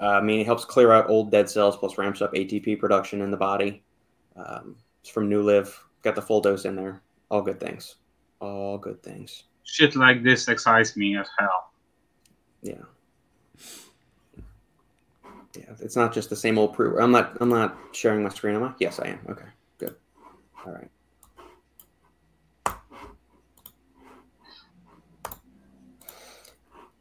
[0.00, 3.30] uh, meaning it helps clear out old dead cells plus ramps up ATP production in
[3.30, 3.82] the body.
[4.36, 5.72] Um, it's from NuLiv.
[6.02, 7.02] Got the full dose in there.
[7.30, 7.96] All good things.
[8.40, 9.44] All good things.
[9.64, 11.72] Shit like this excites me as hell.
[12.62, 12.74] Yeah.
[15.56, 16.98] Yeah, it's not just the same old proof.
[16.98, 17.36] I'm not.
[17.40, 18.56] I'm not sharing my screen.
[18.56, 18.72] Am I?
[18.78, 19.20] Yes, I am.
[19.28, 19.44] Okay,
[19.78, 19.94] good.
[20.64, 20.90] All right.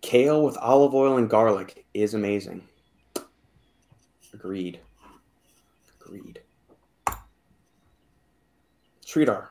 [0.02, 2.68] Kale with olive oil and garlic is amazing.
[4.34, 4.80] Agreed.
[6.02, 6.42] Agreed.
[9.06, 9.48] Sridhar,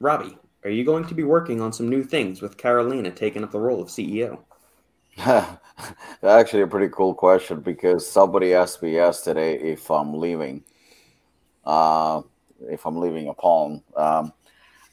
[0.00, 3.50] Robbie, are you going to be working on some new things with Carolina taking up
[3.50, 4.38] the role of CEO?
[6.22, 10.64] Actually, a pretty cool question because somebody asked me yesterday if I'm leaving.
[11.64, 12.22] Uh,
[12.68, 13.82] if I'm leaving Apollon.
[13.96, 14.32] Um,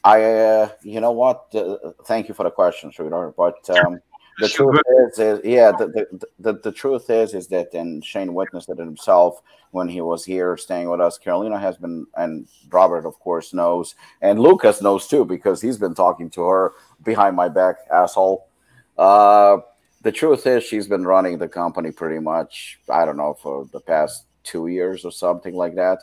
[0.04, 1.46] I, uh, you know what?
[1.54, 1.76] Uh,
[2.06, 3.34] thank you for the question, Sridhar.
[3.36, 4.00] But um,
[4.38, 8.34] the truth is, is yeah, the, the, the, the, truth is, is that, and Shane
[8.34, 11.18] witnessed it himself when he was here staying with us.
[11.18, 15.94] Carolina has been, and Robert, of course, knows, and Lucas knows too, because he's been
[15.94, 16.72] talking to her
[17.02, 18.48] behind my back, asshole.
[18.96, 19.58] Uh,
[20.02, 23.80] the truth is, she's been running the company pretty much, I don't know, for the
[23.80, 25.98] past two years or something like that.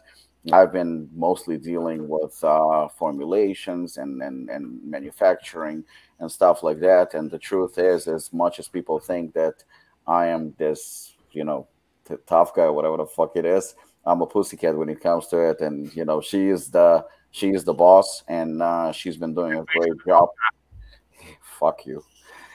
[0.51, 5.83] I've been mostly dealing with uh, formulations and, and, and manufacturing
[6.19, 7.13] and stuff like that.
[7.13, 9.63] And the truth is, as much as people think that
[10.07, 11.67] I am this, you know,
[12.07, 13.75] t- tough guy, whatever the fuck it is,
[14.05, 15.61] I'm a pussycat when it comes to it.
[15.61, 19.59] And you know, she is the she is the boss, and uh, she's been doing
[19.59, 20.29] a great job.
[21.59, 22.03] fuck you.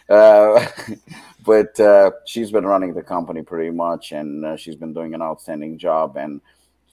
[0.08, 0.66] Uh,
[1.46, 5.22] but uh, she's been running the company pretty much, and uh, she's been doing an
[5.22, 6.16] outstanding job.
[6.16, 6.40] And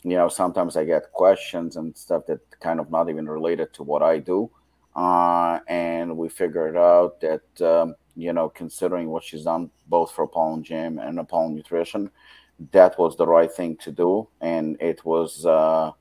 [0.04, 3.84] you know, sometimes I get questions and stuff that kind of not even related to
[3.84, 4.50] what I do
[4.96, 10.24] uh, and we figured out that um, you know considering what she's done both for
[10.24, 12.12] Apollon Gym and Apollon Nutrition,
[12.72, 15.46] that was the right thing to do, and it was.
[15.46, 15.92] Uh,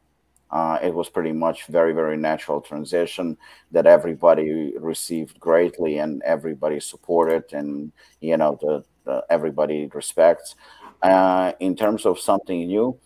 [0.52, 3.38] uh, it was pretty much very very natural transition
[3.70, 10.56] that everybody received greatly and everybody supported and you know the, the everybody respects
[11.02, 12.98] uh, in terms of something new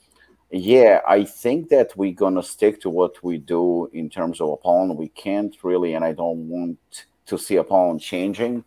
[0.57, 4.97] yeah, I think that we're gonna stick to what we do in terms of Apollon.
[4.97, 6.79] We can't really, and I don't want
[7.27, 8.65] to see Apollon changing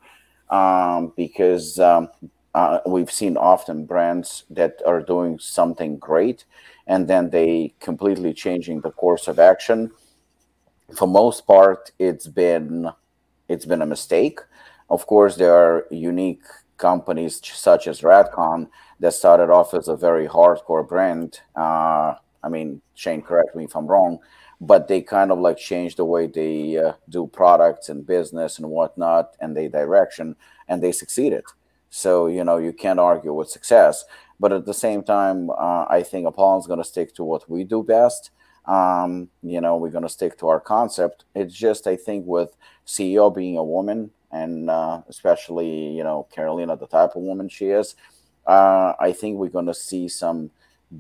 [0.50, 2.10] um, because um,
[2.54, 6.44] uh, we've seen often brands that are doing something great
[6.88, 9.90] and then they completely changing the course of action.
[10.94, 12.90] For most part, it's been
[13.48, 14.40] it's been a mistake.
[14.90, 16.44] Of course, there are unique
[16.78, 18.68] companies such as Redcon
[18.99, 21.40] that started off as a very hardcore brand.
[21.56, 24.19] Uh, I mean, Shane, correct me if I'm wrong,
[24.60, 28.69] but they kind of like changed the way they uh, do products and business and
[28.69, 30.36] whatnot and their direction,
[30.68, 31.44] and they succeeded.
[31.90, 34.06] So, you know, you can't argue with success.
[34.40, 37.64] But at the same time, uh, I think Apollon's going to stick to what we
[37.64, 38.32] do best.
[38.65, 41.26] Um, you know, we're going to stick to our concept.
[41.34, 42.56] It's just, I think, with
[42.86, 47.68] CEO being a woman, and uh, especially, you know, Carolina, the type of woman she
[47.68, 47.95] is,
[48.48, 50.52] uh, I think we're going to see some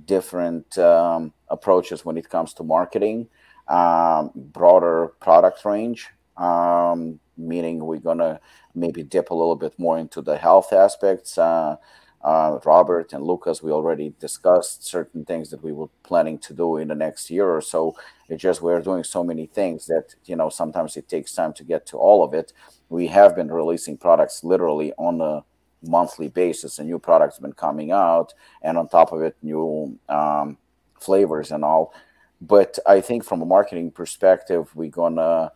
[0.05, 3.27] different um, approaches when it comes to marketing,
[3.69, 8.39] um, broader product range, um, meaning we're going to
[8.75, 11.37] maybe dip a little bit more into the health aspects.
[11.37, 11.77] Uh,
[12.21, 16.77] uh, Robert and Lucas, we already discussed certain things that we were planning to do
[16.77, 17.95] in the next year or so.
[18.27, 21.63] It's just we're doing so many things that, you know, sometimes it takes time to
[21.63, 22.51] get to all of it.
[22.89, 25.45] We have been releasing products literally on a
[25.83, 26.79] monthly basis.
[26.79, 30.57] A new product's been coming out, and on top of it, new um,
[30.99, 31.93] flavors and all.
[32.41, 35.51] But I think from a marketing perspective, we're gonna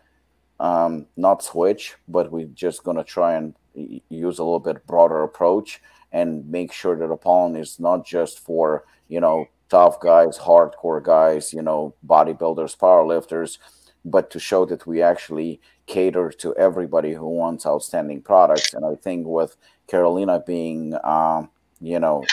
[0.59, 5.81] um, not switch, but we're just gonna try and use a little bit broader approach
[6.11, 11.53] and make sure that Apollon is not just for you know tough guys, hardcore guys,
[11.53, 13.57] you know bodybuilders, powerlifters,
[14.03, 18.73] but to show that we actually cater to everybody who wants outstanding products.
[18.73, 19.57] And I think with
[19.91, 21.49] Carolina being, um,
[21.81, 22.23] you know,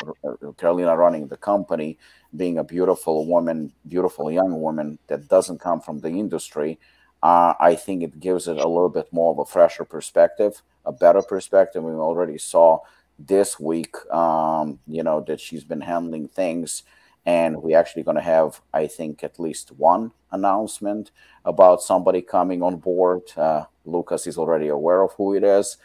[0.58, 1.98] Carolina running the company,
[2.36, 6.78] being a beautiful woman, beautiful young woman that doesn't come from the industry,
[7.22, 10.92] uh, I think it gives it a little bit more of a fresher perspective, a
[10.92, 11.82] better perspective.
[11.82, 12.78] We already saw
[13.18, 16.84] this week, um, you know, that she's been handling things.
[17.26, 21.10] And we're actually going to have, I think, at least one announcement
[21.44, 23.22] about somebody coming on board.
[23.36, 25.76] Uh, Lucas is already aware of who it is.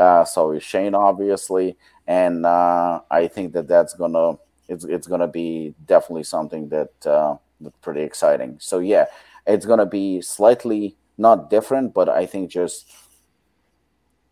[0.00, 5.28] Uh, so is Shane, obviously, and uh, I think that that's gonna it's it's gonna
[5.28, 8.56] be definitely something that uh, that's pretty exciting.
[8.60, 9.04] So yeah,
[9.46, 12.90] it's gonna be slightly not different, but I think just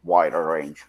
[0.04, 0.86] wider range.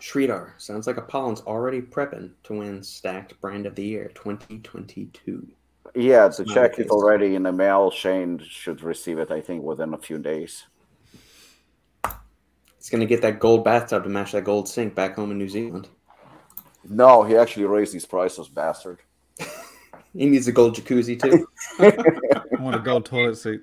[0.00, 5.46] Sridhar sounds like Apollon's already prepping to win Stacked Brand of the Year 2022.
[5.94, 7.90] Yeah, the check is already in the mail.
[7.90, 10.64] Shane should receive it, I think, within a few days.
[12.82, 15.48] He's gonna get that gold bathtub to match that gold sink back home in New
[15.48, 15.88] Zealand.
[16.88, 18.98] No, he actually raised these prices, bastard.
[19.38, 21.46] he needs a gold jacuzzi too.
[21.78, 23.60] I want a gold toilet seat.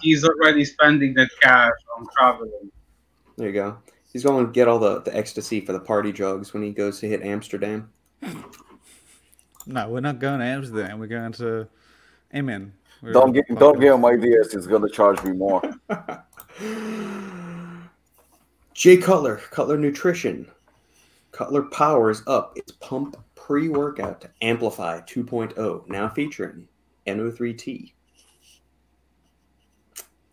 [0.00, 2.72] He's already spending the cash on traveling.
[3.36, 3.76] There you go.
[4.10, 6.98] He's going to get all the, the ecstasy for the party drugs when he goes
[7.00, 7.90] to hit Amsterdam.
[9.66, 10.98] No, we're not going to Amsterdam.
[10.98, 11.68] We're going to
[12.34, 12.72] Amen.
[13.02, 14.52] We're Don't get don't give him ideas.
[14.52, 15.62] He's gonna charge me more.
[18.76, 20.46] Jay Cutler, Cutler Nutrition.
[21.32, 26.68] Cutler powers up its pump pre workout to Amplify 2.0, now featuring
[27.06, 27.94] NO3T.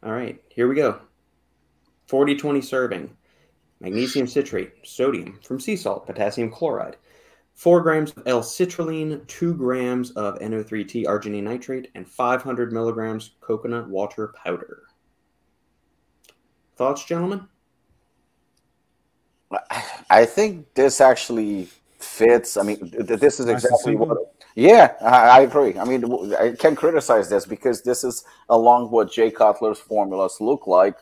[0.03, 0.99] All right, here we go
[2.07, 3.15] 40 20 serving.
[3.79, 6.97] Magnesium citrate, sodium from sea salt, potassium chloride,
[7.55, 13.87] 4 grams of L citrulline, 2 grams of NO3T arginine nitrate, and 500 milligrams coconut
[13.87, 14.83] water powder.
[16.75, 17.47] Thoughts, gentlemen?
[20.09, 21.69] I think this actually
[21.99, 22.57] fits.
[22.57, 24.07] I mean, th- this is exactly simple.
[24.07, 24.17] what.
[24.55, 25.77] Yeah, I, I agree.
[25.79, 30.67] I mean, I can criticize this because this is along what Jay Cutler's formulas look
[30.67, 30.97] like.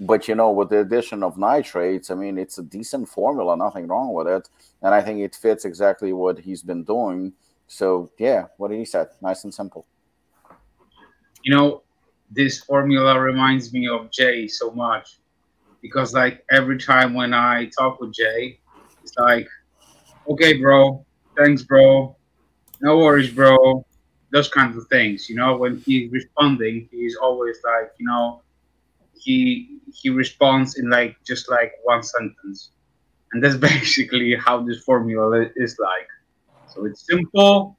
[0.00, 3.56] But you know, with the addition of nitrates, I mean, it's a decent formula.
[3.56, 4.48] Nothing wrong with it,
[4.82, 7.32] and I think it fits exactly what he's been doing.
[7.66, 9.86] So yeah, what he said, nice and simple.
[11.42, 11.82] you know,
[12.30, 15.18] this formula reminds me of Jay so much
[15.84, 18.58] because like every time when I talk with Jay,
[19.02, 19.46] it's like,
[20.30, 21.04] okay, bro,
[21.36, 22.16] thanks, bro,
[22.80, 23.84] no worries, bro,
[24.32, 25.28] those kinds of things.
[25.28, 28.42] You know, when he's responding, he's always like, you know,
[29.14, 32.70] he he responds in like just like one sentence,
[33.32, 36.08] and that's basically how this formula is like.
[36.66, 37.78] So it's simple,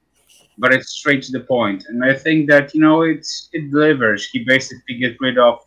[0.58, 1.44] but it's straight to the.
[1.88, 4.28] And I think that you know it's it delivers.
[4.28, 5.60] He basically gets rid of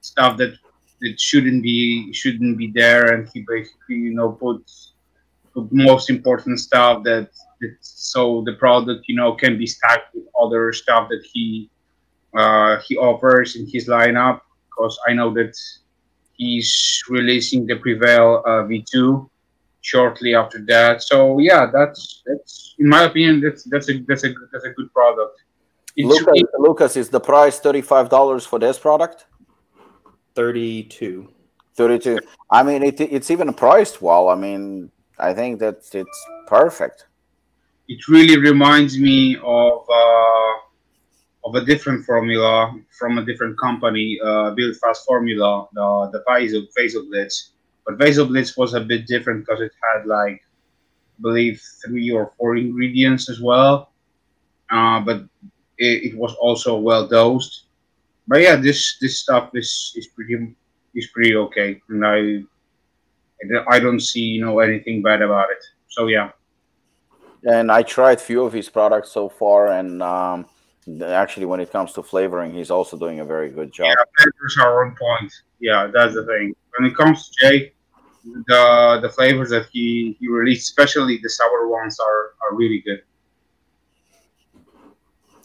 [0.00, 0.54] stuff that
[1.00, 4.92] that shouldn't be shouldn't be there, and he basically you know puts
[5.54, 10.24] put most important stuff that, that so the product you know can be stacked with
[10.40, 11.70] other stuff that he
[12.36, 14.40] uh, he offers in his lineup.
[14.70, 15.56] Because I know that
[16.34, 19.28] he's releasing the Prevail uh, V2
[19.80, 21.02] shortly after that.
[21.02, 24.92] So yeah, that's that's in my opinion that's that's a that's a that's a good
[24.92, 25.42] product.
[25.98, 29.26] Lucas, Lucas, is the price thirty five dollars for this product?
[30.36, 31.32] 32.
[31.74, 32.18] 32
[32.50, 37.04] i mean it, it's even priced well i mean i think that it's perfect
[37.88, 40.52] it really reminds me of uh,
[41.44, 46.66] of a different formula from a different company, uh, Build Fast Formula, the the Vaso
[46.76, 47.52] Vaso Blitz.
[47.86, 50.42] But Vaso Blitz was a bit different because it had like,
[51.18, 53.92] I believe three or four ingredients as well.
[54.70, 55.22] Uh, but
[55.78, 57.65] it, it was also well dosed.
[58.28, 60.54] But yeah, this this stuff is is pretty
[60.94, 62.42] is pretty okay, and I
[63.68, 65.62] I don't see you know anything bad about it.
[65.88, 66.30] So yeah.
[67.44, 70.44] and i tried few of his products so far and um,
[71.04, 74.56] actually when it comes to flavoring he's also doing a very good job Yeah, flavors
[74.60, 75.32] are on point.
[75.60, 76.54] Yeah, that's the thing.
[76.76, 77.72] When it comes to Jay,
[78.24, 83.02] the the flavors that he, he released, especially the sour ones, are, are really good.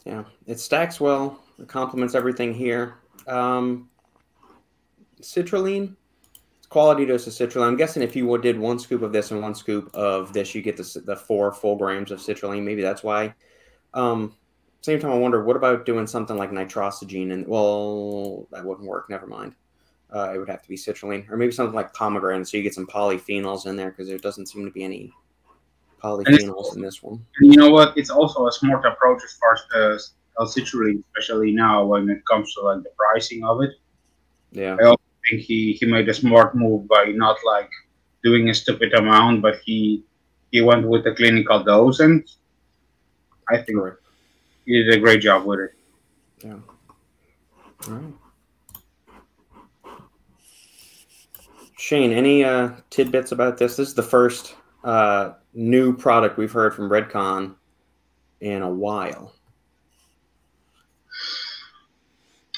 [0.04, 1.40] Yeah, it stacks well.
[1.62, 2.96] It complements everything here.
[3.28, 3.88] Um,
[5.20, 5.94] citrulline,
[6.68, 7.68] quality dose of citrulline.
[7.68, 10.60] I'm guessing if you did one scoop of this and one scoop of this, you
[10.60, 12.64] get the, the four full grams of citrulline.
[12.64, 13.32] Maybe that's why.
[13.94, 14.34] Um,
[14.80, 17.32] same time, I wonder what about doing something like Nitrosigine?
[17.32, 19.08] And well, that wouldn't work.
[19.08, 19.54] Never mind.
[20.12, 22.74] Uh, it would have to be citrulline, or maybe something like pomegranate, so you get
[22.74, 25.10] some polyphenols in there because there doesn't seem to be any
[26.02, 27.24] polyphenols in this one.
[27.38, 27.96] And you know what?
[27.96, 32.54] It's also a smart approach as far as the citrulline, especially now when it comes
[32.54, 33.72] to like the pricing of it.
[34.50, 34.76] Yeah.
[34.80, 34.96] I
[35.30, 37.70] think he, he made a smart move by not like
[38.22, 40.04] doing a stupid amount, but he
[40.50, 42.28] he went with the clinical dose, and
[43.48, 43.98] I think Correct.
[44.66, 45.74] he did a great job with it.
[46.44, 46.58] Yeah.
[47.88, 48.14] All right.
[51.78, 53.76] Shane, any uh, tidbits about this?
[53.76, 54.54] This is the first
[54.84, 57.56] uh, new product we've heard from Redcon
[58.40, 59.34] in a while.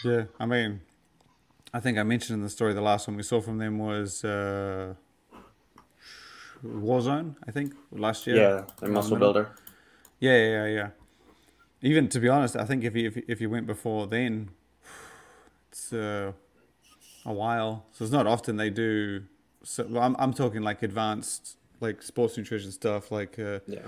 [0.05, 0.81] Yeah, I mean,
[1.73, 4.25] I think I mentioned in the story the last one we saw from them was
[4.25, 4.95] uh,
[6.65, 8.37] Warzone, I think, last year.
[8.37, 9.51] Yeah, the muscle builder.
[10.21, 10.89] Yeah, yeah, yeah.
[11.83, 14.51] Even to be honest, I think if you if, if you went before then,
[15.71, 16.33] it's uh,
[17.27, 17.87] a while.
[17.93, 19.25] So it's not often they do.
[19.63, 23.81] So well, I'm I'm talking like advanced like sports nutrition stuff, like uh, Yeah.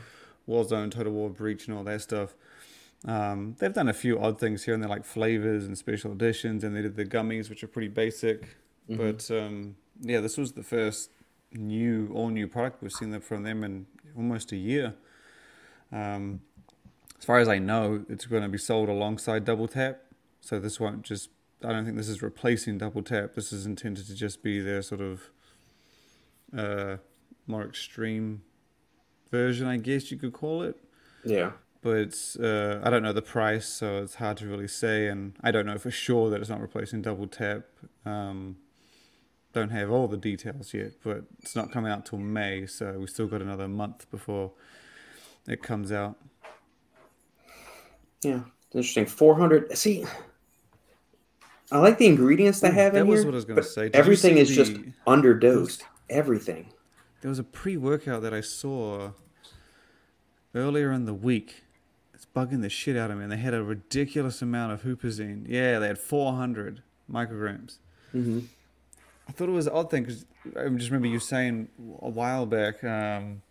[0.48, 2.34] Warzone, Total War Breach, and all that stuff.
[3.05, 6.64] Um, they've done a few odd things here and there, like flavors and special editions,
[6.64, 8.56] and they did the gummies, which are pretty basic.
[8.89, 11.10] But um, yeah, this was the first
[11.52, 13.86] new, all new product we've seen from them in
[14.16, 14.94] almost a year.
[15.93, 16.40] Um,
[17.18, 20.01] as far as I know, it's going to be sold alongside Double Tap,
[20.40, 21.31] so this won't just.
[21.64, 23.35] I don't think this is replacing Double Tap.
[23.35, 25.31] This is intended to just be their sort of
[26.56, 26.97] uh,
[27.47, 28.43] more extreme
[29.31, 30.77] version, I guess you could call it
[31.24, 31.52] Yeah.
[31.87, 35.07] But uh, I don't know the price, so it's hard to really say.
[35.07, 37.63] And I don't know for sure that it's not replacing Double Tap.
[38.05, 38.57] Um,
[39.53, 43.07] don't have all the details yet, but it's not coming out till May, so we
[43.07, 44.51] still got another month before
[45.47, 46.17] it comes out.
[48.23, 48.41] Yeah.
[48.73, 49.07] Interesting.
[49.07, 49.79] 400.
[49.79, 50.05] See,
[51.71, 53.27] I like the ingredients they Ooh, have that in was here.
[53.27, 53.85] what I was gonna say.
[53.85, 55.83] Did Everything is just the- underdosed.
[56.11, 56.73] Everything.
[57.21, 59.13] There was a pre-workout that I saw
[60.53, 61.63] earlier in the week.
[62.16, 63.24] It's bugging the shit out of me.
[63.24, 65.44] And they had a ridiculous amount of huperzine.
[65.47, 67.76] Yeah, they had 400 micrograms.
[68.14, 68.40] Mm-hmm.
[69.28, 70.24] I thought it was an odd thing because
[70.59, 71.68] I just remember you saying
[72.01, 73.43] a while back, um,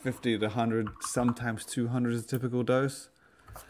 [0.00, 3.10] 50 to 100, sometimes 200 is a typical dose.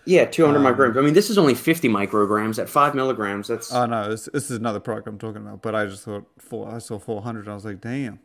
[0.05, 0.99] Yeah, 200 Um, micrograms.
[0.99, 3.49] I mean, this is only 50 micrograms at 5 milligrams.
[3.49, 5.63] That's Oh no, this, this is another product I'm talking about.
[5.63, 6.73] But I just thought four.
[6.73, 7.41] I saw 400.
[7.41, 8.21] And I was like, damn.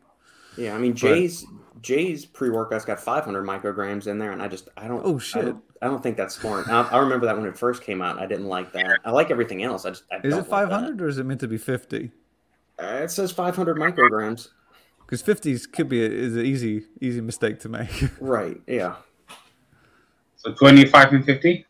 [0.56, 0.74] Yeah.
[0.74, 1.44] I mean, Jay's
[1.82, 5.02] Jay's pre workout's got 500 micrograms in there, and I just I don't.
[5.04, 5.44] Oh, I shit.
[5.46, 6.68] don't, I don't think that's smart.
[6.68, 8.18] I, I remember that when it first came out.
[8.18, 9.00] I didn't like that.
[9.04, 9.84] I like everything else.
[9.84, 12.10] I just I Is don't it like 500 or is it meant to be 50?
[12.80, 14.48] Uh, it says 500 micrograms.
[15.00, 17.90] Because 50s could be a, is an easy easy mistake to make.
[18.20, 18.60] Right.
[18.66, 18.96] Yeah.
[20.36, 21.66] So 25 and 50?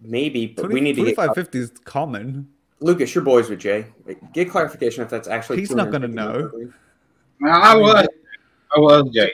[0.00, 2.48] Maybe, but 20, we need to get 25, 50 is common.
[2.80, 3.14] Lucas.
[3.14, 3.86] You're boys with Jay.
[4.32, 5.58] Get clarification if that's actually.
[5.58, 6.50] He's not gonna know.
[6.52, 6.72] micrograms.
[7.40, 8.08] Well, I was.
[8.76, 9.32] I was, Jay.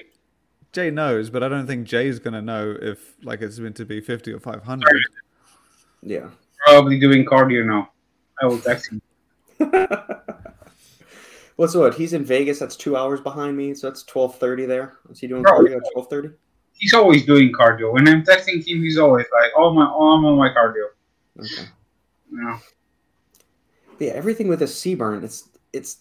[0.72, 4.01] Jay knows, but I don't think Jay's gonna know if like it's meant to be
[4.01, 5.02] 50 or 500.
[6.02, 6.28] Yeah.
[6.66, 7.90] Probably doing cardio now.
[8.43, 9.01] I will text him.
[11.56, 11.94] What's what?
[11.94, 12.59] He's in Vegas.
[12.59, 14.98] That's two hours behind me, so that's twelve thirty there.
[15.10, 15.52] Is he doing Bro.
[15.52, 16.31] cardio at twelve thirty?
[16.72, 17.93] He's always doing cardio.
[17.93, 20.89] When I'm texting him, he's always like, "Oh my, oh, I'm on my cardio."
[21.39, 21.68] Okay.
[22.32, 22.59] Yeah.
[24.01, 25.22] Yeah, everything with a sea burn.
[25.22, 25.98] It's it's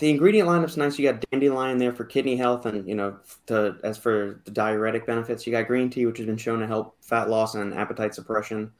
[0.00, 0.98] the ingredient lineup's nice.
[0.98, 5.06] You got dandelion there for kidney health, and you know, to as for the diuretic
[5.06, 8.14] benefits, you got green tea, which has been shown to help fat loss and appetite
[8.14, 8.72] suppression,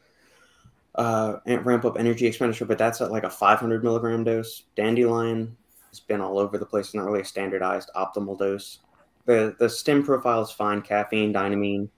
[0.94, 2.64] uh, and ramp up energy expenditure.
[2.64, 4.64] But that's at like a 500 milligram dose.
[4.76, 5.54] Dandelion
[5.90, 6.86] has been all over the place.
[6.86, 8.78] It's not really a standardized optimal dose.
[9.26, 10.80] The the stim profile is fine.
[10.80, 11.90] Caffeine, dynamine,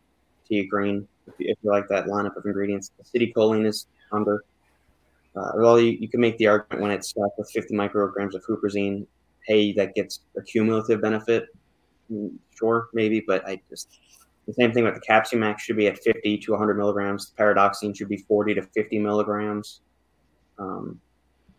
[0.51, 1.07] TeaCrine.
[1.29, 4.45] If you, if you like that lineup of ingredients, acetylcholine is under.
[5.35, 8.45] Uh, well, you, you can make the argument when it's stacked with 50 micrograms of
[8.45, 9.07] huperzine,
[9.47, 11.47] hey, that gets a cumulative benefit.
[12.11, 13.99] Mm, Sure, maybe, but I just
[14.47, 17.31] the same thing with the Capsimax should be at 50 to 100 milligrams.
[17.31, 19.81] The Paradoxine should be 40 to 50 milligrams.
[20.59, 21.01] Um,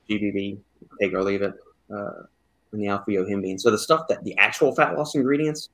[0.10, 0.60] GBB,
[1.02, 1.54] take or leave it.
[1.94, 2.24] Uh,
[2.72, 3.60] and the alpha yohimbine.
[3.60, 5.70] So the stuff that the actual fat loss ingredients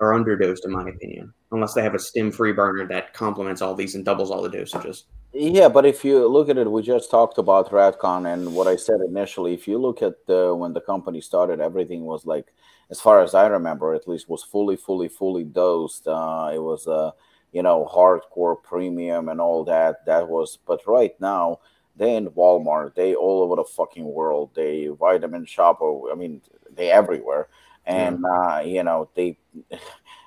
[0.00, 3.94] are underdosed, in my opinion, unless they have a stim-free burner that complements all these
[3.94, 5.04] and doubles all the dosages.
[5.32, 8.76] Yeah, but if you look at it, we just talked about Redcon and what I
[8.76, 9.52] said initially.
[9.52, 12.46] If you look at when the company started, everything was like,
[12.90, 16.08] as far as I remember, at least, was fully, fully, fully dosed.
[16.08, 17.12] Uh, it was a,
[17.52, 20.06] you know, hardcore premium and all that.
[20.06, 21.60] That was, but right now,
[21.96, 24.50] they in Walmart, they all over the fucking world.
[24.54, 26.40] They vitamin shop, or I mean,
[26.74, 27.48] they everywhere.
[27.84, 29.36] And uh, you know, they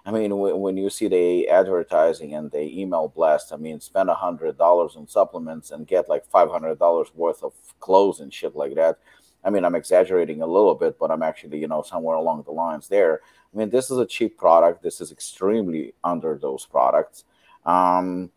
[0.05, 4.15] I mean, when, you see the advertising and the email blast, I mean, spend a
[4.15, 8.55] hundred dollars on supplements and get like five hundred dollars worth of clothes and shit
[8.55, 8.97] like that.
[9.43, 12.51] I mean, I'm exaggerating a little bit, but I'm actually, you know, somewhere along the
[12.51, 13.21] lines there.
[13.53, 14.81] I mean, this is a cheap product.
[14.81, 17.23] This is extremely under those products.
[17.65, 18.31] Um,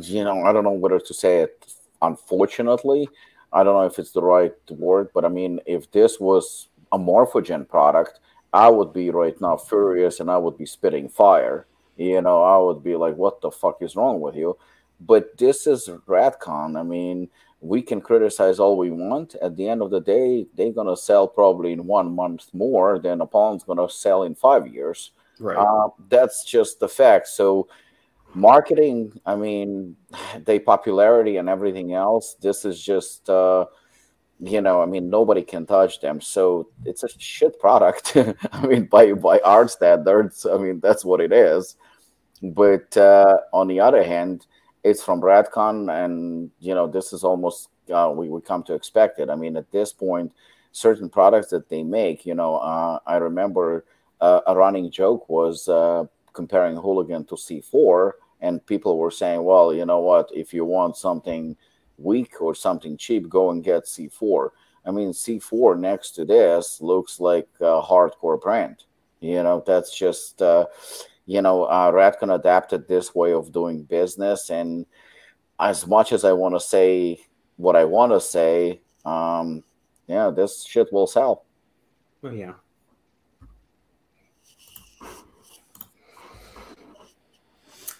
[0.00, 1.66] you know, I don't know whether to say it.
[2.00, 3.08] Unfortunately,
[3.52, 6.98] I don't know if it's the right word, but I mean, if this was a
[6.98, 8.20] Morphogen product,
[8.52, 11.66] I would be right now furious and I would be spitting fire.
[11.96, 14.56] You know, I would be like, what the fuck is wrong with you?
[15.00, 16.78] But this is Redcon.
[16.78, 17.28] I mean,
[17.60, 19.34] we can criticize all we want.
[19.42, 22.98] At the end of the day, they're going to sell probably in one month more
[22.98, 25.10] than Apollon's going to sell in five years.
[25.40, 25.56] Right.
[25.56, 27.28] Uh, that's just the fact.
[27.28, 27.68] So,
[28.34, 29.96] marketing, I mean,
[30.44, 33.28] the popularity and everything else, this is just.
[33.28, 33.66] Uh,
[34.40, 36.20] you know, I mean, nobody can touch them.
[36.20, 38.16] So it's a shit product.
[38.52, 41.76] I mean, by by our standards, I mean that's what it is.
[42.42, 44.46] But uh, on the other hand,
[44.84, 49.18] it's from Redcon, and you know, this is almost uh, we we come to expect
[49.18, 49.28] it.
[49.28, 50.32] I mean, at this point,
[50.72, 53.84] certain products that they make, you know, uh, I remember
[54.20, 59.74] uh, a running joke was uh, comparing Hooligan to C4, and people were saying, well,
[59.74, 61.56] you know what, if you want something
[61.98, 64.50] weak or something cheap, go and get C4.
[64.86, 68.84] I mean, C4 next to this looks like a hardcore brand.
[69.20, 70.66] You know, that's just, uh,
[71.26, 74.50] you know, uh, Redcon adapted this way of doing business.
[74.50, 74.86] And
[75.58, 77.20] as much as I want to say
[77.56, 79.64] what I want to say, um,
[80.06, 81.44] yeah, this shit will sell.
[82.22, 82.54] Oh, yeah.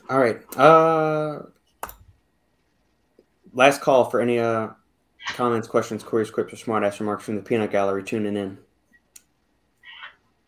[0.08, 0.40] All right.
[0.56, 1.42] Uh,
[3.58, 4.68] last call for any uh,
[5.30, 8.56] comments, questions, queries, quips, or smart ass remarks from the peanut gallery tuning in.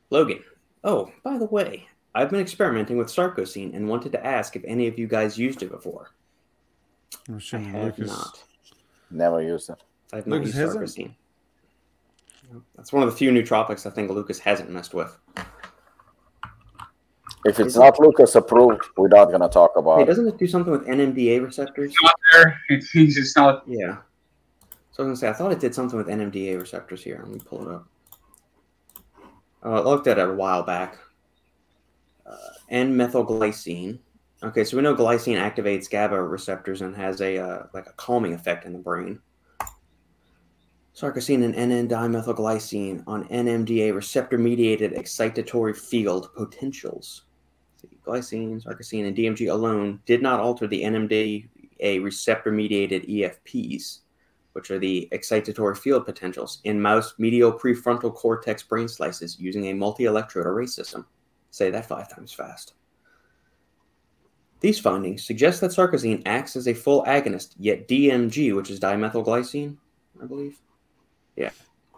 [0.08, 0.42] Logan.
[0.84, 4.86] Oh, by the way, I've been experimenting with Sarcosine and wanted to ask if any
[4.86, 6.10] of you guys used it before.
[7.28, 8.10] I'm I assuming have Lucas.
[8.10, 8.44] not.
[9.10, 9.82] Never used it.
[10.12, 10.84] I have not Lucas used hasn't?
[10.84, 11.14] Sarcosine.
[12.76, 15.16] That's one of the few nootropics I think Lucas hasn't messed with.
[17.46, 20.06] If it's not Lucas approved, we're not going to talk about Hey, it.
[20.06, 21.94] doesn't it do something with NMDA receptors?
[22.02, 22.60] Not there.
[22.68, 23.62] It means it's not.
[23.66, 23.96] Yeah.
[24.92, 27.20] So I was gonna say I thought it did something with NMDA receptors here.
[27.22, 27.86] Let me pull it up.
[29.64, 30.98] Uh, I looked at it a while back.
[32.26, 32.36] Uh,
[32.68, 33.98] N-methylglycine.
[34.42, 38.34] Okay, so we know glycine activates GABA receptors and has a uh, like a calming
[38.34, 39.18] effect in the brain.
[40.94, 47.22] Sarcosine and N-dimethylglycine on NMDA receptor-mediated excitatory field potentials.
[48.04, 54.00] Glycine, sarcosine, and DMG alone did not alter the NMDA receptor-mediated EFPs,
[54.52, 59.74] which are the excitatory field potentials in mouse medial prefrontal cortex brain slices using a
[59.74, 61.06] multi-electrode array system.
[61.50, 62.74] Say that five times fast.
[64.60, 69.76] These findings suggest that sarcosine acts as a full agonist, yet DMG, which is dimethylglycine,
[70.22, 70.60] I believe,
[71.36, 71.50] yeah,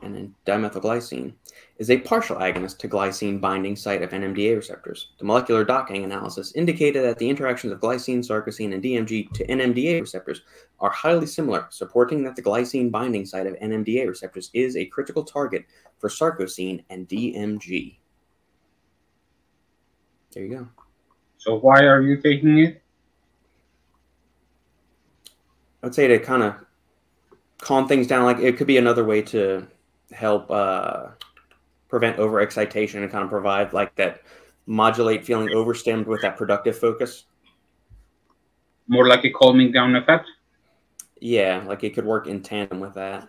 [0.02, 1.32] and dimethylglycine,
[1.78, 5.08] is a partial agonist to glycine binding site of NMDA receptors.
[5.18, 10.00] The molecular docking analysis indicated that the interactions of glycine, sarcosine, and DMG to NMDA
[10.00, 10.42] receptors
[10.80, 15.24] are highly similar, supporting that the glycine binding site of NMDA receptors is a critical
[15.24, 15.64] target
[15.98, 17.96] for sarcosine and DMG.
[20.32, 20.68] There you go.
[21.38, 22.82] So why are you taking it?
[25.82, 26.54] I would say to kind of
[27.62, 28.24] calm things down.
[28.24, 29.66] Like it could be another way to
[30.12, 31.08] help uh,
[31.88, 34.22] prevent overexcitation and kind of provide like that
[34.66, 37.24] modulate feeling overstimmed with that productive focus.
[38.88, 40.26] More like a calming down effect.
[41.20, 43.28] Yeah, like it could work in tandem with that.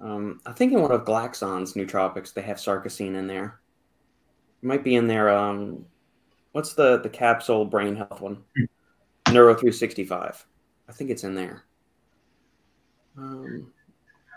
[0.00, 3.60] Um, I think in one of Glaxon's nootropics they have sarcosine in there.
[4.62, 5.30] It might be in there.
[5.30, 5.86] Um,
[6.52, 8.44] what's the the capsule brain health one?
[9.32, 10.44] Neuro three sixty five.
[10.88, 11.64] I think it's in there.
[13.16, 13.72] Um,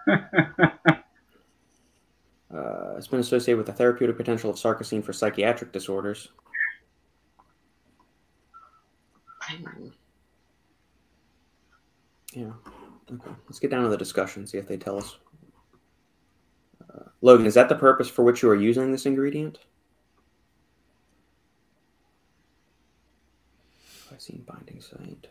[2.54, 6.30] uh, it's been associated with the therapeutic potential of sarcosine for psychiatric disorders.
[9.40, 9.88] Hmm.
[12.34, 12.52] Yeah.
[13.12, 13.32] Okay.
[13.48, 14.48] Let's get down to the discussion.
[14.48, 15.18] See if they tell us.
[16.94, 19.60] Uh, Logan, is that the purpose for which you are using this ingredient?
[24.10, 25.28] Glycine binding site.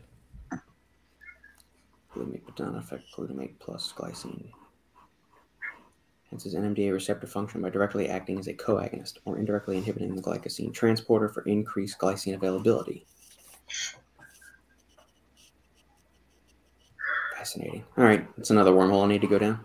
[2.15, 4.51] Glutamate but not affect glutamate plus glycine.
[6.31, 10.23] Hence, its NMDA receptor function by directly acting as a coagonist or indirectly inhibiting the
[10.23, 13.05] glycosine transporter for increased glycine availability.
[17.37, 17.85] Fascinating.
[17.97, 19.61] All right, it's another wormhole I need to go down.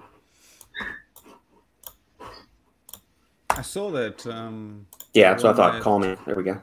[3.52, 5.74] I saw that um, Yeah, that's what I thought.
[5.74, 6.16] that- Call me.
[6.26, 6.62] There we go.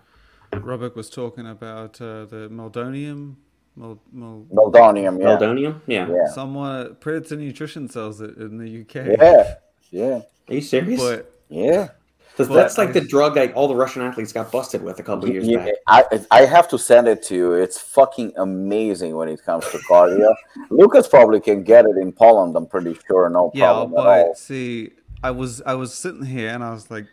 [0.54, 3.36] Robert was talking about uh, the meldonium.
[3.74, 5.26] Mel, mel, Meldonium, yeah.
[5.26, 5.80] Meldonium?
[5.86, 6.06] Yeah.
[6.10, 6.26] Yeah.
[6.26, 9.18] Someone Predator Nutrition sells it in the UK.
[9.18, 9.54] Yeah.
[9.92, 10.22] Yeah.
[10.48, 11.00] Are you serious?
[11.00, 11.88] But Yeah.
[12.36, 14.98] 'Cause but that's like I- the drug like all the Russian athletes got busted with
[14.98, 15.74] a couple years You- back.
[15.86, 17.52] I, I have to send it to you.
[17.52, 20.34] It's fucking amazing when it comes to cardio.
[20.70, 22.56] Lucas probably can get it in Poland.
[22.56, 24.28] I'm pretty sure, no yeah, problem at all.
[24.30, 24.92] but see,
[25.22, 27.06] I was I was sitting here and I was like,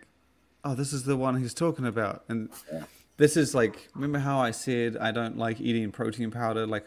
[0.64, 2.84] oh, this is the one he's talking about, and Yeah.
[3.18, 6.86] this is like, remember how I said I don't like eating protein powder like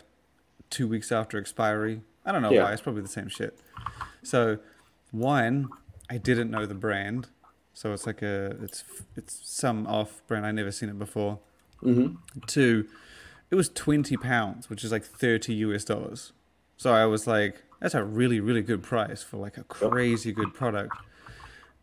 [0.71, 2.01] two weeks after expiry?
[2.25, 2.63] I don't know Yeah.
[2.65, 2.73] why.
[2.73, 3.59] It's probably the same shit.
[4.23, 4.57] So,
[5.11, 5.69] one,
[6.13, 7.29] I didn't know the brand,
[7.73, 8.85] so it's like a it's
[9.17, 10.45] it's some off brand.
[10.45, 11.39] I never seen it before.
[11.81, 12.17] hmm
[12.47, 12.87] Two,
[13.51, 16.33] it was twenty pounds, which is like thirty US dollars.
[16.77, 20.53] So I was like, that's a really really good price for like a crazy good
[20.53, 20.95] product.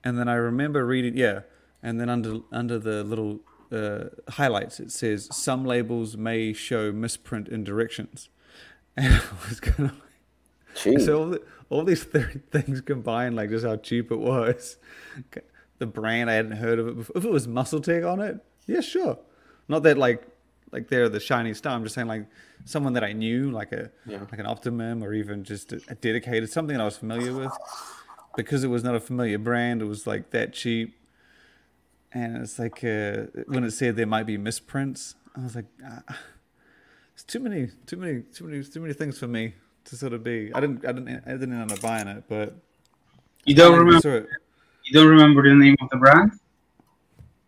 [0.04, 1.42] And then I remember reading, yeah,
[1.82, 3.40] and then under under the little
[3.72, 8.30] uh, highlights it says some labels may show misprint in directions,
[8.96, 9.96] and I was kind of
[10.84, 11.06] Jeez.
[11.06, 14.78] so all, the, all these th- things combined, like just how cheap it was,
[15.78, 17.18] the brand I hadn't heard of it before.
[17.18, 18.38] If it was Muscle Tech on it,
[18.68, 19.18] yeah, sure.
[19.68, 20.28] Not that like
[20.72, 21.74] like they're the shining star.
[21.76, 22.28] I'm just saying like
[22.66, 24.20] someone that I knew, like a Yeah.
[24.32, 27.52] like an Optimum or even just a, a dedicated something that I was familiar with.
[28.36, 30.96] Because it was not a familiar brand, it was like that cheap.
[32.14, 36.18] And it's like uh, when it said there might be misprints, I was like, ah,
[37.14, 40.24] it's too many, too many, too many, too many things for me to sort of
[40.24, 40.52] be.
[40.54, 42.56] I didn't, I didn't, I didn't end up buying it, but
[43.46, 44.18] You don't remember?
[44.18, 44.28] it.
[44.84, 46.32] You don't remember the name of the brand?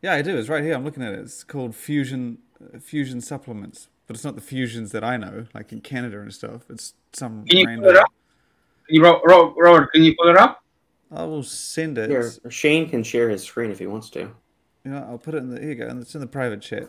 [0.01, 0.37] Yeah, I do.
[0.37, 0.73] It's right here.
[0.73, 1.19] I'm looking at it.
[1.19, 2.39] It's called Fusion
[2.73, 6.33] uh, Fusion Supplements, but it's not the fusions that I know, like in Canada and
[6.33, 6.63] stuff.
[6.69, 8.07] It's some Can you pull it up?
[8.87, 10.63] Can you, Ro- Ro- Robert, can you pull it up?
[11.11, 12.09] I will send it.
[12.09, 14.31] Here, Shane can share his screen if he wants to.
[14.83, 15.59] You know, I'll put it in the.
[15.59, 15.87] Here you go.
[15.87, 16.87] And it's in the private chat.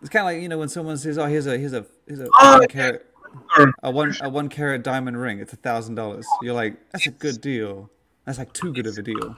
[0.00, 2.20] It's kind of like you know when someone says, "Oh, here's a here's a here's
[2.20, 2.66] a Oh, one yeah.
[2.66, 3.06] carat
[3.82, 5.38] a one a one carat diamond ring.
[5.40, 7.90] It's a thousand dollars." You're like, "That's a good deal.
[8.24, 9.36] That's like too good of a deal."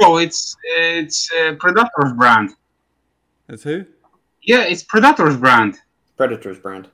[0.00, 2.50] Bro, it's it's uh, Predator's brand.
[3.48, 3.84] That's who?
[4.42, 5.78] Yeah, it's Predator's brand.
[6.18, 6.88] Predator's brand.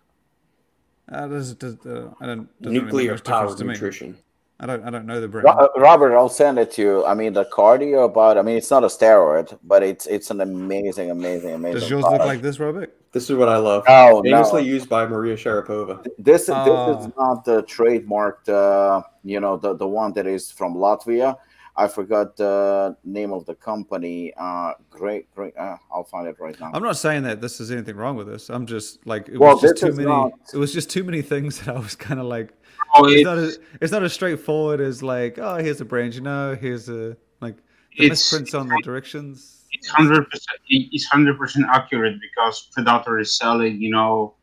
[1.10, 2.48] Uh, does, does, uh, I don't.
[2.62, 3.66] doesn't really make Nuclear much difference me.
[3.66, 4.16] nutrition.
[4.60, 4.84] I don't.
[4.84, 5.48] I don't know the brand.
[5.48, 7.04] Uh, Robert, I'll send it to you.
[7.04, 8.38] I mean, the cardio about.
[8.38, 11.80] I mean, it's not a steroid, but it's it's an amazing, amazing, amazing.
[11.80, 12.96] Does yours look like this, Robert?
[13.12, 13.84] This is what I love.
[13.88, 14.68] No, Famously no.
[14.68, 16.04] used by Maria Sharapova.
[16.18, 16.98] This this Oh.
[17.00, 18.48] is not the trademarked.
[18.48, 21.36] Uh, you know, the the one that is from Latvia.
[21.76, 24.32] I forgot the name of the company.
[24.36, 25.56] Uh, great, great.
[25.56, 26.70] Uh, I'll find it right now.
[26.72, 28.48] I'm not saying that this is anything wrong with this.
[28.48, 30.04] I'm just like it Well, was just too many.
[30.08, 32.52] not- It was just too many things that I was kind of like.
[32.96, 33.38] It's not.
[33.38, 37.16] As, it's not as straightforward as like, oh, here's a brand, you know, here's a
[37.40, 37.56] like
[37.96, 39.64] the It's- misprints on the directions.
[39.72, 40.58] it's hundred percent.
[40.68, 44.34] It's hundred percent accurate because Predator is selling, you know,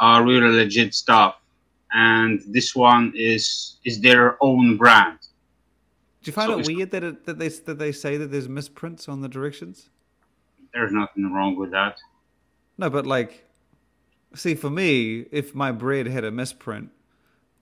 [0.00, 1.36] uh, really legit stuff,
[1.92, 5.18] and this one is is their own brand.
[6.22, 8.48] Do you find So it weird that it, that they that they say that there's
[8.48, 9.90] misprints on the directions?
[10.72, 11.98] There's nothing wrong with that.
[12.78, 13.44] No, but like,
[14.34, 16.90] see, for me, if my bread had a misprint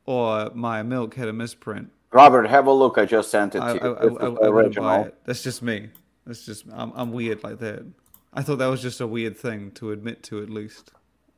[0.06, 2.98] or my milk had a misprint, Robert, have a look.
[2.98, 3.96] I just sent it to I, I, you.
[3.96, 5.04] I, This I, I wouldn't buy original.
[5.04, 5.18] it.
[5.24, 5.88] That's just me.
[6.26, 7.84] That's just I'm, I'm weird like that.
[8.32, 10.92] I thought that was just a weird thing to admit to at least.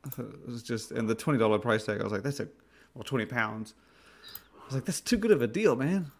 [0.05, 1.99] I thought it was just and the twenty dollar price tag.
[1.99, 2.47] I was like, that's a
[2.93, 3.73] well twenty pounds.
[4.61, 6.11] I was like, that's too good of a deal, man.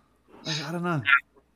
[0.45, 1.01] Like, I don't know.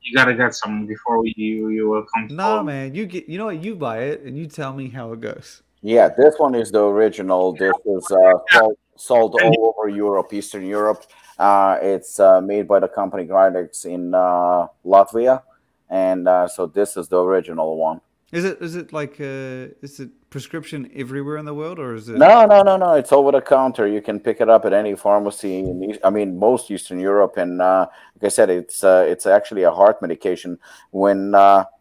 [0.02, 2.28] You gotta get some before you you will come.
[2.30, 2.66] No, home.
[2.66, 2.94] man.
[2.94, 3.62] You get you know what?
[3.62, 5.62] You buy it and you tell me how it goes.
[5.82, 7.52] Yeah, this one is the original.
[7.52, 8.68] This is uh,
[9.02, 11.04] sold, all over Europe, Eastern Europe.
[11.38, 15.42] Uh, it's uh, made by the company Grydex in uh, Latvia,
[15.90, 18.00] and uh, so this is the original one.
[18.32, 22.08] Is it is it like uh is it prescription everywhere in the world or is
[22.08, 22.94] it No, no, no, no.
[22.94, 23.86] It's over the counter.
[23.86, 25.58] You can pick it up at any pharmacy.
[25.58, 29.64] In, I mean, most Eastern Europe, and uh, like I said, it's uh, it's actually
[29.64, 30.58] a heart medication.
[30.92, 31.34] When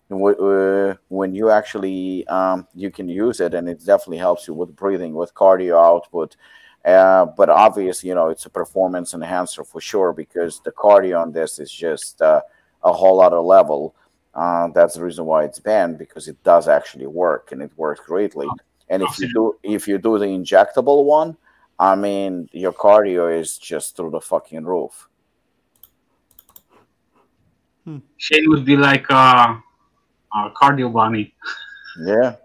[0.09, 5.13] when you actually um, you can use it, and it definitely helps you with breathing,
[5.13, 6.35] with cardio output.
[6.83, 11.31] Uh, but obviously, you know, it's a performance enhancer for sure because the cardio on
[11.31, 12.41] this is just uh,
[12.83, 13.95] a whole other level.
[14.33, 18.01] Uh, that's the reason why it's banned because it does actually work and it works
[18.05, 18.47] greatly.
[18.89, 21.37] And if you do if you do the injectable one,
[21.79, 25.07] I mean your cardio is just through the fucking roof.
[28.17, 29.55] Shane would be like uh,
[30.33, 31.33] a cardio bunny.
[32.03, 32.35] Yeah.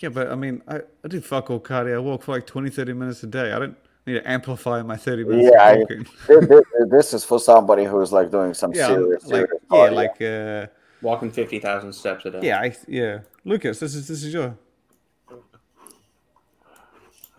[0.00, 1.94] Yeah, but I mean, I, I do fuck all cardio.
[1.94, 3.52] I walk for like 20, 30 minutes a day.
[3.52, 6.06] I don't need to amplify my 30 minutes Yeah, of walking.
[6.26, 9.50] This, this- this is for somebody who's like doing some Yeah, I'm- serious, like, serious
[9.70, 9.92] yeah, cardio.
[9.94, 10.66] like, uh,
[11.02, 12.40] Walking 50,000 steps a day.
[12.42, 13.20] yeah, I, yeah.
[13.44, 14.56] Lucas, this is, this is your,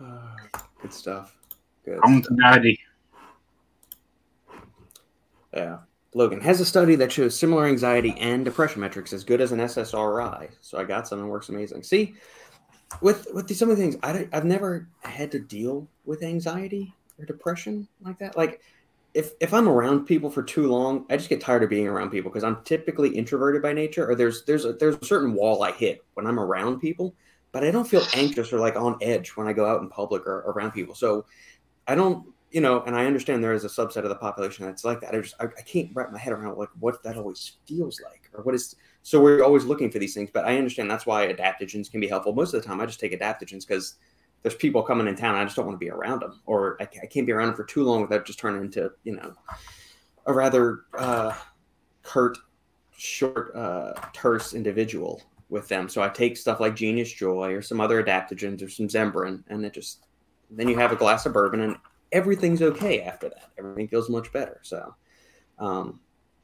[0.80, 1.36] Good stuff.
[1.84, 2.00] Good.
[2.02, 2.78] Come to daddy.
[5.54, 5.78] Yeah.
[6.14, 9.60] Logan has a study that shows similar anxiety and depression metrics as good as an
[9.60, 10.50] SSRI.
[10.60, 11.82] So I got some and works amazing.
[11.84, 12.14] See,
[13.00, 17.24] with with some of the things, I I've never had to deal with anxiety or
[17.24, 18.36] depression like that.
[18.36, 18.60] Like
[19.14, 22.10] if if I'm around people for too long, I just get tired of being around
[22.10, 25.62] people because I'm typically introverted by nature, or there's there's a, there's a certain wall
[25.62, 27.14] I hit when I'm around people,
[27.52, 30.26] but I don't feel anxious or like on edge when I go out in public
[30.26, 30.94] or around people.
[30.94, 31.26] So
[31.86, 34.84] I don't, you know, and I understand there is a subset of the population that's
[34.84, 35.14] like that.
[35.14, 38.30] I just I, I can't wrap my head around like what that always feels like
[38.32, 38.76] or what is.
[39.02, 42.08] So we're always looking for these things, but I understand that's why adaptogens can be
[42.08, 42.32] helpful.
[42.32, 43.96] Most of the time, I just take adaptogens because
[44.42, 45.34] there's people coming in town.
[45.34, 47.56] I just don't want to be around them, or I, I can't be around them
[47.56, 49.34] for too long without just turning into you know
[50.26, 51.34] a rather uh,
[52.02, 52.38] curt,
[52.96, 55.88] short, uh, terse individual with them.
[55.88, 59.64] So I take stuff like Genius Joy or some other adaptogens or some Zembrin, and
[59.64, 60.06] it just
[60.50, 61.76] then you have a glass of bourbon and
[62.12, 63.50] everything's okay after that.
[63.58, 64.60] Everything feels much better.
[64.62, 64.94] So
[65.58, 66.00] um,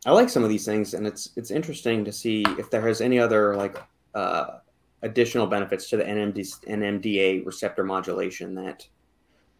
[0.06, 3.00] I like some of these things, and it's it's interesting to see if there has
[3.00, 3.76] any other like
[4.14, 4.58] uh,
[5.02, 8.86] additional benefits to the NMD, NMDA receptor modulation that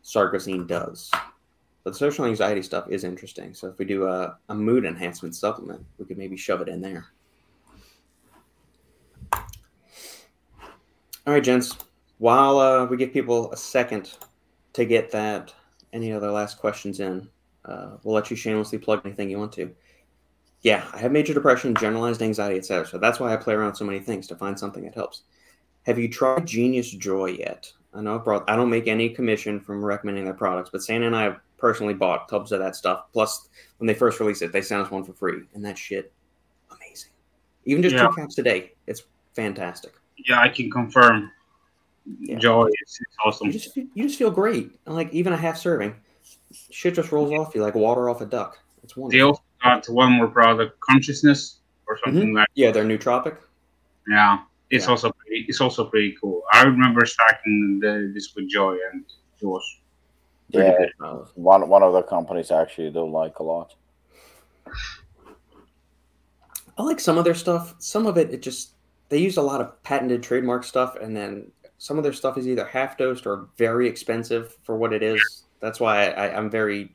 [0.05, 1.11] sarcosine does.
[1.85, 3.55] But the social anxiety stuff is interesting.
[3.55, 6.81] So if we do a, a mood enhancement supplement, we could maybe shove it in
[6.81, 7.07] there.
[9.33, 11.77] All right, gents.
[12.19, 14.13] While uh, we give people a second
[14.73, 15.55] to get that,
[15.93, 17.29] any other last questions in,
[17.65, 19.73] uh, we'll let you shamelessly plug anything you want to.
[20.63, 22.87] Yeah, I have major depression, generalized anxiety, etc.
[22.87, 25.23] So that's why I play around so many things to find something that helps.
[25.87, 27.73] Have you tried Genius Joy yet?
[27.95, 28.49] I know I brought.
[28.51, 31.95] I don't make any commission from recommending their products, but Santa and I have personally
[31.95, 33.07] bought tubs of that stuff.
[33.13, 33.49] Plus,
[33.79, 36.13] when they first released it, they sent us one for free, and that shit,
[36.71, 37.11] amazing.
[37.65, 38.09] Even just Yeah.
[38.09, 39.05] two caps a day, it's
[39.35, 39.93] fantastic.
[40.17, 41.31] Yeah, I can confirm.
[42.21, 42.39] Yeah.
[42.39, 43.47] Joy is, awesome.
[43.47, 44.73] You just you just feel great.
[44.87, 45.95] Like even a half serving,
[46.71, 48.59] shit just rolls off you like water off a duck.
[48.83, 49.43] It's wonderful.
[49.65, 52.49] Also got one more product, consciousness or something like.
[52.55, 53.37] Yeah, they're nootropic.
[54.09, 54.39] Yeah,
[54.71, 54.91] it's Yeah.
[54.91, 56.43] also pretty, it's also pretty cool.
[56.53, 59.05] I remember stacking the, this with Joy, and
[59.41, 59.65] it was
[60.49, 60.93] Yeah, good.
[61.01, 63.75] Uh, one one of the companies I actually do like a lot.
[66.79, 67.75] I like some of their stuff.
[67.79, 68.73] Some of it, it just
[69.09, 72.47] they use a lot of patented trademark stuff, and then some of their stuff is
[72.47, 75.45] either half dosed or very expensive for what it is.
[75.61, 76.95] That's why I, I'm very.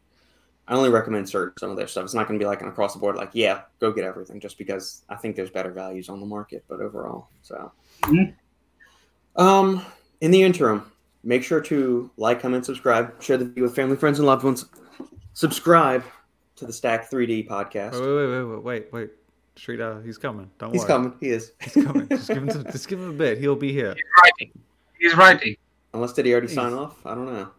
[0.67, 2.05] I only recommend certain some of their stuff.
[2.05, 4.39] It's not going to be like an across the board, like yeah, go get everything,
[4.39, 6.63] just because I think there's better values on the market.
[6.67, 7.71] But overall, so.
[8.03, 8.33] Mhm.
[9.35, 9.85] Um,
[10.21, 10.89] in the interim,
[11.23, 14.65] make sure to like, comment, subscribe, share the video with family, friends, and loved ones.
[15.33, 16.03] Subscribe
[16.55, 17.93] to the Stack 3D podcast.
[17.93, 19.09] Wait, wait, wait, wait, wait, wait.
[19.55, 20.49] Shrita, he's coming.
[20.57, 20.87] Don't He's worry.
[20.87, 21.13] He's coming.
[21.19, 21.51] He is.
[21.61, 22.07] He's coming.
[22.07, 23.37] Just give him, some, just give him a bit.
[23.37, 23.93] He'll be here.
[23.93, 24.59] He's writing.
[24.99, 25.55] He's writing.
[25.93, 26.55] Unless did he already Jeez.
[26.55, 27.05] sign off?
[27.05, 27.49] I don't know.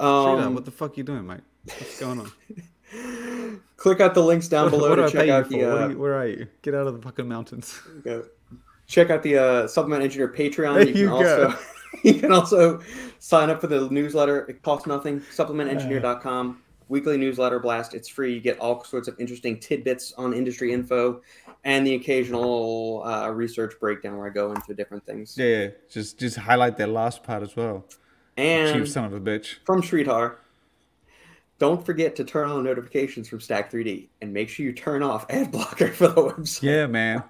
[0.00, 1.40] Shrita, Um, what the fuck you doing, mate?
[1.64, 2.32] What's going on?
[3.76, 6.14] click out the links down below what to check out the uh, are you, where
[6.14, 6.46] are you?
[6.62, 7.80] Get out of the fucking mountains.
[8.04, 8.26] go-
[8.86, 10.74] check out the uh, Supplement Engineer Patreon.
[10.74, 11.58] There you can you also go.
[12.04, 12.80] you can also
[13.18, 14.46] sign up for the newsletter.
[14.48, 15.20] It costs nothing.
[15.20, 17.94] SupplementEngineer.com weekly newsletter blast.
[17.94, 18.34] It's free.
[18.34, 21.22] You get all sorts of interesting tidbits on industry info
[21.64, 25.38] and the occasional uh, research breakdown where I go into different things.
[25.38, 25.68] Yeah, yeah.
[25.88, 27.86] Just just highlight that last part as well.
[28.36, 29.56] And Cheap son of a bitch.
[29.64, 30.36] from Sridhar.
[31.60, 35.26] Don't forget to turn on notifications from Stack 3D and make sure you turn off
[35.28, 36.62] ad blocker for the website.
[36.62, 37.22] Yeah, man.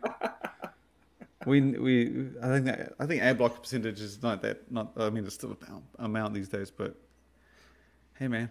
[1.46, 5.10] we we I think that I think ad blocker percentage is not that not I
[5.10, 6.94] mean it's still a amount, amount these days, but
[8.20, 8.48] hey man,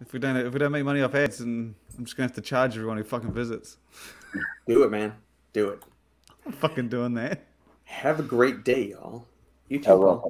[0.00, 2.36] if we don't if we don't make money off ads, and I'm just gonna have
[2.36, 3.78] to charge everyone who fucking visits.
[4.68, 5.12] Do it, man.
[5.52, 5.82] Do it.
[6.46, 7.46] I'm fucking doing that.
[7.82, 9.26] Have a great day, y'all.
[9.68, 10.22] You too.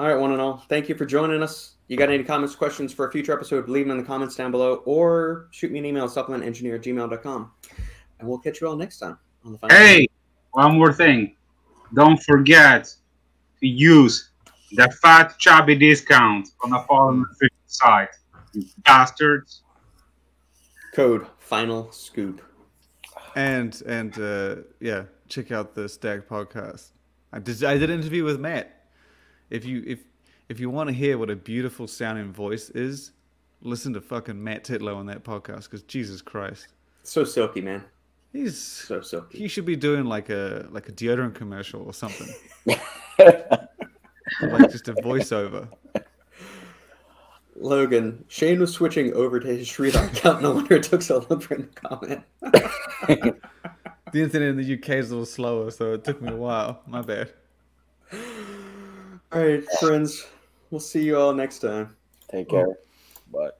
[0.00, 0.18] I Paul.
[0.18, 0.18] will.
[0.18, 0.58] All right, one and all.
[0.68, 1.74] Thank you for joining us.
[1.88, 4.50] You got any comments, questions for a future episode, leave them in the comments down
[4.50, 7.52] below or shoot me an email at supplementengineer at gmail.com.
[8.18, 9.76] And we'll catch you all next time on the final.
[9.76, 10.08] Hey,
[10.52, 11.36] one more thing.
[11.94, 12.94] Don't forget
[13.60, 14.30] to use
[14.72, 18.08] the fat chubby discount on the Fallen Fish site.
[18.52, 19.62] You bastards.
[20.94, 22.42] Code final scoop.
[23.36, 26.90] And and uh, yeah, check out the Stag podcast.
[27.32, 28.79] I did I did an interview with Matt.
[29.50, 30.00] If you if
[30.48, 33.12] if you want to hear what a beautiful sounding voice is,
[33.62, 36.68] listen to fucking Matt Titlow on that podcast because Jesus Christ,
[37.02, 37.84] So silky, man.
[38.32, 39.38] he's So silky.
[39.38, 42.28] he should be doing like a like a deodorant commercial or something,
[42.66, 42.80] like
[44.70, 45.68] just a voiceover.
[47.56, 50.40] Logan, Shane was switching over to his Sridhar account.
[50.42, 52.22] No wonder it took so long for him to comment.
[54.12, 56.82] The internet in the UK is a little slower, so it took me a while.
[56.88, 57.32] My bad.
[59.32, 60.26] All right, friends.
[60.70, 61.96] We'll see you all next time.
[62.30, 62.78] Take care.
[63.32, 63.50] Bye.